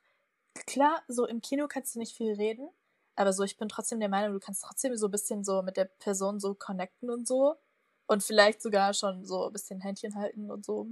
Klar, 0.66 1.02
so 1.08 1.26
im 1.26 1.40
Kino 1.40 1.68
kannst 1.68 1.94
du 1.94 1.98
nicht 1.98 2.16
viel 2.16 2.32
reden, 2.32 2.68
aber 3.16 3.32
so, 3.32 3.42
ich 3.42 3.56
bin 3.56 3.68
trotzdem 3.68 4.00
der 4.00 4.08
Meinung, 4.08 4.32
du 4.32 4.40
kannst 4.40 4.62
trotzdem 4.64 4.96
so 4.96 5.08
ein 5.08 5.10
bisschen 5.10 5.44
so 5.44 5.62
mit 5.62 5.76
der 5.76 5.86
Person 5.86 6.40
so 6.40 6.54
connecten 6.54 7.10
und 7.10 7.26
so. 7.26 7.56
Und 8.06 8.22
vielleicht 8.22 8.62
sogar 8.62 8.94
schon 8.94 9.24
so 9.24 9.46
ein 9.46 9.52
bisschen 9.52 9.80
Händchen 9.80 10.14
halten 10.14 10.50
und 10.50 10.64
so. 10.64 10.86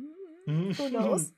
Hm, 0.44 0.76
Who 0.76 0.88
knows? 0.88 1.32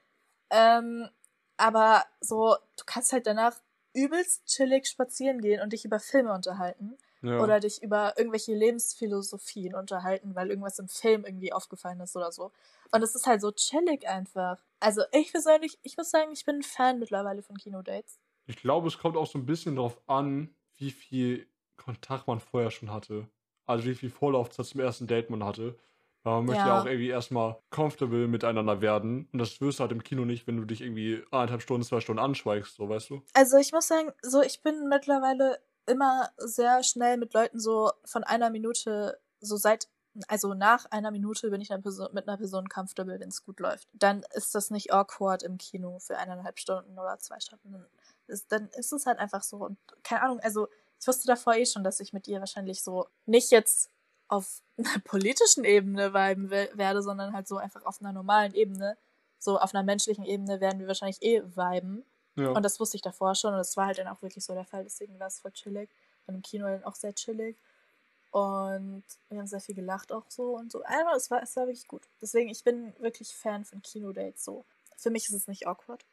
ähm, 0.50 1.08
aber 1.56 2.04
so, 2.20 2.56
du 2.76 2.84
kannst 2.84 3.12
halt 3.12 3.26
danach 3.26 3.56
übelst 3.94 4.44
chillig 4.46 4.86
spazieren 4.86 5.40
gehen 5.40 5.62
und 5.62 5.72
dich 5.72 5.84
über 5.84 6.00
Filme 6.00 6.32
unterhalten. 6.32 6.98
Ja. 7.22 7.38
Oder 7.40 7.60
dich 7.60 7.80
über 7.82 8.18
irgendwelche 8.18 8.52
Lebensphilosophien 8.52 9.76
unterhalten, 9.76 10.34
weil 10.34 10.50
irgendwas 10.50 10.80
im 10.80 10.88
Film 10.88 11.24
irgendwie 11.24 11.52
aufgefallen 11.52 12.00
ist 12.00 12.16
oder 12.16 12.32
so. 12.32 12.50
Und 12.90 13.02
es 13.02 13.14
ist 13.14 13.26
halt 13.26 13.40
so 13.40 13.52
chillig 13.52 14.08
einfach. 14.08 14.58
Also 14.82 15.02
ich 15.12 15.30
persönlich, 15.30 15.78
ich 15.82 15.96
muss 15.96 16.10
sagen, 16.10 16.32
ich 16.32 16.44
bin 16.44 16.56
ein 16.56 16.62
Fan 16.62 16.98
mittlerweile 16.98 17.42
von 17.42 17.56
Kinodates. 17.56 18.18
Ich 18.46 18.56
glaube, 18.56 18.88
es 18.88 18.98
kommt 18.98 19.16
auch 19.16 19.26
so 19.28 19.38
ein 19.38 19.46
bisschen 19.46 19.76
darauf 19.76 20.00
an, 20.08 20.56
wie 20.76 20.90
viel 20.90 21.46
Kontakt 21.76 22.26
man 22.26 22.40
vorher 22.40 22.72
schon 22.72 22.90
hatte. 22.90 23.28
Also 23.64 23.84
wie 23.84 23.94
viel 23.94 24.10
Vorlaufzeit 24.10 24.66
zum 24.66 24.80
ersten 24.80 25.06
Date 25.06 25.30
man 25.30 25.44
hatte. 25.44 25.76
Weil 26.24 26.34
man 26.34 26.46
möchte 26.46 26.66
ja 26.68 26.74
Ja. 26.74 26.80
auch 26.80 26.86
irgendwie 26.86 27.08
erstmal 27.08 27.62
comfortable 27.70 28.26
miteinander 28.26 28.80
werden. 28.80 29.28
Und 29.32 29.38
das 29.38 29.60
wirst 29.60 29.78
du 29.78 29.82
halt 29.82 29.92
im 29.92 30.02
Kino 30.02 30.24
nicht, 30.24 30.48
wenn 30.48 30.56
du 30.56 30.64
dich 30.64 30.80
irgendwie 30.80 31.22
eineinhalb 31.30 31.62
Stunden, 31.62 31.84
zwei 31.84 32.00
Stunden 32.00 32.20
anschweigst, 32.20 32.74
so 32.74 32.88
weißt 32.88 33.10
du? 33.10 33.22
Also 33.34 33.56
ich 33.58 33.72
muss 33.72 33.86
sagen, 33.88 34.12
so 34.22 34.42
ich 34.42 34.62
bin 34.62 34.88
mittlerweile 34.88 35.60
immer 35.86 36.30
sehr 36.38 36.82
schnell 36.82 37.16
mit 37.16 37.34
Leuten 37.34 37.58
so 37.60 37.92
von 38.04 38.24
einer 38.24 38.50
Minute, 38.50 39.20
so 39.40 39.56
seit, 39.56 39.88
also 40.28 40.54
nach 40.54 40.86
einer 40.86 41.10
Minute 41.10 41.50
bin 41.50 41.60
ich 41.60 41.72
einer 41.72 41.82
Person, 41.82 42.08
mit 42.12 42.28
einer 42.28 42.36
Person 42.36 42.68
comfortable, 42.68 43.18
wenn 43.20 43.28
es 43.28 43.44
gut 43.44 43.60
läuft. 43.60 43.88
Dann 43.92 44.24
ist 44.34 44.54
das 44.54 44.70
nicht 44.70 44.92
awkward 44.92 45.42
im 45.42 45.58
Kino 45.58 45.98
für 45.98 46.18
eineinhalb 46.18 46.58
Stunden 46.58 46.98
oder 46.98 47.18
zwei 47.18 47.40
Stunden. 47.40 47.84
Ist, 48.26 48.52
dann 48.52 48.68
ist 48.70 48.92
es 48.92 49.06
halt 49.06 49.18
einfach 49.18 49.42
so. 49.42 49.58
Und 49.58 49.78
keine 50.02 50.22
Ahnung, 50.22 50.40
also 50.40 50.68
ich 51.00 51.06
wusste 51.06 51.26
davor 51.26 51.54
eh 51.54 51.66
schon, 51.66 51.82
dass 51.84 52.00
ich 52.00 52.12
mit 52.12 52.28
ihr 52.28 52.40
wahrscheinlich 52.40 52.82
so 52.82 53.06
nicht 53.26 53.50
jetzt 53.50 53.90
auf 54.28 54.62
einer 54.78 54.98
politischen 55.04 55.64
Ebene 55.64 56.12
viben 56.14 56.50
we- 56.50 56.70
werde, 56.74 57.02
sondern 57.02 57.32
halt 57.32 57.48
so 57.48 57.56
einfach 57.56 57.84
auf 57.84 58.00
einer 58.00 58.12
normalen 58.12 58.54
Ebene. 58.54 58.96
So 59.38 59.58
auf 59.58 59.74
einer 59.74 59.82
menschlichen 59.82 60.24
Ebene 60.24 60.60
werden 60.60 60.78
wir 60.78 60.86
wahrscheinlich 60.86 61.20
eh 61.22 61.42
viben. 61.42 62.04
Ja. 62.36 62.50
Und 62.50 62.62
das 62.62 62.78
wusste 62.80 62.96
ich 62.96 63.02
davor 63.02 63.34
schon 63.34 63.52
und 63.52 63.58
das 63.58 63.76
war 63.76 63.86
halt 63.86 63.98
dann 63.98 64.08
auch 64.08 64.22
wirklich 64.22 64.44
so 64.44 64.54
der 64.54 64.64
Fall. 64.64 64.84
Deswegen 64.84 65.18
war 65.18 65.26
es 65.26 65.40
voll 65.40 65.52
chillig. 65.52 65.90
Und 66.26 66.36
im 66.36 66.42
Kino 66.42 66.66
dann 66.66 66.84
auch 66.84 66.94
sehr 66.94 67.14
chillig. 67.14 67.58
Und 68.32 69.04
wir 69.28 69.38
haben 69.38 69.46
sehr 69.46 69.60
viel 69.60 69.74
gelacht 69.74 70.10
auch 70.10 70.24
so 70.28 70.56
und 70.56 70.72
so. 70.72 70.82
Aber 70.84 71.14
es 71.14 71.30
war, 71.30 71.42
es 71.42 71.54
war 71.54 71.66
wirklich 71.66 71.86
gut. 71.86 72.02
Deswegen, 72.20 72.48
ich 72.48 72.64
bin 72.64 72.94
wirklich 72.98 73.34
Fan 73.34 73.64
von 73.64 73.80
Kinodates 73.82 74.42
so. 74.44 74.64
Für 74.96 75.10
mich 75.10 75.26
ist 75.28 75.34
es 75.34 75.48
nicht 75.48 75.66
awkward. 75.68 76.04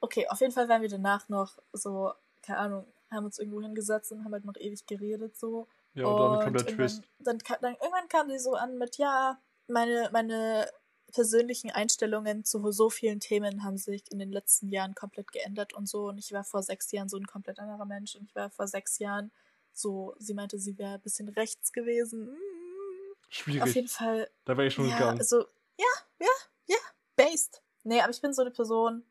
Okay, 0.00 0.28
auf 0.28 0.40
jeden 0.40 0.52
Fall 0.52 0.68
waren 0.68 0.82
wir 0.82 0.88
danach 0.88 1.28
noch 1.28 1.56
so, 1.72 2.12
keine 2.42 2.58
Ahnung, 2.58 2.86
haben 3.10 3.24
uns 3.24 3.38
irgendwo 3.38 3.62
hingesetzt 3.62 4.10
und 4.12 4.24
haben 4.24 4.32
halt 4.32 4.44
noch 4.44 4.56
ewig 4.56 4.86
geredet 4.86 5.36
so. 5.36 5.68
ja, 5.94 6.04
und 6.06 6.18
dann 6.18 6.40
kam 6.40 6.52
der 6.52 6.62
irgendwann, 6.66 6.88
Twist. 6.88 7.02
Dann, 7.20 7.38
ka- 7.38 7.58
dann 7.60 7.74
irgendwann 7.74 8.08
kam 8.08 8.28
sie 8.28 8.38
so 8.40 8.54
an 8.54 8.76
mit, 8.76 8.98
ja, 8.98 9.40
meine, 9.68 10.10
meine 10.12 10.68
persönlichen 11.12 11.70
Einstellungen 11.70 12.44
zu 12.44 12.72
so 12.72 12.90
vielen 12.90 13.20
Themen 13.20 13.62
haben 13.62 13.78
sich 13.78 14.02
in 14.10 14.18
den 14.18 14.32
letzten 14.32 14.68
Jahren 14.68 14.96
komplett 14.96 15.30
geändert 15.30 15.74
und 15.74 15.88
so. 15.88 16.08
Und 16.08 16.18
ich 16.18 16.32
war 16.32 16.42
vor 16.42 16.64
sechs 16.64 16.90
Jahren 16.90 17.08
so 17.08 17.16
ein 17.16 17.26
komplett 17.26 17.60
anderer 17.60 17.84
Mensch. 17.84 18.16
Und 18.16 18.24
ich 18.24 18.34
war 18.34 18.50
vor 18.50 18.66
sechs 18.66 18.98
Jahren 18.98 19.30
so, 19.76 20.14
sie 20.18 20.34
meinte, 20.34 20.58
sie 20.58 20.78
wäre 20.78 20.94
ein 20.94 21.00
bisschen 21.00 21.28
rechts 21.28 21.72
gewesen. 21.72 22.32
Mm. 22.32 22.36
Schwierig. 23.28 23.62
Auf 23.62 23.74
jeden 23.74 23.88
Fall, 23.88 24.30
Da 24.44 24.56
wäre 24.56 24.68
ich 24.68 24.74
schon 24.74 24.88
ja, 24.88 24.96
gegangen. 24.96 25.18
also, 25.18 25.40
ja, 25.78 25.86
ja, 26.20 26.28
ja, 26.66 26.76
based. 27.16 27.62
Nee, 27.84 28.00
aber 28.00 28.10
ich 28.10 28.20
bin 28.20 28.32
so 28.32 28.42
eine 28.42 28.50
Person, 28.50 29.04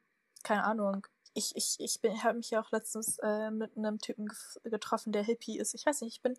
keine 0.43 0.63
Ahnung. 0.63 1.05
Ich, 1.33 1.55
ich, 1.55 1.75
ich 1.79 2.01
bin, 2.01 2.23
habe 2.23 2.37
mich 2.37 2.49
ja 2.49 2.61
auch 2.61 2.71
letztens 2.71 3.19
äh, 3.19 3.51
mit 3.51 3.77
einem 3.77 3.99
Typen 3.99 4.29
getroffen, 4.63 5.11
der 5.11 5.23
Hippie 5.23 5.59
ist. 5.59 5.75
Ich 5.75 5.85
weiß 5.85 6.01
nicht, 6.01 6.15
ich 6.15 6.21
bin, 6.21 6.37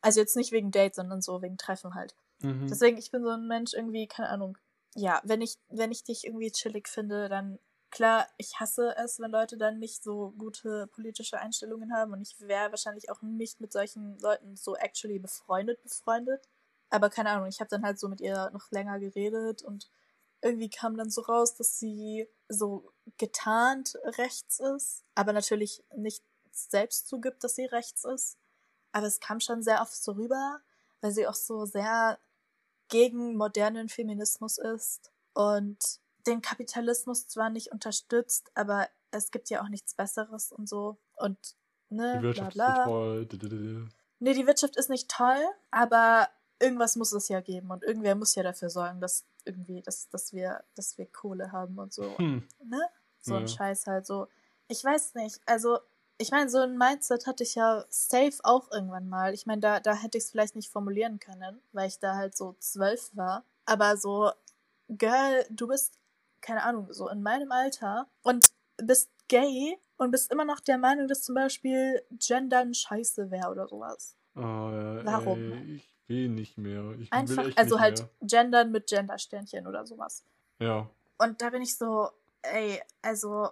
also 0.00 0.20
jetzt 0.20 0.36
nicht 0.36 0.52
wegen 0.52 0.70
Date, 0.70 0.96
sondern 0.96 1.22
so 1.22 1.40
wegen 1.42 1.56
Treffen 1.56 1.94
halt. 1.94 2.14
Mhm. 2.40 2.66
Deswegen, 2.68 2.98
ich 2.98 3.10
bin 3.10 3.22
so 3.22 3.30
ein 3.30 3.46
Mensch 3.46 3.72
irgendwie, 3.72 4.06
keine 4.08 4.28
Ahnung. 4.28 4.58
Ja, 4.94 5.22
wenn 5.24 5.40
ich, 5.40 5.56
wenn 5.68 5.92
ich 5.92 6.04
dich 6.04 6.26
irgendwie 6.26 6.50
chillig 6.50 6.88
finde, 6.88 7.28
dann 7.28 7.58
klar, 7.92 8.26
ich 8.38 8.58
hasse 8.58 8.96
es, 8.96 9.20
wenn 9.20 9.30
Leute 9.30 9.56
dann 9.56 9.78
nicht 9.78 10.02
so 10.02 10.32
gute 10.32 10.88
politische 10.88 11.38
Einstellungen 11.38 11.94
haben 11.94 12.12
und 12.12 12.22
ich 12.22 12.40
wäre 12.40 12.70
wahrscheinlich 12.70 13.10
auch 13.10 13.22
nicht 13.22 13.60
mit 13.60 13.72
solchen 13.72 14.18
Leuten 14.18 14.56
so 14.56 14.74
actually 14.74 15.20
befreundet, 15.20 15.80
befreundet. 15.82 16.48
Aber 16.90 17.10
keine 17.10 17.30
Ahnung, 17.30 17.46
ich 17.46 17.60
habe 17.60 17.68
dann 17.70 17.84
halt 17.84 18.00
so 18.00 18.08
mit 18.08 18.20
ihr 18.20 18.50
noch 18.52 18.70
länger 18.70 18.98
geredet 18.98 19.62
und 19.62 19.90
irgendwie 20.40 20.70
kam 20.70 20.96
dann 20.96 21.10
so 21.10 21.20
raus, 21.20 21.54
dass 21.54 21.78
sie 21.78 22.28
so 22.48 22.92
getarnt 23.18 23.96
rechts 24.18 24.58
ist, 24.58 25.04
aber 25.14 25.32
natürlich 25.32 25.84
nicht 25.94 26.24
selbst 26.50 27.06
zugibt, 27.08 27.44
dass 27.44 27.54
sie 27.54 27.66
rechts 27.66 28.04
ist. 28.04 28.38
Aber 28.90 29.06
es 29.06 29.20
kam 29.20 29.40
schon 29.40 29.62
sehr 29.62 29.80
oft 29.80 29.94
so 29.94 30.12
rüber, 30.12 30.60
weil 31.00 31.12
sie 31.12 31.26
auch 31.26 31.34
so 31.34 31.64
sehr 31.66 32.18
gegen 32.88 33.36
modernen 33.36 33.88
Feminismus 33.88 34.58
ist 34.58 35.12
und 35.34 36.00
den 36.26 36.42
Kapitalismus 36.42 37.26
zwar 37.28 37.50
nicht 37.50 37.72
unterstützt, 37.72 38.50
aber 38.54 38.88
es 39.10 39.30
gibt 39.30 39.50
ja 39.50 39.62
auch 39.62 39.68
nichts 39.68 39.94
Besseres 39.94 40.52
und 40.52 40.68
so. 40.68 40.96
Und, 41.16 41.38
ne, 41.90 42.14
Die 42.14 42.18
bla 42.20 42.22
Wirtschaft 42.22 42.48
ist 42.48 42.54
bla. 42.54 42.84
so 42.84 42.90
toll. 42.90 43.26
Didididi. 43.26 43.88
Nee, 44.20 44.34
die 44.34 44.46
Wirtschaft 44.46 44.76
ist 44.76 44.88
nicht 44.90 45.10
toll, 45.10 45.42
aber 45.70 46.28
irgendwas 46.60 46.96
muss 46.96 47.12
es 47.12 47.28
ja 47.28 47.40
geben 47.40 47.70
und 47.70 47.82
irgendwer 47.82 48.14
muss 48.14 48.34
ja 48.36 48.42
dafür 48.44 48.70
sorgen, 48.70 49.00
dass 49.00 49.24
irgendwie, 49.44 49.82
dass, 49.82 50.08
dass 50.10 50.32
wir, 50.32 50.62
dass 50.76 50.96
wir 50.96 51.06
Kohle 51.06 51.50
haben 51.50 51.76
und 51.78 51.92
so. 51.92 52.16
Hm. 52.18 52.46
Ne? 52.64 52.80
So 53.20 53.34
ein 53.34 53.42
Ja. 53.42 53.48
Scheiß 53.48 53.86
halt 53.88 54.06
so. 54.06 54.28
Ich 54.68 54.84
weiß 54.84 55.14
nicht, 55.16 55.40
also 55.46 55.78
ich 56.18 56.30
meine, 56.30 56.48
so 56.48 56.58
ein 56.58 56.78
Mindset 56.78 57.26
hatte 57.26 57.42
ich 57.42 57.56
ja 57.56 57.84
safe 57.88 58.34
auch 58.44 58.70
irgendwann 58.70 59.08
mal. 59.08 59.34
Ich 59.34 59.44
meine, 59.46 59.60
da, 59.60 59.80
da 59.80 59.94
hätte 59.94 60.18
ich 60.18 60.24
es 60.24 60.30
vielleicht 60.30 60.54
nicht 60.54 60.70
formulieren 60.70 61.18
können, 61.18 61.60
weil 61.72 61.88
ich 61.88 61.98
da 61.98 62.14
halt 62.14 62.36
so 62.36 62.54
zwölf 62.60 63.10
war. 63.16 63.44
Aber 63.64 63.96
so, 63.96 64.30
Girl, 64.88 65.44
du 65.50 65.66
bist, 65.66 65.98
keine 66.42 66.62
Ahnung, 66.64 66.92
so 66.92 67.08
in 67.08 67.22
meinem 67.22 67.50
Alter 67.52 68.08
und 68.22 68.50
bist 68.76 69.10
gay 69.28 69.78
und 69.96 70.10
bist 70.10 70.30
immer 70.32 70.44
noch 70.44 70.60
der 70.60 70.76
Meinung, 70.78 71.08
dass 71.08 71.22
zum 71.22 71.34
Beispiel 71.34 72.02
Gendern 72.10 72.74
scheiße 72.74 73.30
wäre 73.30 73.50
oder 73.50 73.66
sowas. 73.68 74.16
Äh, 74.34 74.40
Warum? 74.40 75.38
Ey, 75.52 75.76
ich 75.76 75.94
will 76.08 76.28
nicht 76.28 76.58
mehr. 76.58 76.94
Ich 76.98 77.12
Einfach, 77.12 77.48
also 77.56 77.80
halt 77.80 78.00
Mehr. 78.00 78.08
Gendern 78.22 78.72
mit 78.72 78.88
Gendersternchen 78.88 79.66
oder 79.66 79.86
sowas. 79.86 80.24
Ja. 80.58 80.90
Und 81.18 81.40
da 81.40 81.50
bin 81.50 81.62
ich 81.62 81.76
so, 81.76 82.08
ey, 82.42 82.80
also. 83.00 83.48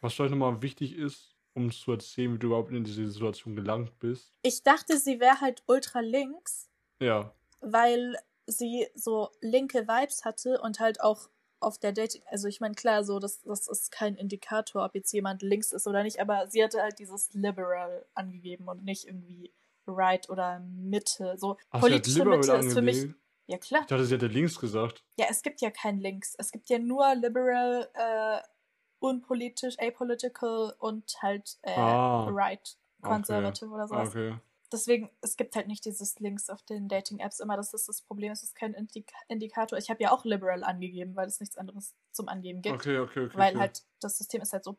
Was 0.00 0.14
vielleicht 0.14 0.30
nochmal 0.30 0.60
wichtig 0.62 0.96
ist, 0.96 1.36
um 1.54 1.70
zu 1.70 1.92
erzählen, 1.92 2.34
wie 2.34 2.38
du 2.38 2.48
überhaupt 2.48 2.72
in 2.72 2.84
diese 2.84 3.06
Situation 3.08 3.54
gelangt 3.54 3.98
bist. 3.98 4.32
Ich 4.42 4.62
dachte, 4.62 4.96
sie 4.98 5.20
wäre 5.20 5.40
halt 5.40 5.62
ultra 5.66 6.00
links, 6.00 6.70
Ja. 7.00 7.32
weil 7.60 8.16
sie 8.50 8.88
so 8.94 9.30
linke 9.40 9.86
Vibes 9.88 10.24
hatte 10.24 10.60
und 10.60 10.80
halt 10.80 11.00
auch 11.00 11.28
auf 11.60 11.78
der 11.78 11.92
Dating, 11.92 12.22
also 12.30 12.48
ich 12.48 12.60
meine, 12.60 12.74
klar, 12.74 13.04
so, 13.04 13.18
das, 13.18 13.42
das 13.42 13.68
ist 13.68 13.92
kein 13.92 14.16
Indikator, 14.16 14.84
ob 14.84 14.94
jetzt 14.94 15.12
jemand 15.12 15.42
links 15.42 15.72
ist 15.72 15.86
oder 15.86 16.02
nicht, 16.02 16.18
aber 16.20 16.46
sie 16.48 16.64
hatte 16.64 16.82
halt 16.82 16.98
dieses 16.98 17.32
liberal 17.34 18.06
angegeben 18.14 18.66
und 18.68 18.82
nicht 18.84 19.06
irgendwie 19.06 19.52
right 19.86 20.28
oder 20.30 20.60
Mitte. 20.60 21.36
So, 21.36 21.58
Ach, 21.70 21.80
politische 21.80 22.24
Mitte 22.24 22.52
ist 22.54 22.72
für 22.72 22.82
mich, 22.82 23.08
ja 23.46 23.58
klar. 23.58 23.82
Ich 23.82 23.88
dachte, 23.88 24.04
sie 24.06 24.14
hätte 24.14 24.28
links 24.28 24.58
gesagt. 24.58 25.04
Ja, 25.18 25.26
es 25.28 25.42
gibt 25.42 25.60
ja 25.60 25.70
kein 25.70 26.00
Links. 26.00 26.34
Es 26.38 26.50
gibt 26.50 26.70
ja 26.70 26.78
nur 26.78 27.14
liberal, 27.14 27.90
äh, 27.94 28.40
unpolitisch, 29.00 29.76
apolitical 29.78 30.74
und 30.78 31.14
halt 31.20 31.58
äh, 31.62 31.72
Ah, 31.72 32.28
right, 32.30 32.76
okay. 33.02 33.12
conservative 33.12 33.70
oder 33.70 33.86
sowas. 33.88 34.08
Okay. 34.10 34.34
Deswegen, 34.72 35.10
es 35.20 35.36
gibt 35.36 35.56
halt 35.56 35.66
nicht 35.66 35.84
dieses 35.84 36.18
Links 36.20 36.48
auf 36.48 36.62
den 36.62 36.88
Dating-Apps 36.88 37.40
immer. 37.40 37.56
Das 37.56 37.74
ist 37.74 37.88
das 37.88 38.02
Problem. 38.02 38.32
Es 38.32 38.42
ist 38.42 38.54
kein 38.54 38.74
Indik 38.74 39.12
Indikator. 39.28 39.78
Ich 39.78 39.90
habe 39.90 40.02
ja 40.02 40.12
auch 40.12 40.24
liberal 40.24 40.62
angegeben, 40.62 41.16
weil 41.16 41.26
es 41.26 41.40
nichts 41.40 41.56
anderes 41.56 41.94
zum 42.12 42.28
Angeben 42.28 42.62
gibt. 42.62 42.76
Okay, 42.76 42.98
okay, 42.98 43.26
okay. 43.26 43.38
weil 43.38 43.52
okay. 43.52 43.60
halt 43.60 43.82
das 44.00 44.18
System 44.18 44.42
ist 44.42 44.52
halt 44.52 44.64
so. 44.64 44.76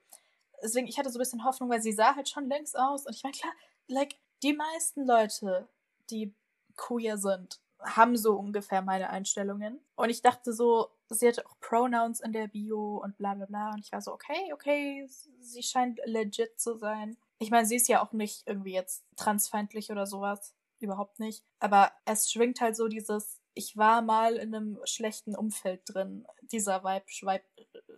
Deswegen, 0.64 0.88
ich 0.88 0.98
hatte 0.98 1.10
so 1.10 1.18
ein 1.18 1.22
bisschen 1.22 1.44
Hoffnung, 1.44 1.70
weil 1.70 1.82
sie 1.82 1.92
sah 1.92 2.16
halt 2.16 2.30
schon 2.30 2.48
links 2.48 2.76
aus. 2.76 3.06
Und 3.06 3.16
ich 3.16 3.24
meine, 3.24 3.36
klar, 3.36 3.52
like, 3.88 4.16
die 4.44 4.54
meisten 4.54 5.06
Leute, 5.06 5.68
die 6.10 6.34
queer 6.78 7.18
sind, 7.18 7.60
haben 7.80 8.16
so 8.16 8.38
ungefähr 8.38 8.82
meine 8.82 9.10
Einstellungen. 9.10 9.80
Und 9.96 10.10
ich 10.10 10.22
dachte 10.22 10.54
so, 10.54 10.90
sie 11.10 11.28
hatte 11.28 11.46
auch 11.46 11.60
Pronouns 11.60 12.20
in 12.22 12.32
der 12.32 12.48
Bio 12.48 13.02
und 13.04 13.18
bla 13.18 13.34
bla 13.34 13.46
bla. 13.46 13.72
Und 13.72 13.80
ich 13.80 13.92
war 13.92 14.02
so, 14.02 14.14
okay, 14.14 14.54
okay, 14.54 15.08
sie 15.40 15.64
scheint 15.64 16.00
legit 16.06 16.60
zu 16.60 16.78
sein. 16.78 17.18
Ich 17.42 17.50
meine, 17.50 17.66
sie 17.66 17.76
ist 17.76 17.88
ja 17.88 18.06
auch 18.06 18.12
nicht 18.12 18.44
irgendwie 18.46 18.74
jetzt 18.74 19.04
transfeindlich 19.16 19.92
oder 19.92 20.06
sowas. 20.06 20.54
Überhaupt 20.80 21.20
nicht. 21.20 21.44
Aber 21.60 21.92
es 22.06 22.32
schwingt 22.32 22.62
halt 22.62 22.76
so 22.76 22.88
dieses, 22.88 23.42
ich 23.56 23.76
war 23.78 24.04
mal 24.04 24.36
in 24.36 24.54
einem 24.54 24.80
schlechten 24.84 25.36
Umfeld 25.36 25.82
drin. 25.86 26.28
Dieser 26.44 26.84
Vibe 26.84 27.06
schweib, 27.08 27.44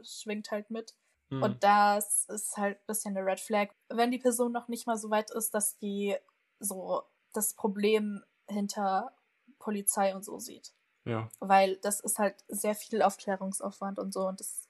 schwingt 0.02 0.50
halt 0.52 0.72
mit. 0.72 0.96
Hm. 1.30 1.44
Und 1.44 1.64
das 1.64 2.26
ist 2.30 2.56
halt 2.56 2.78
ein 2.78 2.86
bisschen 2.88 3.18
eine 3.18 3.26
Red 3.26 3.42
Flag. 3.42 3.70
Wenn 3.90 4.12
die 4.12 4.18
Person 4.18 4.54
noch 4.54 4.70
nicht 4.70 4.88
mal 4.88 4.98
so 4.98 5.10
weit 5.10 5.30
ist, 5.32 5.54
dass 5.54 5.78
die 5.78 6.16
so 6.60 7.04
das 7.34 7.54
Problem 7.54 8.24
hinter 8.48 9.14
Polizei 9.60 10.16
und 10.16 10.24
so 10.24 10.40
sieht. 10.40 10.74
ja. 11.06 11.30
Weil 11.42 11.78
das 11.78 12.00
ist 12.00 12.18
halt 12.18 12.36
sehr 12.48 12.76
viel 12.76 13.02
Aufklärungsaufwand 13.02 14.00
und 14.00 14.14
so 14.14 14.28
und 14.28 14.40
das 14.40 14.70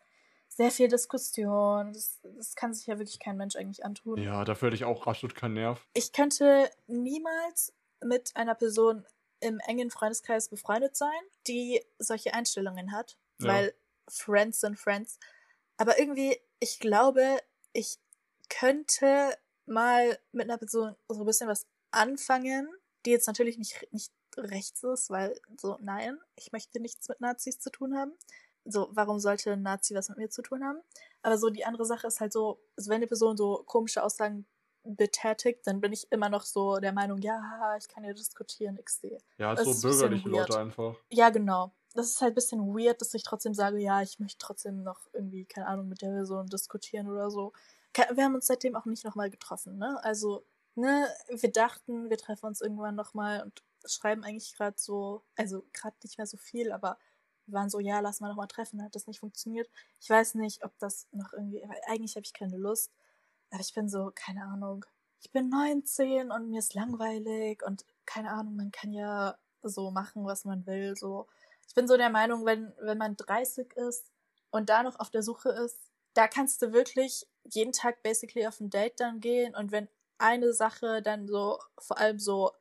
sehr 0.55 0.71
viel 0.71 0.87
Diskussion. 0.87 1.93
Das, 1.93 2.19
das 2.23 2.55
kann 2.55 2.73
sich 2.73 2.87
ja 2.87 2.97
wirklich 2.99 3.19
kein 3.19 3.37
Mensch 3.37 3.55
eigentlich 3.55 3.83
antun. 3.85 4.21
Ja, 4.21 4.43
dafür 4.45 4.67
hätte 4.67 4.75
ich 4.75 4.85
auch 4.85 5.07
absolut 5.07 5.35
keinen 5.35 5.55
Nerv. 5.55 5.85
Ich 5.93 6.11
könnte 6.13 6.69
niemals 6.87 7.73
mit 8.03 8.35
einer 8.35 8.55
Person 8.55 9.05
im 9.39 9.59
engen 9.67 9.89
Freundeskreis 9.91 10.49
befreundet 10.49 10.95
sein, 10.95 11.09
die 11.47 11.83
solche 11.99 12.33
Einstellungen 12.33 12.91
hat, 12.91 13.17
Ja. 13.39 13.47
weil 13.49 13.73
Friends 14.07 14.61
sind 14.61 14.77
Friends. 14.79 15.19
Aber 15.77 15.99
irgendwie, 15.99 16.39
ich 16.59 16.79
glaube, 16.79 17.39
ich 17.73 17.97
könnte 18.49 19.35
mal 19.65 20.17
mit 20.31 20.49
einer 20.49 20.57
Person 20.57 20.95
so 21.07 21.21
ein 21.21 21.25
bisschen 21.25 21.49
was 21.49 21.65
anfangen, 21.91 22.69
die 23.05 23.11
jetzt 23.11 23.27
natürlich 23.27 23.57
nicht, 23.57 23.87
nicht 23.91 24.11
rechts 24.37 24.83
ist, 24.83 25.09
weil 25.09 25.39
so, 25.59 25.77
nein, 25.81 26.19
ich 26.35 26.51
möchte 26.51 26.79
nichts 26.79 27.07
mit 27.09 27.21
Nazis 27.21 27.59
zu 27.59 27.69
tun 27.69 27.97
haben. 27.97 28.13
So, 28.66 28.89
warum 28.91 29.20
sollte 29.20 29.51
ein 29.51 29.61
Nazi 29.61 29.93
was 29.95 30.09
mit 30.09 30.18
mir 30.18 30.30
zu 30.30 30.41
tun 30.41 30.64
haben? 30.64 30.80
Aber 31.22 31.38
so, 31.38 31.49
die 31.49 31.66
andere 31.66 31.86
Sache 31.86 32.07
ist 32.07 32.22
halt 32.22 32.34
so, 32.34 32.59
also 32.78 32.89
wenn 32.89 32.97
eine 32.97 33.07
Person 33.07 33.38
so 33.38 33.64
komische 33.66 34.03
Aussagen 34.03 34.45
betätigt, 34.84 35.66
dann 35.66 35.80
bin 35.82 35.93
ich 35.93 36.11
immer 36.11 36.30
noch 36.30 36.43
so 36.43 36.78
der 36.80 36.91
Meinung, 36.91 37.20
ja, 37.20 37.76
ich 37.78 37.88
kann 37.88 38.03
ja 38.03 38.14
diskutieren, 38.14 38.78
XD. 38.84 39.18
Ja, 39.38 39.49
halt 39.49 39.59
so 39.59 39.72
ein 39.72 39.82
bürgerliche 39.82 40.32
weird. 40.32 40.49
Leute 40.49 40.59
einfach. 40.59 40.95
Ja, 41.09 41.30
genau. 41.30 41.74
Das 41.93 42.07
ist 42.07 42.22
halt 42.22 42.34
ein 42.34 42.36
bisschen 42.36 42.76
weird, 42.76 42.99
dass 42.99 43.14
ich 43.14 43.24
trotzdem 43.24 43.53
sage, 43.53 43.78
ja, 43.78 44.01
ich 44.01 44.20
möchte 44.20 44.39
trotzdem 44.39 44.84
noch 44.84 44.99
irgendwie, 45.14 45.45
keine 45.45 45.68
Ahnung, 45.68 45.88
mit 45.88 46.01
der 46.01 46.09
Person 46.09 46.47
diskutieren 46.47 47.07
oder 47.07 47.30
so. 47.30 47.53
Wir 48.11 48.26
haben 48.26 48.36
uns 48.36 48.47
seitdem 48.47 48.76
auch 48.76 48.86
nicht 48.86 49.05
nochmal 49.05 49.30
getroffen, 49.30 49.78
ne? 49.78 50.03
Also, 50.03 50.43
ne, 50.76 51.07
wir 51.30 51.51
dachten, 51.51 52.09
wir 52.09 52.18
treffen 52.18 52.47
uns 52.47 52.61
irgendwann 52.61 52.95
nochmal 52.95 53.43
und 53.43 53.64
schreiben 53.86 54.24
eigentlich 54.24 54.55
gerade 54.55 54.78
so, 54.78 55.24
also 55.36 55.64
gerade 55.74 55.95
nicht 56.03 56.18
mehr 56.18 56.28
so 56.28 56.38
viel, 56.38 56.72
aber 56.72 56.97
wir 57.45 57.53
waren 57.53 57.69
so, 57.69 57.79
ja, 57.79 57.99
lass 57.99 58.19
mal 58.19 58.29
nochmal 58.29 58.47
treffen, 58.47 58.77
dann 58.77 58.87
hat 58.87 58.95
das 58.95 59.07
nicht 59.07 59.19
funktioniert. 59.19 59.69
Ich 59.99 60.09
weiß 60.09 60.35
nicht, 60.35 60.63
ob 60.63 60.77
das 60.79 61.07
noch 61.11 61.33
irgendwie, 61.33 61.63
weil 61.67 61.79
eigentlich 61.87 62.15
habe 62.15 62.25
ich 62.25 62.33
keine 62.33 62.57
Lust, 62.57 62.91
aber 63.51 63.61
ich 63.61 63.73
bin 63.73 63.89
so, 63.89 64.11
keine 64.13 64.43
Ahnung. 64.43 64.85
Ich 65.21 65.31
bin 65.31 65.49
19 65.49 66.31
und 66.31 66.49
mir 66.49 66.59
ist 66.59 66.73
langweilig 66.73 67.63
und 67.65 67.85
keine 68.05 68.31
Ahnung, 68.31 68.55
man 68.55 68.71
kann 68.71 68.91
ja 68.91 69.37
so 69.61 69.91
machen, 69.91 70.25
was 70.25 70.45
man 70.45 70.65
will, 70.65 70.95
so. 70.95 71.27
Ich 71.67 71.73
bin 71.75 71.87
so 71.87 71.97
der 71.97 72.09
Meinung, 72.09 72.45
wenn, 72.45 72.73
wenn 72.81 72.97
man 72.97 73.15
30 73.15 73.73
ist 73.77 74.11
und 74.51 74.69
da 74.69 74.83
noch 74.83 74.99
auf 74.99 75.09
der 75.09 75.23
Suche 75.23 75.49
ist, 75.49 75.79
da 76.13 76.27
kannst 76.27 76.61
du 76.61 76.73
wirklich 76.73 77.25
jeden 77.45 77.71
Tag 77.71 78.03
basically 78.03 78.45
auf 78.45 78.59
ein 78.59 78.69
Date 78.69 78.99
dann 78.99 79.19
gehen 79.19 79.55
und 79.55 79.71
wenn 79.71 79.87
eine 80.17 80.53
Sache 80.53 81.01
dann 81.01 81.27
so, 81.27 81.59
vor 81.79 81.97
allem 81.97 82.19
so, 82.19 82.51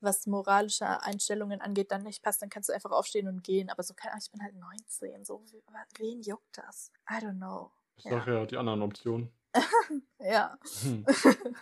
was 0.00 0.26
moralische 0.26 1.02
Einstellungen 1.02 1.60
angeht, 1.60 1.90
dann 1.90 2.02
nicht 2.02 2.22
passt, 2.22 2.42
dann 2.42 2.50
kannst 2.50 2.68
du 2.68 2.72
einfach 2.72 2.90
aufstehen 2.90 3.28
und 3.28 3.42
gehen. 3.42 3.70
Aber 3.70 3.82
so, 3.82 3.94
keine 3.94 4.12
Ahnung, 4.12 4.22
ich 4.24 4.30
bin 4.30 4.42
halt 4.42 4.54
19, 4.54 5.24
so, 5.24 5.42
we- 5.50 5.62
wen 5.98 6.20
juckt 6.22 6.58
das? 6.58 6.92
I 7.10 7.14
don't 7.14 7.36
know. 7.38 7.70
Ich 7.96 8.04
Ja. 8.04 8.10
sag 8.12 8.26
ja 8.26 8.46
die 8.46 8.56
anderen 8.56 8.82
Optionen. 8.82 9.32
Ja. 10.18 10.58
Hm. 10.82 11.04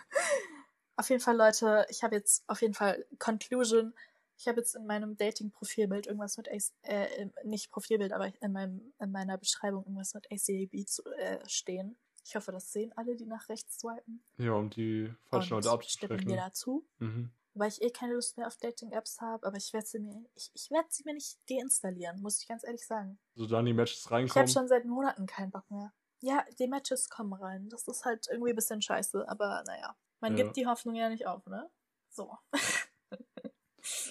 auf 0.97 1.09
jeden 1.09 1.21
Fall, 1.21 1.35
Leute, 1.37 1.85
ich 1.89 2.03
habe 2.03 2.15
jetzt 2.15 2.43
auf 2.47 2.61
jeden 2.61 2.73
Fall 2.73 3.05
Conclusion. 3.19 3.93
Ich 4.37 4.47
habe 4.47 4.59
jetzt 4.59 4.75
in 4.75 4.85
meinem 4.85 5.15
Dating-Profilbild 5.17 6.07
irgendwas 6.07 6.35
mit 6.37 6.49
AC, 6.51 6.71
äh, 6.81 7.29
nicht 7.43 7.71
Profilbild, 7.71 8.11
aber 8.11 8.31
in, 8.41 8.51
meinem, 8.51 8.93
in 8.99 9.11
meiner 9.11 9.37
Beschreibung 9.37 9.83
irgendwas 9.83 10.13
mit 10.13 10.25
ACAB 10.31 10.85
zu, 10.87 11.03
äh, 11.17 11.39
stehen. 11.47 11.97
Ich 12.25 12.35
hoffe, 12.35 12.51
das 12.51 12.71
sehen 12.73 12.91
alle, 12.97 13.15
die 13.15 13.25
nach 13.25 13.47
rechts 13.49 13.79
swipen. 13.79 14.23
Ja, 14.37 14.53
um 14.53 14.69
die 14.69 15.13
falschen 15.29 15.53
Leute 15.53 15.67
stimmen 15.87 16.13
abzuschrecken. 16.13 16.27
mir 16.27 16.37
dazu. 16.37 16.85
Mhm. 16.99 17.29
Weil 17.57 17.69
ich 17.69 17.81
eh 17.81 17.89
keine 17.89 18.13
Lust 18.13 18.37
mehr 18.37 18.47
auf 18.47 18.57
Dating-Apps 18.57 19.21
habe, 19.21 19.47
aber 19.47 19.55
ich 19.57 19.71
werde 19.73 19.87
sie 19.87 19.99
mir, 19.99 20.25
ich, 20.35 20.51
ich 20.53 20.69
werde 20.71 20.87
sie 20.91 21.03
mir 21.05 21.13
nicht 21.13 21.37
deinstallieren, 21.49 22.21
muss 22.21 22.41
ich 22.41 22.47
ganz 22.47 22.63
ehrlich 22.65 22.85
sagen. 22.85 23.17
So 23.33 23.45
dann 23.47 23.65
die 23.65 23.73
Matches 23.73 23.99
Ich 23.99 24.05
habe 24.07 24.15
reinkommen. 24.15 24.47
schon 24.49 24.67
seit 24.67 24.85
Monaten 24.85 25.25
keinen 25.25 25.51
Bock 25.51 25.69
mehr. 25.71 25.93
Ja, 26.21 26.43
die 26.59 26.67
Matches 26.67 27.09
kommen 27.09 27.33
rein. 27.33 27.69
Das 27.69 27.87
ist 27.87 28.03
halt 28.03 28.27
irgendwie 28.29 28.49
ein 28.51 28.55
bisschen 28.55 28.81
scheiße, 28.81 29.27
aber 29.29 29.63
naja. 29.67 29.95
Man 30.19 30.35
Ja. 30.37 30.43
gibt 30.43 30.57
die 30.57 30.65
Hoffnung 30.67 30.95
ja 30.95 31.07
nicht 31.09 31.27
auf, 31.27 31.45
ne? 31.47 31.69
So. 32.09 32.37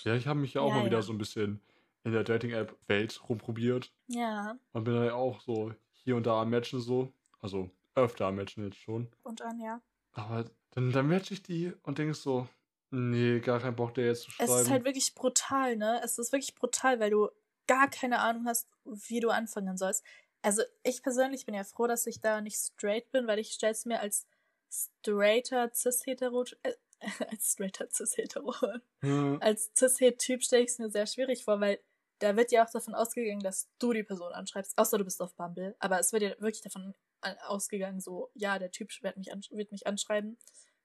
Ja, 0.04 0.14
ich 0.14 0.26
habe 0.26 0.38
mich 0.38 0.54
ja 0.54 0.60
auch 0.60 0.68
Ja, 0.68 0.76
mal 0.76 0.84
wieder 0.86 0.98
ja. 0.98 1.02
so 1.02 1.12
ein 1.12 1.18
bisschen 1.18 1.60
in 2.04 2.12
der 2.12 2.22
Dating-App-Welt 2.24 3.28
rumprobiert. 3.28 3.92
Ja, 4.06 4.56
Man 4.72 4.84
bin 4.84 4.94
ja 4.94 5.14
auch 5.14 5.40
so 5.40 5.72
hier 5.92 6.16
und 6.16 6.26
da 6.26 6.42
am 6.42 6.50
Matchen 6.50 6.80
so. 6.80 7.12
Also 7.40 7.70
öfter 7.94 8.26
am 8.26 8.36
Matchen 8.36 8.64
jetzt 8.64 8.78
schon. 8.78 9.08
und 9.22 9.42
an, 9.42 9.58
ja. 9.60 9.80
Aber 10.12 10.44
dann, 10.70 10.92
dann 10.92 11.08
match 11.08 11.30
ich 11.30 11.42
die 11.42 11.72
und 11.82 11.98
denk 11.98 12.14
so, 12.14 12.46
nee, 12.94 13.40
gar 13.40 13.60
keinen 13.60 13.76
Bock, 13.76 13.94
der 13.94 14.06
jetzt 14.06 14.22
zu 14.22 14.30
schreiben. 14.30 14.52
Es 14.52 14.60
ist 14.62 14.70
halt 14.70 14.84
wirklich 14.84 15.14
brutal, 15.14 15.76
ne? 15.76 16.00
Es 16.04 16.18
ist 16.18 16.32
wirklich 16.32 16.54
brutal, 16.54 17.00
weil 17.00 17.10
du 17.10 17.28
gar 17.66 17.88
keine 17.90 18.18
Ahnung 18.20 18.46
hast, 18.46 18.68
wie 18.84 19.20
du 19.20 19.30
anfangen 19.30 19.76
sollst. 19.76 20.04
Also 20.42 20.62
ich 20.82 21.02
persönlich 21.02 21.46
bin 21.46 21.54
ja 21.54 21.64
froh, 21.64 21.86
dass 21.86 22.06
ich 22.06 22.20
da 22.20 22.40
nicht 22.40 22.56
straight 22.58 23.10
bin, 23.10 23.26
weil 23.26 23.38
ich 23.38 23.52
stell's 23.52 23.84
mir 23.86 24.00
als 24.00 24.26
straighter 24.70 25.70
cis-hetero 25.72 26.44
äh, 26.62 26.72
als 27.30 27.52
straighter 27.52 27.86
cis-hetero 27.90 28.54
Ja. 29.02 29.38
als 29.38 29.70
cis-het-Typ 29.76 30.42
stelle 30.42 30.64
ich 30.64 30.70
es 30.70 30.78
mir 30.78 30.90
sehr 30.90 31.06
schwierig 31.06 31.44
vor, 31.44 31.60
weil 31.60 31.80
da 32.20 32.36
wird 32.36 32.52
ja 32.52 32.64
auch 32.64 32.70
davon 32.70 32.94
ausgegangen, 32.94 33.40
dass 33.40 33.68
du 33.78 33.92
die 33.92 34.02
Person 34.04 34.32
anschreibst, 34.32 34.78
außer 34.78 34.98
du 34.98 35.04
bist 35.04 35.20
auf 35.20 35.34
Bumble. 35.34 35.74
Aber 35.78 35.98
es 35.98 36.12
wird 36.12 36.22
ja 36.22 36.30
wirklich 36.40 36.62
davon 36.62 36.94
an- 37.20 37.36
ausgegangen, 37.46 38.00
so, 38.00 38.30
ja, 38.34 38.58
der 38.58 38.70
Typ 38.70 38.90
wird 39.02 39.16
mich, 39.16 39.32
ansch- 39.32 39.50
wird 39.50 39.72
mich 39.72 39.86
anschreiben 39.86 40.38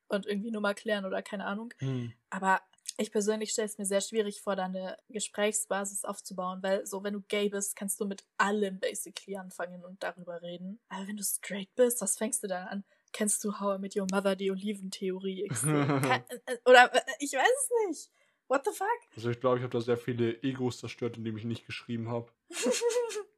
und 0.09 0.25
irgendwie 0.25 0.51
Nummer 0.51 0.73
klären 0.73 1.05
oder 1.05 1.21
keine 1.21 1.45
Ahnung. 1.45 1.73
Hm. 1.79 2.11
Aber 2.29 2.61
ich 2.97 3.11
persönlich 3.11 3.51
stelle 3.51 3.67
es 3.67 3.77
mir 3.77 3.85
sehr 3.85 4.01
schwierig 4.01 4.41
vor, 4.41 4.55
da 4.55 4.65
eine 4.65 4.97
Gesprächsbasis 5.09 6.03
aufzubauen, 6.03 6.61
weil 6.61 6.85
so, 6.85 7.03
wenn 7.03 7.13
du 7.13 7.21
gay 7.21 7.47
bist, 7.49 7.75
kannst 7.75 7.99
du 8.01 8.05
mit 8.05 8.25
allem 8.37 8.79
basically 8.79 9.37
anfangen 9.37 9.85
und 9.85 10.03
darüber 10.03 10.41
reden. 10.41 10.79
Aber 10.89 11.07
wenn 11.07 11.15
du 11.17 11.23
straight 11.23 11.73
bist, 11.75 12.01
was 12.01 12.17
fängst 12.17 12.43
du 12.43 12.47
dann 12.47 12.67
an? 12.67 12.83
Kennst 13.13 13.43
du 13.43 13.59
How 13.59 13.77
I 13.77 13.79
Met 13.81 13.95
Your 13.95 14.07
Mother, 14.11 14.35
die 14.35 14.51
Oliventheorie? 14.51 15.47
Ke- 15.47 16.23
äh, 16.45 16.57
Oder 16.65 16.93
äh, 16.93 16.99
ich 17.19 17.31
weiß 17.33 17.47
es 17.47 17.87
nicht. 17.87 18.11
What 18.49 18.65
the 18.65 18.71
fuck? 18.73 18.87
Also 19.15 19.29
ich 19.29 19.39
glaube, 19.39 19.57
ich 19.57 19.63
habe 19.63 19.71
da 19.71 19.79
sehr 19.81 19.97
viele 19.97 20.41
Egos 20.43 20.79
zerstört, 20.79 21.17
indem 21.17 21.37
ich 21.37 21.45
nicht 21.45 21.65
geschrieben 21.65 22.09
habe. 22.09 22.31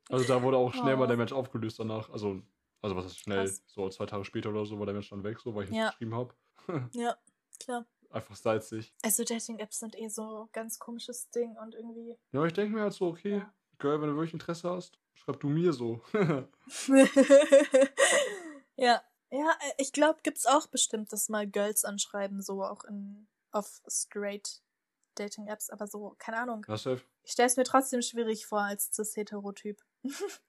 Also 0.09 0.25
da 0.27 0.41
wurde 0.43 0.57
auch 0.57 0.73
schnell 0.73 0.95
Oh. 0.95 0.97
mal 0.97 1.07
der 1.07 1.15
Mensch 1.15 1.31
aufgelöst 1.31 1.79
danach. 1.79 2.09
Also, 2.09 2.41
also 2.81 2.95
was 2.97 3.05
ist 3.05 3.19
schnell? 3.19 3.45
Krass. 3.45 3.63
So 3.67 3.87
zwei 3.87 4.05
Tage 4.05 4.25
später 4.25 4.49
oder 4.49 4.65
so 4.65 4.77
war 4.77 4.85
der 4.85 4.93
Mensch 4.93 5.09
dann 5.09 5.23
weg, 5.23 5.39
so 5.39 5.55
weil 5.55 5.63
ich 5.65 5.69
nicht 5.69 5.79
Ja. 5.79 5.89
geschrieben 5.91 6.13
habe. 6.15 6.33
ja, 6.93 7.17
klar. 7.59 7.85
Einfach 8.09 8.35
salzig. 8.35 8.93
Also 9.03 9.23
Dating-Apps 9.23 9.79
sind 9.79 9.97
eh 9.97 10.09
so 10.09 10.49
ganz 10.51 10.79
komisches 10.79 11.29
Ding 11.29 11.55
und 11.57 11.75
irgendwie. 11.75 12.17
Ja, 12.31 12.43
ich 12.45 12.53
denke 12.53 12.75
mir 12.75 12.81
halt 12.81 12.93
so, 12.93 13.07
okay, 13.07 13.37
Ja. 13.37 13.53
Girl, 13.77 14.01
wenn 14.01 14.09
du 14.09 14.15
wirklich 14.15 14.33
Interesse 14.33 14.69
hast, 14.69 14.99
schreib 15.13 15.39
du 15.39 15.49
mir 15.49 15.73
so. 15.73 16.01
ja. 18.75 19.01
Ja, 19.33 19.49
äh, 19.61 19.73
ich 19.77 19.93
glaube, 19.93 20.19
gibt's 20.23 20.45
auch 20.45 20.67
bestimmt 20.67 21.13
das 21.13 21.29
mal 21.29 21.47
Girls 21.47 21.85
anschreiben, 21.85 22.41
so 22.41 22.63
auch 22.63 22.83
in 22.83 23.27
auf 23.51 23.81
straight 23.87 24.61
Dating-Apps, 25.15 25.69
aber 25.69 25.87
so, 25.87 26.15
keine 26.17 26.37
Ahnung. 26.37 26.65
ja, 26.67 26.77
safe. 26.77 27.01
Ich 27.23 27.31
stelle 27.31 27.47
es 27.47 27.57
mir 27.57 27.63
trotzdem 27.63 28.01
schwierig 28.01 28.45
vor 28.45 28.61
als 28.61 28.91
cis-Heterotyp. 28.93 29.81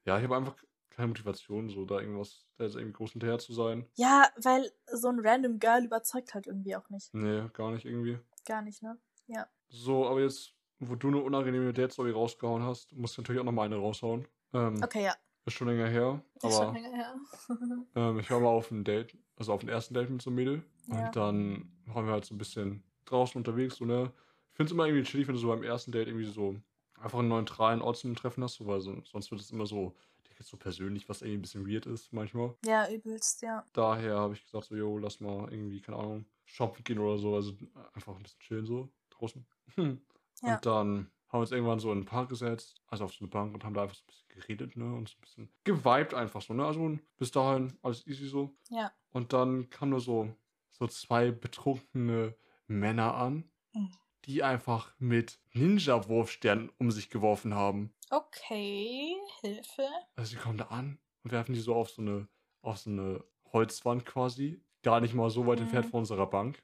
Ja, 0.04 0.18
ich 0.18 0.24
habe 0.24 0.36
einfach 0.36 0.56
keine 0.92 1.08
Motivation, 1.08 1.68
so 1.68 1.84
da 1.84 2.00
irgendwas, 2.00 2.46
da 2.56 2.64
jetzt 2.64 2.76
irgendwie 2.76 2.92
groß 2.92 3.12
hinterher 3.12 3.38
zu 3.38 3.52
sein. 3.52 3.86
Ja, 3.94 4.28
weil 4.36 4.70
so 4.92 5.08
ein 5.08 5.20
random 5.20 5.58
Girl 5.58 5.84
überzeugt 5.84 6.34
halt 6.34 6.46
irgendwie 6.46 6.76
auch 6.76 6.88
nicht. 6.90 7.12
Nee, 7.14 7.48
gar 7.52 7.70
nicht 7.70 7.84
irgendwie. 7.84 8.18
Gar 8.46 8.62
nicht, 8.62 8.82
ne? 8.82 8.98
Ja. 9.26 9.46
So, 9.68 10.06
aber 10.06 10.20
jetzt, 10.20 10.54
wo 10.78 10.94
du 10.94 11.08
eine 11.08 11.22
unangenehme 11.22 11.72
Date-Story 11.72 12.10
rausgehauen 12.10 12.62
hast, 12.62 12.92
musst 12.94 13.16
du 13.16 13.22
natürlich 13.22 13.40
auch 13.40 13.46
nochmal 13.46 13.66
eine 13.66 13.76
raushauen. 13.76 14.26
Ähm, 14.52 14.80
Okay, 14.82 15.04
ja. 15.04 15.14
Ist 15.44 15.54
schon 15.54 15.66
länger 15.66 15.88
her, 15.88 16.22
ist 16.36 16.54
schon 16.54 16.68
aber 16.68 16.72
länger 16.72 16.96
her. 16.96 17.14
ähm, 17.96 18.18
ich 18.20 18.30
war 18.30 18.38
mal 18.38 18.48
auf 18.48 18.70
ein 18.70 18.84
Date, 18.84 19.18
also 19.36 19.52
auf 19.52 19.62
ein 19.62 19.68
ersten 19.68 19.94
Date 19.94 20.08
mit 20.08 20.22
so 20.22 20.30
einem 20.30 20.36
Mädel. 20.36 20.62
Ja. 20.86 21.06
Und 21.06 21.16
dann 21.16 21.72
waren 21.86 22.06
wir 22.06 22.12
halt 22.12 22.24
so 22.24 22.34
ein 22.34 22.38
bisschen 22.38 22.84
draußen 23.06 23.36
unterwegs, 23.36 23.76
so, 23.76 23.84
ne? 23.84 24.12
Ich 24.50 24.56
finde 24.56 24.66
es 24.66 24.72
immer 24.72 24.86
irgendwie 24.86 25.02
chillig, 25.02 25.26
wenn 25.26 25.34
du 25.34 25.40
so 25.40 25.48
beim 25.48 25.64
ersten 25.64 25.90
Date 25.90 26.06
irgendwie 26.06 26.30
so 26.30 26.54
einfach 27.00 27.18
einen 27.18 27.28
neutralen 27.28 27.82
Ort 27.82 27.96
zum 27.96 28.14
Treffen 28.14 28.44
hast, 28.44 28.54
so, 28.54 28.66
weil 28.66 28.80
so, 28.80 28.94
sonst 29.04 29.30
wird 29.30 29.40
es 29.40 29.50
immer 29.50 29.66
so, 29.66 29.96
direkt 30.42 30.46
so 30.50 30.56
persönlich, 30.56 31.08
was 31.08 31.22
irgendwie 31.22 31.38
ein 31.38 31.42
bisschen 31.42 31.66
weird 31.66 31.86
ist 31.86 32.12
manchmal. 32.12 32.54
ja, 32.64 32.88
übelst, 32.90 33.42
ja. 33.42 33.64
Daher 33.72 34.16
habe 34.18 34.34
ich 34.34 34.44
gesagt, 34.44 34.66
so, 34.66 34.76
yo, 34.76 34.98
lass 34.98 35.20
mal 35.20 35.50
irgendwie, 35.52 35.80
keine 35.80 35.98
Ahnung, 35.98 36.26
shoppen 36.44 36.84
gehen 36.84 36.98
oder 36.98 37.18
so, 37.18 37.34
also 37.34 37.52
einfach 37.94 38.16
ein 38.16 38.22
bisschen 38.22 38.40
chillen 38.40 38.66
so 38.66 38.88
draußen. 39.10 39.44
Ja. 40.44 40.54
Und 40.56 40.66
dann 40.66 40.88
haben 41.28 41.38
wir 41.38 41.40
uns 41.40 41.52
irgendwann 41.52 41.78
so 41.78 41.92
in 41.92 42.00
den 42.00 42.04
Park 42.04 42.28
gesetzt, 42.30 42.82
also 42.88 43.04
auf 43.04 43.12
so 43.12 43.20
eine 43.20 43.28
Bank 43.28 43.54
und 43.54 43.62
haben 43.62 43.74
da 43.74 43.82
einfach 43.82 43.94
so 43.94 44.02
ein 44.02 44.06
bisschen 44.08 44.28
geredet, 44.28 44.76
ne, 44.76 44.92
und 44.92 45.08
so 45.08 45.14
ein 45.16 45.20
bisschen 45.20 45.52
geweibt 45.62 46.14
einfach 46.14 46.42
so, 46.42 46.52
ne, 46.52 46.64
also 46.66 46.98
bis 47.16 47.30
dahin 47.30 47.78
alles 47.82 48.04
easy 48.08 48.26
so. 48.26 48.52
Ja. 48.70 48.90
Und 49.10 49.32
dann 49.32 49.70
kamen 49.70 49.90
nur 49.92 50.00
so, 50.00 50.34
so 50.72 50.88
zwei 50.88 51.30
betrunkene 51.30 52.34
Männer 52.66 53.14
an, 53.14 53.44
Mhm. 53.72 53.92
die 54.24 54.42
einfach 54.42 54.92
mit 54.98 55.38
Ninja-Wurfsternen 55.52 56.72
um 56.78 56.90
sich 56.90 57.08
geworfen 57.08 57.54
haben. 57.54 57.94
Okay, 58.12 59.16
Hilfe. 59.40 59.88
Also 60.16 60.32
sie 60.32 60.36
kommen 60.36 60.58
da 60.58 60.66
an 60.66 60.98
und 61.24 61.32
werfen 61.32 61.54
die 61.54 61.60
so 61.60 61.74
auf 61.74 61.88
so 61.90 62.02
eine, 62.02 62.28
auf 62.60 62.76
so 62.78 62.90
eine 62.90 63.24
Holzwand 63.52 64.04
quasi. 64.04 64.62
Gar 64.82 65.00
nicht 65.00 65.14
mal 65.14 65.30
so 65.30 65.46
weit 65.46 65.58
Mhm. 65.60 65.64
entfernt 65.64 65.86
von 65.86 66.00
unserer 66.00 66.26
Bank, 66.28 66.62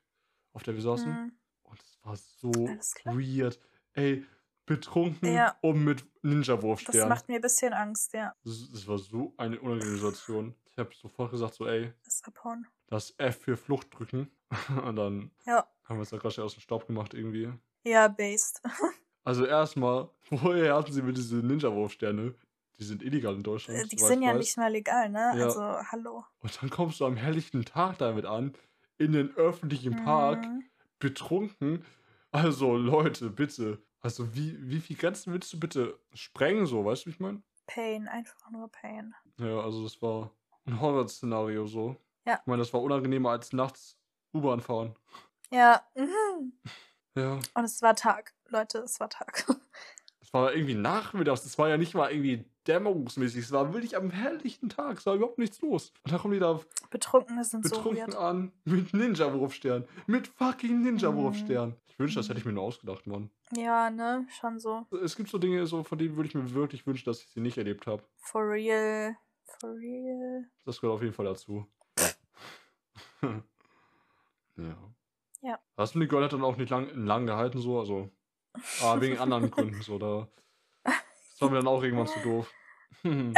auf 0.52 0.62
der 0.62 0.74
wir 0.74 0.82
saßen. 0.82 1.06
Hm. 1.06 1.32
Und 1.62 1.82
es 1.82 1.98
war 2.02 2.16
so 2.16 2.50
weird. 3.04 3.58
Ey, 3.94 4.26
betrunken 4.66 5.32
Ja. 5.32 5.56
und 5.62 5.82
mit 5.84 6.00
Das 6.02 6.08
Ninja-Wurfsternen. 6.22 7.08
macht 7.08 7.28
mir 7.28 7.36
ein 7.36 7.40
bisschen 7.40 7.72
Angst, 7.72 8.12
ja. 8.12 8.34
Das, 8.44 8.70
das 8.70 8.86
war 8.86 8.98
so 8.98 9.32
eine 9.38 9.58
unangenehme 9.58 9.96
Situation. 9.96 10.54
Ich 10.70 10.76
habe 10.78 10.94
sofort 10.94 11.30
gesagt, 11.30 11.54
so, 11.54 11.66
ey, 11.66 11.94
Das 12.04 12.22
Abhauen. 12.24 12.66
das 12.88 13.14
F 13.16 13.38
für 13.40 13.56
Flucht 13.56 13.88
drücken. 13.98 14.30
Und 14.84 14.96
dann 14.96 15.30
Ja. 15.46 15.66
haben 15.84 15.96
wir 15.96 16.00
uns 16.00 16.10
da 16.10 16.18
gerade 16.18 16.44
aus 16.44 16.52
dem 16.54 16.60
Staub 16.60 16.86
gemacht 16.86 17.14
irgendwie. 17.14 17.50
Ja, 17.84 18.08
based. 18.08 18.60
Also 19.24 19.44
erstmal, 19.44 20.08
woher 20.30 20.74
hatten 20.74 20.92
sie 20.92 21.02
mir 21.02 21.12
diese 21.12 21.36
Ninja-Wurfsterne? 21.36 22.34
Die 22.78 22.84
sind 22.84 23.02
illegal 23.02 23.34
in 23.34 23.42
Deutschland. 23.42 23.80
Äh, 23.80 23.86
Die 23.88 23.98
soweit 23.98 24.08
sind 24.12 24.22
ja 24.22 24.30
weiß. 24.30 24.38
nicht 24.38 24.56
mal 24.56 24.70
legal, 24.70 25.08
ne? 25.08 25.32
Ja. 25.36 25.44
Also, 25.46 25.60
hallo. 25.60 26.24
Und 26.38 26.62
dann 26.62 26.70
kommst 26.70 27.00
du 27.00 27.06
am 27.06 27.16
helllichten 27.16 27.64
Tag 27.64 27.98
damit 27.98 28.24
an, 28.24 28.54
in 28.98 29.12
den 29.12 29.34
öffentlichen 29.36 29.96
Park, 30.04 30.44
Mhm. 30.46 30.64
betrunken. 31.00 31.84
Also 32.30 32.76
Leute, 32.76 33.30
bitte. 33.30 33.82
Also 34.00 34.34
wie, 34.34 34.56
wie 34.68 34.80
viel 34.80 34.96
Grenzen 34.96 35.32
willst 35.32 35.52
du 35.52 35.58
bitte 35.58 35.98
sprengen, 36.14 36.66
so, 36.66 36.84
weißt 36.84 37.02
du, 37.04 37.06
wie 37.06 37.14
ich 37.14 37.20
meine? 37.20 37.42
Pain, 37.66 38.06
einfach 38.08 38.50
nur 38.50 38.68
Pain. 38.70 39.14
Ja, 39.38 39.60
also 39.60 39.82
das 39.82 40.00
war 40.00 40.30
ein 40.66 40.80
Horrorszenario 40.80 41.66
so. 41.66 41.96
Ja. 42.26 42.38
Ich 42.40 42.46
meine, 42.46 42.60
das 42.60 42.72
war 42.72 42.80
unangenehmer 42.82 43.30
als 43.30 43.52
nachts 43.52 43.98
U-Bahn 44.32 44.60
fahren. 44.60 44.94
Ja. 45.50 45.82
Mhm. 45.96 46.52
Ja. 47.14 47.38
Und 47.54 47.64
es 47.64 47.82
war 47.82 47.94
Tag. 47.96 48.34
Leute, 48.48 48.78
es 48.78 48.98
war 49.00 49.08
Tag. 49.10 49.44
Es 50.20 50.34
war 50.34 50.52
irgendwie 50.52 50.74
nachmittags. 50.74 51.46
Es 51.46 51.56
war 51.56 51.70
ja 51.70 51.78
nicht 51.78 51.94
mal 51.94 52.10
irgendwie 52.10 52.44
dämmerungsmäßig. 52.66 53.44
Es 53.44 53.50
war 53.52 53.72
wirklich 53.72 53.96
am 53.96 54.10
helllichten 54.10 54.68
Tag. 54.68 54.98
Es 54.98 55.06
war 55.06 55.14
überhaupt 55.14 55.38
nichts 55.38 55.58
los. 55.62 55.90
Und 56.04 56.12
da 56.12 56.18
kommen 56.18 56.34
die 56.34 56.38
da 56.38 56.60
Betrunkene 56.90 57.44
sind 57.44 57.66
so 57.66 57.76
betrunken 57.76 58.08
weird. 58.08 58.14
an 58.14 58.52
mit 58.66 58.92
Ninja-Wurfstern. 58.92 59.88
Mit 60.06 60.26
fucking 60.28 60.80
Mhm. 60.80 60.84
Ninja-Wurfstern. 60.98 61.76
Ich 61.86 61.98
wünschte, 61.98 62.20
das 62.20 62.28
hätte 62.28 62.40
ich 62.40 62.44
mir 62.44 62.52
nur 62.52 62.64
ausgedacht, 62.64 63.06
Mann. 63.06 63.30
Ja, 63.56 63.88
ne? 63.88 64.26
Schon 64.38 64.58
so. 64.60 64.84
Es 65.02 65.16
gibt 65.16 65.30
so 65.30 65.38
Dinge, 65.38 65.66
so, 65.66 65.82
von 65.82 65.96
denen 65.96 66.14
würde 66.16 66.28
ich 66.28 66.34
mir 66.34 66.52
wirklich 66.52 66.86
wünschen, 66.86 67.06
dass 67.06 67.22
ich 67.22 67.28
sie 67.30 67.40
nicht 67.40 67.56
erlebt 67.56 67.86
habe. 67.86 68.02
For 68.18 68.42
real. 68.50 69.16
For 69.46 69.70
real. 69.76 70.44
Das 70.66 70.78
gehört 70.78 70.96
auf 70.96 71.02
jeden 71.02 71.14
Fall 71.14 71.24
dazu. 71.24 71.66
ja. 73.22 74.76
Ja. 75.40 75.58
Hast 75.76 75.94
du 75.94 76.00
die 76.00 76.08
Girl 76.08 76.24
hat 76.24 76.32
dann 76.32 76.44
auch 76.44 76.56
nicht 76.56 76.70
lang, 76.70 76.88
lang 77.06 77.26
gehalten, 77.26 77.60
so, 77.60 77.78
also. 77.78 78.10
Ah, 78.82 79.00
wegen 79.00 79.18
anderen 79.18 79.50
Gründen, 79.50 79.80
so, 79.82 79.98
da. 79.98 80.26
Das 80.84 81.40
war 81.40 81.50
mir 81.50 81.56
dann 81.58 81.68
auch 81.68 81.82
irgendwann 81.82 82.08
zu 82.08 82.18
doof. 82.20 82.52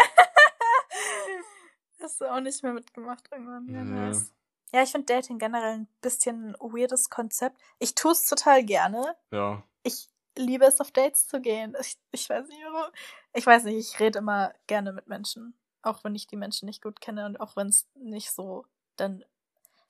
Hast 2.01 2.21
du 2.21 2.25
auch 2.33 2.41
nicht 2.41 2.63
mehr 2.63 2.73
mitgemacht 2.73 3.29
irgendwann. 3.31 3.69
Ja, 3.69 3.83
Nee. 3.85 4.01
nice. 4.09 4.33
Ja, 4.73 4.83
ich 4.83 4.91
finde 4.93 5.13
Dating 5.13 5.39
generell 5.39 5.75
ein 5.81 5.89
bisschen 6.01 6.55
ein 6.55 6.55
weirdes 6.61 7.11
Konzept. 7.11 7.61
Ich 7.81 7.95
tue 7.95 8.13
es 8.13 8.27
total 8.29 8.65
gerne. 8.65 9.17
ja. 9.31 9.63
Ich 9.83 10.09
liebe 10.37 10.65
es, 10.67 10.79
auf 10.81 10.91
Dates 10.93 11.27
zu 11.27 11.41
gehen. 11.41 11.75
Ich, 11.81 11.99
ich 12.13 12.29
weiß 12.29 12.47
nicht 12.49 12.61
warum. 12.71 12.93
Ich 13.33 13.47
weiß 13.47 13.65
nicht, 13.65 13.77
ich 13.77 13.99
rede 13.99 14.19
immer 14.19 14.53
gerne 14.67 14.93
mit 14.93 15.07
Menschen. 15.09 15.55
Auch 15.83 16.05
wenn 16.05 16.15
ich 16.15 16.27
die 16.27 16.37
Menschen 16.37 16.67
nicht 16.67 16.83
gut 16.83 17.01
kenne 17.01 17.25
und 17.27 17.41
auch 17.41 17.57
wenn 17.57 17.69
es 17.69 17.89
nicht 17.95 18.31
so 18.31 18.65
dann. 18.97 19.25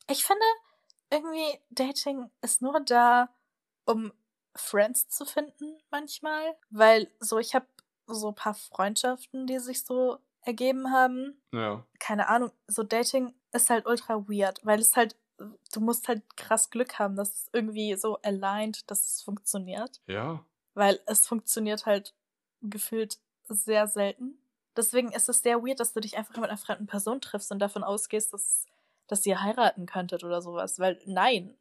Ich 0.09 0.25
finde, 0.25 0.45
irgendwie 1.11 1.59
Dating 1.71 2.31
ist 2.43 2.63
nur 2.63 2.81
da, 2.81 3.29
um 3.85 4.13
Friends 4.57 5.09
zu 5.09 5.25
finden 5.25 5.79
manchmal. 5.91 6.57
Weil 6.71 7.11
so, 7.21 7.39
ich 7.39 7.55
habe 7.55 7.67
so 8.07 8.29
ein 8.29 8.35
paar 8.35 8.55
Freundschaften, 8.55 9.47
die 9.47 9.59
sich 9.59 9.85
so 9.85 10.19
ergeben 10.43 10.91
haben 10.91 11.41
Ja. 11.53 11.85
keine 11.99 12.29
Ahnung, 12.29 12.51
so 12.67 12.83
Dating 12.83 13.35
ist 13.53 13.71
halt 13.71 13.87
ultra 13.87 14.27
weird, 14.29 14.59
weil 14.65 14.81
es 14.81 14.97
halt, 14.97 15.17
du 15.39 15.81
musst 15.81 16.09
halt 16.09 16.23
krass 16.37 16.71
Glück 16.71 16.99
haben, 16.99 17.15
dass 17.15 17.31
es 17.31 17.51
irgendwie 17.53 17.95
so 17.97 18.17
aligned, 18.23 18.91
dass 18.91 19.07
es 19.07 19.23
funktioniert. 19.23 20.01
Ja. 20.07 20.45
Weil 20.75 21.01
es 21.07 21.27
funktioniert 21.27 21.87
halt 21.87 22.15
gefühlt 22.63 23.19
sehr 23.49 23.87
selten. 23.87 24.39
Deswegen 24.77 25.13
ist 25.13 25.29
es 25.29 25.43
sehr 25.43 25.63
weird, 25.63 25.81
dass 25.81 25.93
du 25.93 26.01
dich 26.01 26.17
einfach 26.17 26.37
mit 26.37 26.49
einer 26.49 26.57
fremden 26.57 26.87
Person 26.87 27.21
triffst 27.21 27.51
und 27.53 27.59
davon 27.59 27.83
ausgehst, 27.85 28.33
dass, 28.33 28.65
dass 29.11 29.27
ihr 29.27 29.43
heiraten 29.43 29.87
könntet 29.87 30.25
oder 30.25 30.41
sowas. 30.43 30.79
Weil 30.79 30.99
nein, 31.07 31.57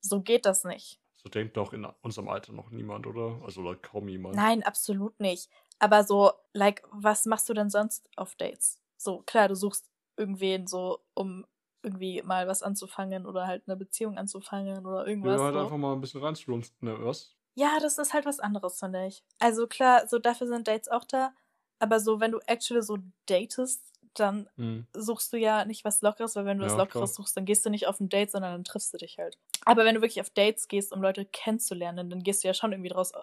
so 0.00 0.22
geht 0.22 0.46
das 0.46 0.64
nicht. 0.64 1.00
So 1.16 1.28
denkt 1.28 1.56
doch 1.56 1.72
in 1.72 1.86
unserem 2.02 2.28
Alter 2.28 2.52
noch 2.52 2.70
niemand, 2.70 3.06
oder? 3.06 3.40
Also 3.44 3.62
oder 3.62 3.76
kaum 3.76 4.08
jemand. 4.08 4.36
Nein, 4.36 4.62
absolut 4.62 5.18
nicht. 5.20 5.50
Aber 5.78 6.04
so, 6.04 6.32
like, 6.52 6.82
was 6.90 7.26
machst 7.26 7.48
du 7.48 7.54
denn 7.54 7.70
sonst 7.70 8.08
auf 8.16 8.34
Dates? 8.36 8.80
So, 8.96 9.22
klar, 9.22 9.48
du 9.48 9.54
suchst 9.54 9.90
irgendwen 10.16 10.66
so, 10.66 11.00
um 11.14 11.44
irgendwie 11.82 12.22
mal 12.22 12.48
was 12.48 12.62
anzufangen 12.62 13.26
oder 13.26 13.46
halt 13.46 13.64
eine 13.66 13.76
Beziehung 13.76 14.18
anzufangen 14.18 14.86
oder 14.86 15.06
irgendwas. 15.06 15.38
Ja, 15.38 15.44
halt 15.44 15.54
so. 15.54 15.60
einfach 15.60 15.76
mal 15.76 15.92
ein 15.92 16.00
bisschen 16.00 16.22
reinzulunzen, 16.22 16.74
ne, 16.80 16.96
was? 17.04 17.36
Ja, 17.54 17.78
das 17.80 17.98
ist 17.98 18.12
halt 18.12 18.26
was 18.26 18.40
anderes, 18.40 18.78
finde 18.78 19.06
ich. 19.06 19.24
Also 19.38 19.66
klar, 19.66 20.06
so 20.08 20.18
dafür 20.18 20.46
sind 20.46 20.68
Dates 20.68 20.88
auch 20.88 21.04
da. 21.04 21.32
Aber 21.78 22.00
so, 22.00 22.20
wenn 22.20 22.32
du 22.32 22.38
actually 22.46 22.82
so 22.82 22.98
datest, 23.26 23.92
dann 24.20 24.48
Hm. 24.56 24.86
suchst 24.94 25.32
du 25.32 25.36
ja 25.36 25.64
nicht 25.64 25.84
was 25.84 26.00
Lockeres, 26.02 26.36
weil 26.36 26.44
wenn 26.46 26.58
du 26.58 26.64
was 26.64 26.72
Ja, 26.72 26.78
Lockeres 26.78 26.98
klar. 27.00 27.08
suchst, 27.08 27.36
dann 27.36 27.44
gehst 27.44 27.64
du 27.66 27.70
nicht 27.70 27.86
auf 27.86 28.00
ein 28.00 28.08
Date, 28.08 28.30
sondern 28.30 28.52
dann 28.52 28.64
triffst 28.64 28.92
du 28.94 28.98
dich 28.98 29.18
halt. 29.18 29.38
Aber 29.64 29.84
wenn 29.84 29.94
du 29.94 30.00
wirklich 30.00 30.20
auf 30.20 30.30
Dates 30.30 30.68
gehst, 30.68 30.92
um 30.92 31.02
Leute 31.02 31.24
kennenzulernen, 31.26 32.08
dann 32.10 32.22
gehst 32.22 32.42
du 32.44 32.48
ja 32.48 32.54
schon 32.54 32.72
irgendwie 32.72 32.90
draus, 32.90 33.12
äh, 33.12 33.18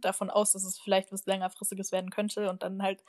davon 0.00 0.30
aus, 0.30 0.52
dass 0.52 0.64
es 0.64 0.78
vielleicht 0.78 1.12
was 1.12 1.26
längerfristiges 1.26 1.92
werden 1.92 2.10
könnte 2.10 2.50
und 2.50 2.62
dann 2.62 2.82
halt. 2.82 3.02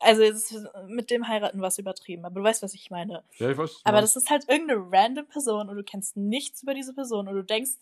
Also 0.00 0.22
es 0.22 0.50
ist 0.50 0.68
mit 0.88 1.10
dem 1.10 1.28
Heiraten 1.28 1.62
was 1.62 1.78
übertrieben, 1.78 2.24
aber 2.24 2.34
du 2.40 2.42
weißt, 2.42 2.62
was 2.62 2.74
ich 2.74 2.90
meine. 2.90 3.22
Ja, 3.38 3.50
ich 3.50 3.56
weiß. 3.58 3.70
was 3.70 3.84
Aber 3.84 4.00
das 4.00 4.16
ist 4.16 4.30
halt 4.30 4.48
irgendeine 4.48 4.80
random 4.90 5.28
Person 5.28 5.68
und 5.68 5.76
du 5.76 5.84
kennst 5.84 6.16
nichts 6.16 6.62
über 6.64 6.74
diese 6.74 6.92
Person 6.92 7.28
und 7.28 7.34
du 7.36 7.44
denkst 7.44 7.72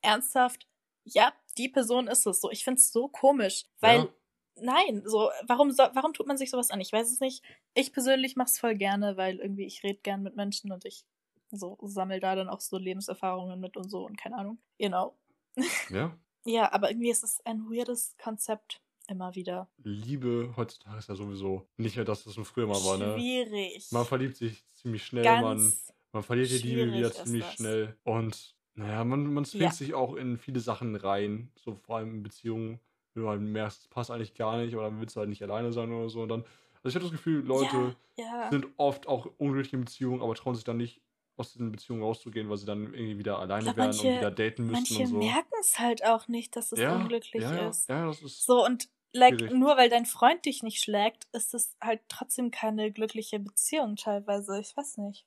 ernsthaft, 0.00 0.66
ja, 1.04 1.32
die 1.58 1.68
Person 1.68 2.06
ist 2.08 2.26
es. 2.26 2.40
So, 2.40 2.50
ich 2.50 2.64
find's 2.64 2.90
so 2.92 3.08
komisch, 3.08 3.66
weil 3.80 4.00
Ja. 4.00 4.08
Nein, 4.62 5.02
so 5.06 5.30
warum 5.46 5.70
so, 5.70 5.84
warum 5.94 6.12
tut 6.12 6.26
man 6.26 6.36
sich 6.38 6.50
sowas 6.50 6.70
an? 6.70 6.80
Ich 6.80 6.92
weiß 6.92 7.10
es 7.12 7.20
nicht. 7.20 7.42
Ich 7.74 7.92
persönlich 7.92 8.36
mach's 8.36 8.58
voll 8.58 8.74
gerne, 8.76 9.16
weil 9.16 9.38
irgendwie 9.38 9.64
ich 9.66 9.82
rede 9.82 10.00
gern 10.02 10.22
mit 10.22 10.36
Menschen 10.36 10.72
und 10.72 10.84
ich 10.84 11.04
so 11.50 11.78
sammel 11.82 12.20
da 12.20 12.34
dann 12.34 12.48
auch 12.48 12.60
so 12.60 12.76
Lebenserfahrungen 12.78 13.58
mit 13.60 13.76
und 13.76 13.88
so 13.90 14.04
und 14.06 14.16
keine 14.18 14.36
Ahnung. 14.36 14.58
Genau. 14.78 15.16
Ja. 15.90 16.16
Ja, 16.44 16.72
aber 16.72 16.90
irgendwie 16.90 17.10
ist 17.10 17.24
es 17.24 17.40
ein 17.44 17.64
weirdes 17.70 18.16
Konzept 18.16 18.80
immer 19.08 19.34
wieder. 19.34 19.68
Liebe 19.82 20.54
heutzutage 20.56 20.98
ist 20.98 21.08
ja 21.08 21.14
sowieso 21.14 21.66
nicht 21.76 21.96
mehr 21.96 22.04
das, 22.04 22.26
was 22.26 22.36
es 22.36 22.48
früher 22.48 22.66
mal 22.66 22.74
war, 22.84 22.96
ne? 22.96 23.14
Schwierig. 23.18 23.90
Man 23.90 24.04
verliebt 24.04 24.36
sich 24.36 24.64
ziemlich 24.72 25.04
schnell, 25.04 25.24
man, 25.24 25.56
Ganz 25.58 25.92
man 26.12 26.22
verliert 26.22 26.50
die 26.50 26.58
Liebe 26.58 26.92
wieder 26.92 27.12
ziemlich 27.12 27.44
das. 27.44 27.54
schnell. 27.54 27.96
Und 28.04 28.54
naja, 28.74 29.04
man, 29.04 29.32
man 29.34 29.44
zwingt 29.44 29.62
Ja. 29.62 29.70
sich 29.72 29.94
auch 29.94 30.14
in 30.14 30.38
viele 30.38 30.60
Sachen 30.60 30.94
rein, 30.94 31.50
so 31.56 31.74
vor 31.74 31.96
allem 31.96 32.14
in 32.16 32.22
Beziehungen, 32.22 32.80
wenn 33.14 33.22
du 33.22 33.28
halt 33.28 33.40
merkst, 33.40 33.82
es 33.82 33.88
passt 33.88 34.10
eigentlich 34.10 34.34
gar 34.34 34.58
nicht 34.58 34.74
oder 34.74 34.84
dann 34.84 35.00
willst 35.00 35.16
du 35.16 35.20
halt 35.20 35.28
nicht 35.28 35.42
alleine 35.42 35.72
sein 35.72 35.92
oder 35.92 36.08
so. 36.08 36.22
Und 36.22 36.28
dann, 36.28 36.44
also 36.82 36.88
ich 36.88 36.94
habe 36.94 37.04
das 37.04 37.12
Gefühl, 37.12 37.44
Leute 37.44 37.96
ja, 38.16 38.24
ja. 38.24 38.50
sind 38.50 38.66
oft 38.76 39.06
auch 39.08 39.28
unglücklich 39.38 39.72
in 39.72 39.80
Beziehungen, 39.80 40.22
aber 40.22 40.34
trauen 40.34 40.54
sich 40.54 40.64
dann 40.64 40.76
nicht 40.76 41.02
aus 41.36 41.52
diesen 41.52 41.70
Beziehungen 41.70 42.02
rauszugehen, 42.02 42.48
weil 42.50 42.56
sie 42.56 42.66
dann 42.66 42.92
irgendwie 42.94 43.18
wieder 43.18 43.38
alleine 43.38 43.64
glaub, 43.64 43.76
werden 43.76 43.90
manche- 43.90 44.08
und 44.08 44.14
wieder 44.14 44.30
daten 44.30 44.66
müssten 44.66 44.94
Manche 44.94 45.02
und 45.02 45.06
so. 45.06 45.18
merken 45.18 45.54
es 45.60 45.78
halt 45.78 46.04
auch 46.04 46.26
nicht, 46.28 46.56
dass 46.56 46.72
es 46.72 46.80
ja, 46.80 46.96
unglücklich 46.96 47.44
ist. 47.44 47.88
Ja, 47.88 48.06
das 48.06 48.22
ist. 48.22 48.44
So, 48.44 48.64
und 48.64 48.88
like, 49.12 49.38
Schwierig. 49.38 49.56
nur 49.56 49.76
weil 49.76 49.88
dein 49.88 50.04
Freund 50.06 50.44
dich 50.44 50.62
nicht 50.62 50.82
schlägt, 50.82 51.28
ist 51.32 51.54
es 51.54 51.76
halt 51.80 52.00
trotzdem 52.08 52.50
keine 52.50 52.90
glückliche 52.90 53.38
Beziehung 53.38 53.96
teilweise. 53.96 54.58
Ich 54.58 54.76
weiß 54.76 54.98
nicht. 54.98 55.26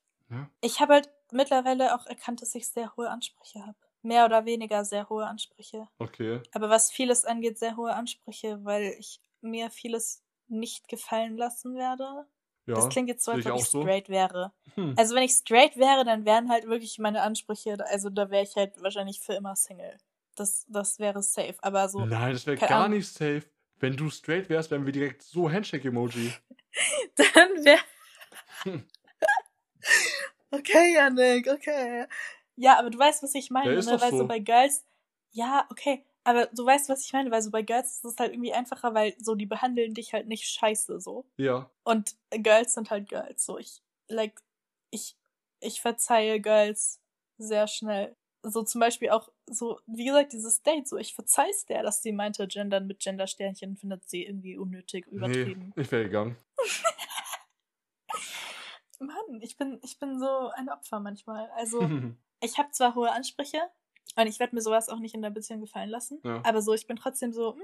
Ich 0.61 0.79
habe 0.79 0.93
halt 0.93 1.09
mittlerweile 1.31 1.95
auch 1.95 2.05
erkannt, 2.05 2.41
dass 2.41 2.55
ich 2.55 2.67
sehr 2.67 2.95
hohe 2.95 3.09
Ansprüche 3.09 3.65
habe. 3.65 3.77
Mehr 4.03 4.25
oder 4.25 4.45
weniger 4.45 4.83
sehr 4.83 5.09
hohe 5.09 5.25
Ansprüche. 5.25 5.87
Okay. 5.99 6.41
Aber 6.53 6.69
was 6.69 6.91
vieles 6.91 7.25
angeht, 7.25 7.59
sehr 7.59 7.77
hohe 7.77 7.93
Ansprüche, 7.93 8.59
weil 8.63 8.95
ich 8.99 9.21
mir 9.41 9.69
vieles 9.69 10.23
nicht 10.47 10.87
gefallen 10.87 11.37
lassen 11.37 11.75
werde. 11.75 12.25
Ja. 12.67 12.75
das 12.75 12.89
klingt 12.89 13.09
jetzt 13.09 13.25
so, 13.25 13.31
als 13.31 13.41
ich 13.41 13.47
ob 13.47 13.55
ich 13.55 13.61
auch 13.61 13.65
so. 13.65 13.81
straight 13.81 14.07
wäre. 14.09 14.53
Hm. 14.75 14.93
Also 14.97 15.15
wenn 15.15 15.23
ich 15.23 15.31
straight 15.31 15.77
wäre, 15.77 16.05
dann 16.05 16.25
wären 16.25 16.49
halt 16.49 16.67
wirklich 16.67 16.99
meine 16.99 17.21
Ansprüche, 17.21 17.75
also 17.87 18.09
da 18.09 18.29
wäre 18.29 18.43
ich 18.43 18.55
halt 18.55 18.81
wahrscheinlich 18.81 19.19
für 19.19 19.33
immer 19.33 19.55
Single. 19.55 19.97
Das, 20.35 20.65
das 20.69 20.99
wäre 20.99 21.21
safe. 21.23 21.55
Aber 21.61 21.89
so, 21.89 22.05
Nein, 22.05 22.33
das 22.33 22.45
wäre 22.45 22.57
gar 22.57 22.85
Ahnung. 22.85 22.97
nicht 22.97 23.11
safe. 23.11 23.43
Wenn 23.79 23.97
du 23.97 24.09
straight 24.09 24.47
wärst, 24.49 24.69
wären 24.71 24.85
wir 24.85 24.93
direkt 24.93 25.23
so 25.23 25.51
Handshake-Emoji. 25.51 26.31
dann 27.15 27.65
wäre. 27.65 27.81
Hm. 28.63 28.83
okay, 30.51 30.93
Janik, 30.93 31.47
okay. 31.47 32.05
Ja, 32.61 32.77
aber 32.77 32.91
du 32.91 32.99
weißt, 32.99 33.23
was 33.23 33.33
ich 33.33 33.49
meine, 33.49 33.73
Ja, 33.73 33.81
ne? 33.81 33.99
Weil 33.99 34.11
so 34.11 34.19
so. 34.19 34.27
bei 34.27 34.37
Girls, 34.37 34.85
ja, 35.31 35.65
okay, 35.71 36.05
aber 36.23 36.45
du 36.47 36.63
weißt, 36.63 36.89
was 36.89 37.03
ich 37.03 37.11
meine, 37.11 37.31
weil 37.31 37.41
so 37.41 37.49
bei 37.49 37.63
Girls 37.63 37.95
ist 37.95 38.05
es 38.05 38.17
halt 38.19 38.33
irgendwie 38.33 38.53
einfacher, 38.53 38.93
weil 38.93 39.15
so 39.17 39.33
die 39.33 39.47
behandeln 39.47 39.95
dich 39.95 40.13
halt 40.13 40.27
nicht 40.27 40.45
scheiße 40.45 41.01
so. 41.01 41.25
Ja. 41.37 41.71
Und 41.83 42.15
Girls 42.29 42.75
sind 42.75 42.91
halt 42.91 43.09
Girls. 43.09 43.43
So, 43.43 43.57
ich, 43.57 43.81
like, 44.07 44.39
ich, 44.91 45.17
ich 45.59 45.81
verzeihe 45.81 46.39
Girls 46.39 47.01
sehr 47.39 47.67
schnell. 47.67 48.15
So 48.43 48.61
zum 48.61 48.79
Beispiel 48.79 49.09
auch, 49.09 49.29
so, 49.47 49.79
wie 49.87 50.05
gesagt, 50.05 50.33
dieses 50.33 50.61
Date, 50.61 50.87
so, 50.87 50.97
ich 50.97 51.15
verzeih's 51.15 51.65
der, 51.65 51.81
dass 51.81 52.03
sie 52.03 52.11
meinte, 52.11 52.47
Gendern 52.47 52.85
mit 52.85 52.99
Gendersternchen 52.99 53.75
findet 53.75 54.07
sie 54.07 54.23
irgendwie 54.23 54.57
unnötig, 54.57 55.07
übertrieben. 55.07 55.73
Nee, 55.75 55.81
ich 55.81 55.91
wäre 55.91 56.03
gegangen. 56.03 56.37
Mann, 58.99 59.41
ich 59.41 59.57
bin, 59.57 59.79
ich 59.81 59.97
bin 59.97 60.19
so 60.19 60.49
ein 60.49 60.69
Opfer 60.69 60.99
manchmal. 60.99 61.49
Also, 61.55 61.81
ich 62.41 62.57
habe 62.57 62.71
zwar 62.71 62.95
hohe 62.95 63.11
Ansprüche 63.11 63.59
und 64.15 64.27
ich 64.27 64.39
werde 64.39 64.55
mir 64.55 64.61
sowas 64.61 64.89
auch 64.89 64.99
nicht 64.99 65.15
in 65.15 65.21
der 65.21 65.29
Beziehung 65.29 65.61
gefallen 65.61 65.89
lassen, 65.89 66.19
Ja. 66.23 66.41
aber 66.43 66.61
so, 66.61 66.73
ich 66.73 66.87
bin 66.87 66.97
trotzdem 66.97 67.31
so, 67.33 67.55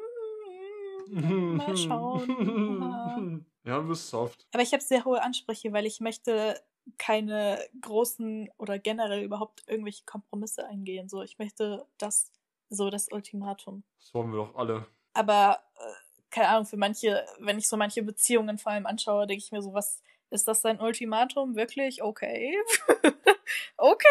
mm, 1.10 1.56
mal 1.58 1.76
schauen. 1.78 3.46
ja, 3.66 3.80
du 3.82 3.88
bist 3.90 4.10
soft. 4.10 4.48
Aber 4.54 4.64
ich 4.64 4.72
habe 4.74 4.84
sehr 4.84 5.06
hohe 5.06 5.22
Ansprüche, 5.22 5.74
weil 5.74 5.86
ich 5.86 6.00
möchte 6.00 6.62
keine 6.98 7.60
großen 7.82 8.50
oder 8.58 8.80
generell 8.80 9.24
überhaupt 9.24 9.64
irgendwelche 9.68 10.06
Kompromisse 10.06 10.66
eingehen. 10.66 11.10
So, 11.10 11.22
ich 11.22 11.38
möchte 11.38 11.86
das, 11.98 12.32
so 12.70 12.90
das 12.90 13.12
Ultimatum. 13.12 13.84
Das 14.00 14.14
wollen 14.14 14.32
wir 14.32 14.38
doch 14.38 14.56
alle. 14.56 14.86
Aber, 15.14 15.60
äh, 15.76 15.92
keine 16.30 16.50
Ahnung, 16.50 16.66
für 16.66 16.78
manche, 16.78 17.26
wenn 17.40 17.58
ich 17.58 17.68
so 17.68 17.76
manche 17.78 18.04
Beziehungen 18.04 18.58
vor 18.58 18.72
allem 18.72 18.86
anschaue, 18.86 19.28
denke 19.28 19.44
ich 19.44 19.52
mir 19.52 19.62
so, 19.62 19.74
was, 19.74 20.02
ist 20.30 20.48
das 20.48 20.62
dein 20.62 20.80
Ultimatum? 20.80 21.56
Wirklich? 21.56 22.02
Okay. 22.04 22.56
okay, 23.78 24.08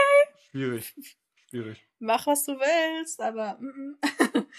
Schwierig. 0.50 0.94
Schwierig. 1.48 1.86
mach 1.98 2.26
was 2.26 2.44
du 2.44 2.58
willst, 2.58 3.20
aber, 3.20 3.58
mm, 3.60 3.66
mm. 3.66 3.98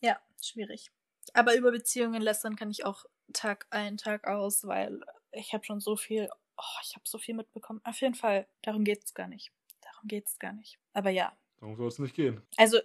ja, 0.00 0.20
schwierig. 0.42 0.90
Aber 1.32 1.54
über 1.56 1.70
Beziehungen 1.70 2.22
lästern 2.22 2.56
kann 2.56 2.70
ich 2.70 2.84
auch 2.84 3.04
Tag 3.32 3.66
ein, 3.70 3.96
Tag 3.96 4.26
aus, 4.26 4.66
weil 4.66 5.00
ich 5.32 5.54
habe 5.54 5.64
schon 5.64 5.80
so 5.80 5.96
viel, 5.96 6.28
oh, 6.56 6.80
ich 6.82 6.94
habe 6.94 7.04
so 7.06 7.18
viel 7.18 7.34
mitbekommen. 7.34 7.80
Auf 7.84 8.00
jeden 8.00 8.14
Fall, 8.14 8.46
darum 8.62 8.84
geht's 8.84 9.14
gar 9.14 9.26
nicht. 9.26 9.52
Darum 9.80 10.04
darum 10.04 10.08
geht's 10.08 10.38
gar 10.38 10.52
nicht. 10.52 10.78
Aber 10.92 11.10
ja. 11.10 11.36
Darum 11.58 11.76
soll 11.76 11.88
es 11.88 11.98
nicht 11.98 12.14
gehen. 12.14 12.42
Also, 12.56 12.78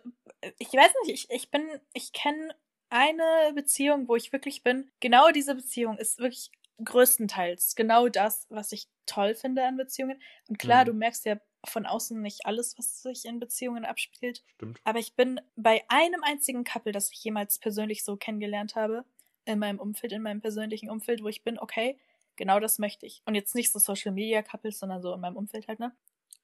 ich 0.58 0.72
weiß 0.72 0.92
nicht, 1.04 1.14
ich, 1.14 1.30
ich 1.30 1.52
bin, 1.52 1.68
ich 1.94 2.14
kenne 2.14 2.56
eine 2.90 3.54
Beziehung, 3.54 4.08
wo 4.08 4.16
ich 4.16 4.32
wirklich 4.32 4.64
bin. 4.64 4.92
Genau 5.00 5.32
diese 5.32 5.56
Beziehung 5.56 5.98
ist 5.98 6.20
wirklich 6.20 6.52
größtenteils 6.84 7.76
genau 7.76 8.08
das, 8.08 8.46
was 8.50 8.72
ich 8.72 8.88
toll 9.06 9.36
finde 9.36 9.66
an 9.66 9.78
Beziehungen. 9.78 10.22
Und 10.48 10.60
klar, 10.60 10.82
Mhm. 10.84 10.88
du 10.88 10.94
merkst 10.94 11.26
ja 11.26 11.40
von 11.66 11.86
außen 11.86 12.22
nicht 12.22 12.46
alles, 12.46 12.78
was 12.78 13.02
sich 13.02 13.26
in 13.26 13.40
Beziehungen 13.40 13.86
abspielt. 13.86 14.44
Stimmt. 14.56 14.80
Aber 14.86 15.00
ich 15.00 15.16
bin 15.16 15.42
bei 15.56 15.84
einem 15.90 16.24
einzigen 16.24 16.64
Couple, 16.64 16.92
das 16.94 17.12
ich 17.12 17.24
jemals 17.24 17.60
persönlich 17.60 18.04
so 18.04 18.16
kennengelernt 18.16 18.76
habe, 18.76 19.04
in 19.46 19.60
meinem 19.60 19.80
Umfeld, 19.80 20.14
in 20.14 20.22
meinem 20.22 20.42
persönlichen 20.42 20.90
Umfeld, 20.90 21.24
wo 21.24 21.28
ich 21.28 21.44
bin, 21.44 21.60
okay, 21.60 21.98
genau 22.36 22.60
das 22.60 22.80
möchte 22.80 23.06
ich. 23.06 23.22
Und 23.26 23.36
jetzt 23.36 23.56
nicht 23.56 23.72
so 23.72 23.80
Social 23.80 24.12
Media 24.12 24.42
Couples, 24.42 24.80
sondern 24.80 25.02
so 25.02 25.14
in 25.14 25.20
meinem 25.20 25.36
Umfeld 25.38 25.68
halt, 25.68 25.80
ne? 25.80 25.92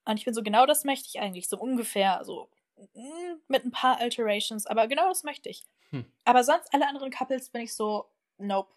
Und 0.06 0.18
ich 0.18 0.26
bin 0.26 0.34
so, 0.34 0.44
genau 0.44 0.66
das 0.66 0.84
möchte 0.84 1.08
ich 1.08 1.20
eigentlich, 1.20 1.48
so 1.48 1.58
ungefähr, 1.58 2.22
so 2.24 2.50
mm, 2.94 3.36
mit 3.48 3.64
ein 3.64 3.72
paar 3.72 4.00
Alterations, 4.00 4.66
aber 4.68 4.88
genau 4.88 5.08
das 5.08 5.24
möchte 5.24 5.50
ich. 5.50 5.64
Hm. 5.92 6.06
Aber 6.26 6.44
sonst 6.44 6.74
alle 6.74 6.88
anderen 6.88 7.12
Couples 7.12 7.50
bin 7.50 7.62
ich 7.62 7.74
so, 7.74 8.10
nope. 8.38 8.72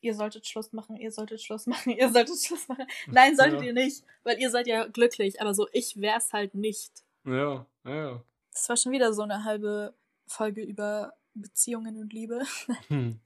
Ihr 0.00 0.14
solltet 0.14 0.46
Schluss 0.46 0.72
machen, 0.72 0.96
ihr 0.96 1.10
solltet 1.10 1.42
Schluss 1.42 1.66
machen, 1.66 1.90
ihr 1.98 2.10
solltet 2.10 2.38
Schluss 2.44 2.68
machen. 2.68 2.86
Nein, 3.06 3.36
solltet 3.36 3.60
Ja. 3.60 3.66
ihr 3.66 3.72
nicht, 3.72 4.04
weil 4.22 4.38
ihr 4.40 4.50
seid 4.50 4.66
ja 4.66 4.86
glücklich, 4.86 5.40
aber 5.40 5.54
so, 5.54 5.68
ich 5.72 6.00
wär's 6.00 6.32
halt 6.32 6.54
nicht. 6.54 6.92
Ja, 7.24 7.66
ja. 7.84 8.22
Das 8.52 8.68
war 8.68 8.76
schon 8.76 8.92
wieder 8.92 9.12
so 9.12 9.22
eine 9.22 9.44
halbe 9.44 9.94
Folge 10.26 10.62
über 10.62 11.14
Beziehungen 11.34 11.96
und 11.98 12.12
Liebe. 12.12 12.42
Hm. 12.88 13.20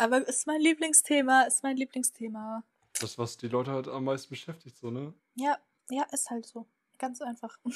Aber 0.00 0.26
ist 0.28 0.46
mein 0.46 0.60
Lieblingsthema, 0.60 1.42
ist 1.42 1.62
mein 1.64 1.76
Lieblingsthema. 1.76 2.62
Das, 3.00 3.18
was 3.18 3.36
die 3.36 3.48
Leute 3.48 3.72
halt 3.72 3.88
am 3.88 4.04
meisten 4.04 4.30
beschäftigt, 4.30 4.76
so, 4.76 4.90
ne? 4.90 5.12
Ja, 5.34 5.58
ja, 5.90 6.04
ist 6.12 6.30
halt 6.30 6.46
so. 6.46 6.66
Ganz 6.98 7.20
einfach. 7.20 7.58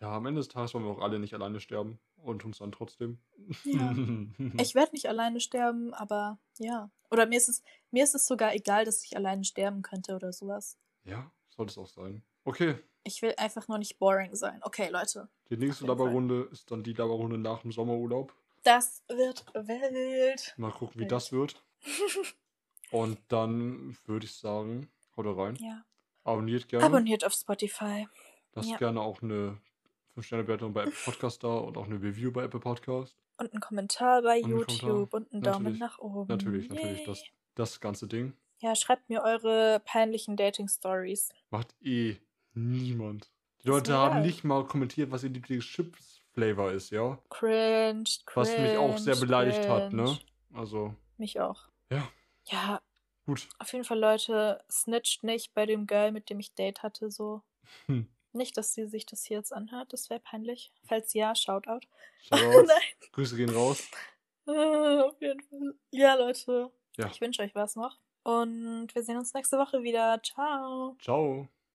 Ja, 0.00 0.12
am 0.16 0.26
Ende 0.26 0.40
des 0.40 0.48
Tages 0.48 0.74
wollen 0.74 0.84
wir 0.84 0.92
auch 0.92 1.00
alle 1.02 1.18
nicht 1.18 1.34
alleine 1.34 1.58
sterben 1.60 1.98
und 2.16 2.44
uns 2.44 2.58
dann 2.58 2.70
trotzdem. 2.72 3.18
Ja. 3.64 3.92
ich 4.60 4.74
werde 4.74 4.92
nicht 4.92 5.08
alleine 5.08 5.40
sterben, 5.40 5.92
aber 5.94 6.38
ja. 6.58 6.90
Oder 7.10 7.26
mir 7.26 7.36
ist 7.38 7.48
es, 7.48 7.62
mir 7.90 8.04
ist 8.04 8.14
es 8.14 8.26
sogar 8.26 8.54
egal, 8.54 8.84
dass 8.84 9.04
ich 9.04 9.16
alleine 9.16 9.44
sterben 9.44 9.82
könnte 9.82 10.14
oder 10.14 10.32
sowas. 10.32 10.78
ja, 11.04 11.30
sollte 11.48 11.70
es 11.72 11.78
auch 11.78 11.88
sein. 11.88 12.22
Okay, 12.44 12.76
Ich 13.02 13.20
will 13.22 13.34
einfach 13.38 13.66
nur 13.68 13.78
nicht 13.78 13.98
boring 13.98 14.34
sein. 14.36 14.60
Okay, 14.62 14.88
Leute. 14.90 15.28
die 15.50 15.56
nächste. 15.56 15.86
Laberrunde 15.86 16.48
ist 16.52 16.70
dann 16.70 16.82
die 16.84 16.92
Laberrunde 16.92 17.38
nach 17.38 17.62
dem 17.62 17.72
Sommerurlaub. 17.72 18.32
Das 18.62 19.02
wird 19.08 19.46
wild. 19.54 20.54
Mal 20.58 20.70
gucken, 20.72 20.94
wie 20.96 21.00
Wild. 21.00 21.12
das 21.12 21.32
wird. 21.32 21.62
Und 22.90 23.18
dann 23.28 23.96
würde 24.06 24.26
ich 24.26 24.34
sagen, 24.34 24.88
haut 25.16 25.26
rein. 25.26 25.56
Ja. 25.56 25.84
Abonniert 26.24 26.68
gerne. 26.68 26.86
Abonniert 26.86 27.24
auf 27.24 27.32
Spotify. 27.32 28.06
Lasst 28.54 28.70
Ja. 28.70 28.76
gerne 28.78 29.00
auch 29.00 29.22
eine 29.22 29.58
5-Sterne-Bewertung 30.18 30.72
bei 30.72 30.82
Apple 30.82 30.94
Podcast 31.04 31.44
da 31.44 31.48
und 31.48 31.76
auch 31.76 31.86
eine 31.86 32.00
Review 32.02 32.32
bei 32.32 32.44
Apple 32.44 32.60
Podcast. 32.60 33.16
Und 33.38 33.52
einen 33.52 33.60
Kommentar 33.60 34.22
bei 34.22 34.40
Und 34.42 34.50
YouTube 34.50 34.80
Kommentar. 34.80 35.14
und 35.14 35.32
einen 35.32 35.42
Daumen 35.42 35.62
Natürlich. 35.64 35.80
nach 35.80 35.98
oben. 35.98 36.28
Natürlich, 36.28 36.68
natürlich, 36.68 37.04
das, 37.04 37.22
das 37.54 37.80
ganze 37.80 38.08
Ding. 38.08 38.32
Ja, 38.58 38.74
schreibt 38.74 39.08
mir 39.08 39.22
eure 39.22 39.80
peinlichen 39.84 40.36
Dating-Stories. 40.36 41.30
Macht 41.50 41.74
eh 41.80 42.16
niemand. 42.54 43.30
Die 43.62 43.68
Leute 43.68 43.92
haben 43.96 44.22
nicht 44.22 44.42
mal 44.44 44.64
kommentiert, 44.66 45.10
was 45.12 45.22
ihr 45.22 45.30
Lieblings-Chips-Flavor 45.30 46.72
ist, 46.72 46.90
ja? 46.90 47.18
Cringe, 47.30 48.04
cringe. 48.26 48.34
Was 48.34 48.58
mich 48.58 48.76
auch 48.76 48.98
sehr 48.98 49.16
beleidigt 49.16 49.68
hat, 49.68 49.92
ne? 49.92 50.04
cringe. 50.04 50.18
Also, 50.54 50.94
Mich 51.16 51.38
auch. 51.40 51.68
Ja. 51.90 52.08
Ja, 52.44 52.80
gut. 53.26 53.48
auf 53.58 53.72
jeden 53.72 53.84
Fall, 53.84 53.98
Leute, 53.98 54.64
snitcht 54.70 55.22
nicht 55.22 55.54
bei 55.54 55.66
dem 55.66 55.86
Girl, 55.86 56.10
mit 56.12 56.30
dem 56.30 56.40
ich 56.40 56.54
Date 56.54 56.82
hatte, 56.82 57.10
so. 57.10 57.42
Hm. 57.86 58.08
Nicht, 58.38 58.56
dass 58.56 58.72
sie 58.72 58.86
sich 58.86 59.04
das 59.04 59.24
hier 59.24 59.36
jetzt 59.38 59.52
anhört, 59.52 59.92
das 59.92 60.08
wäre 60.08 60.20
peinlich. 60.20 60.72
Falls 60.86 61.12
ja, 61.12 61.34
Shoutout. 61.34 61.80
Shoutouts. 62.22 62.30
Nein. 62.68 63.10
Grüße 63.12 63.36
gehen 63.36 63.50
raus. 63.50 63.86
Ah, 64.46 65.02
auf 65.02 65.20
jeden 65.20 65.42
Fall. 65.42 65.74
Ja, 65.90 66.14
Leute. 66.14 66.70
Ja. 66.96 67.06
Ich 67.08 67.20
wünsche 67.20 67.42
euch 67.42 67.54
was 67.54 67.76
noch. 67.76 67.98
Und 68.22 68.94
wir 68.94 69.02
sehen 69.02 69.18
uns 69.18 69.34
nächste 69.34 69.58
Woche 69.58 69.82
wieder. 69.82 70.20
Ciao. 70.22 70.96
Ciao. 71.00 71.48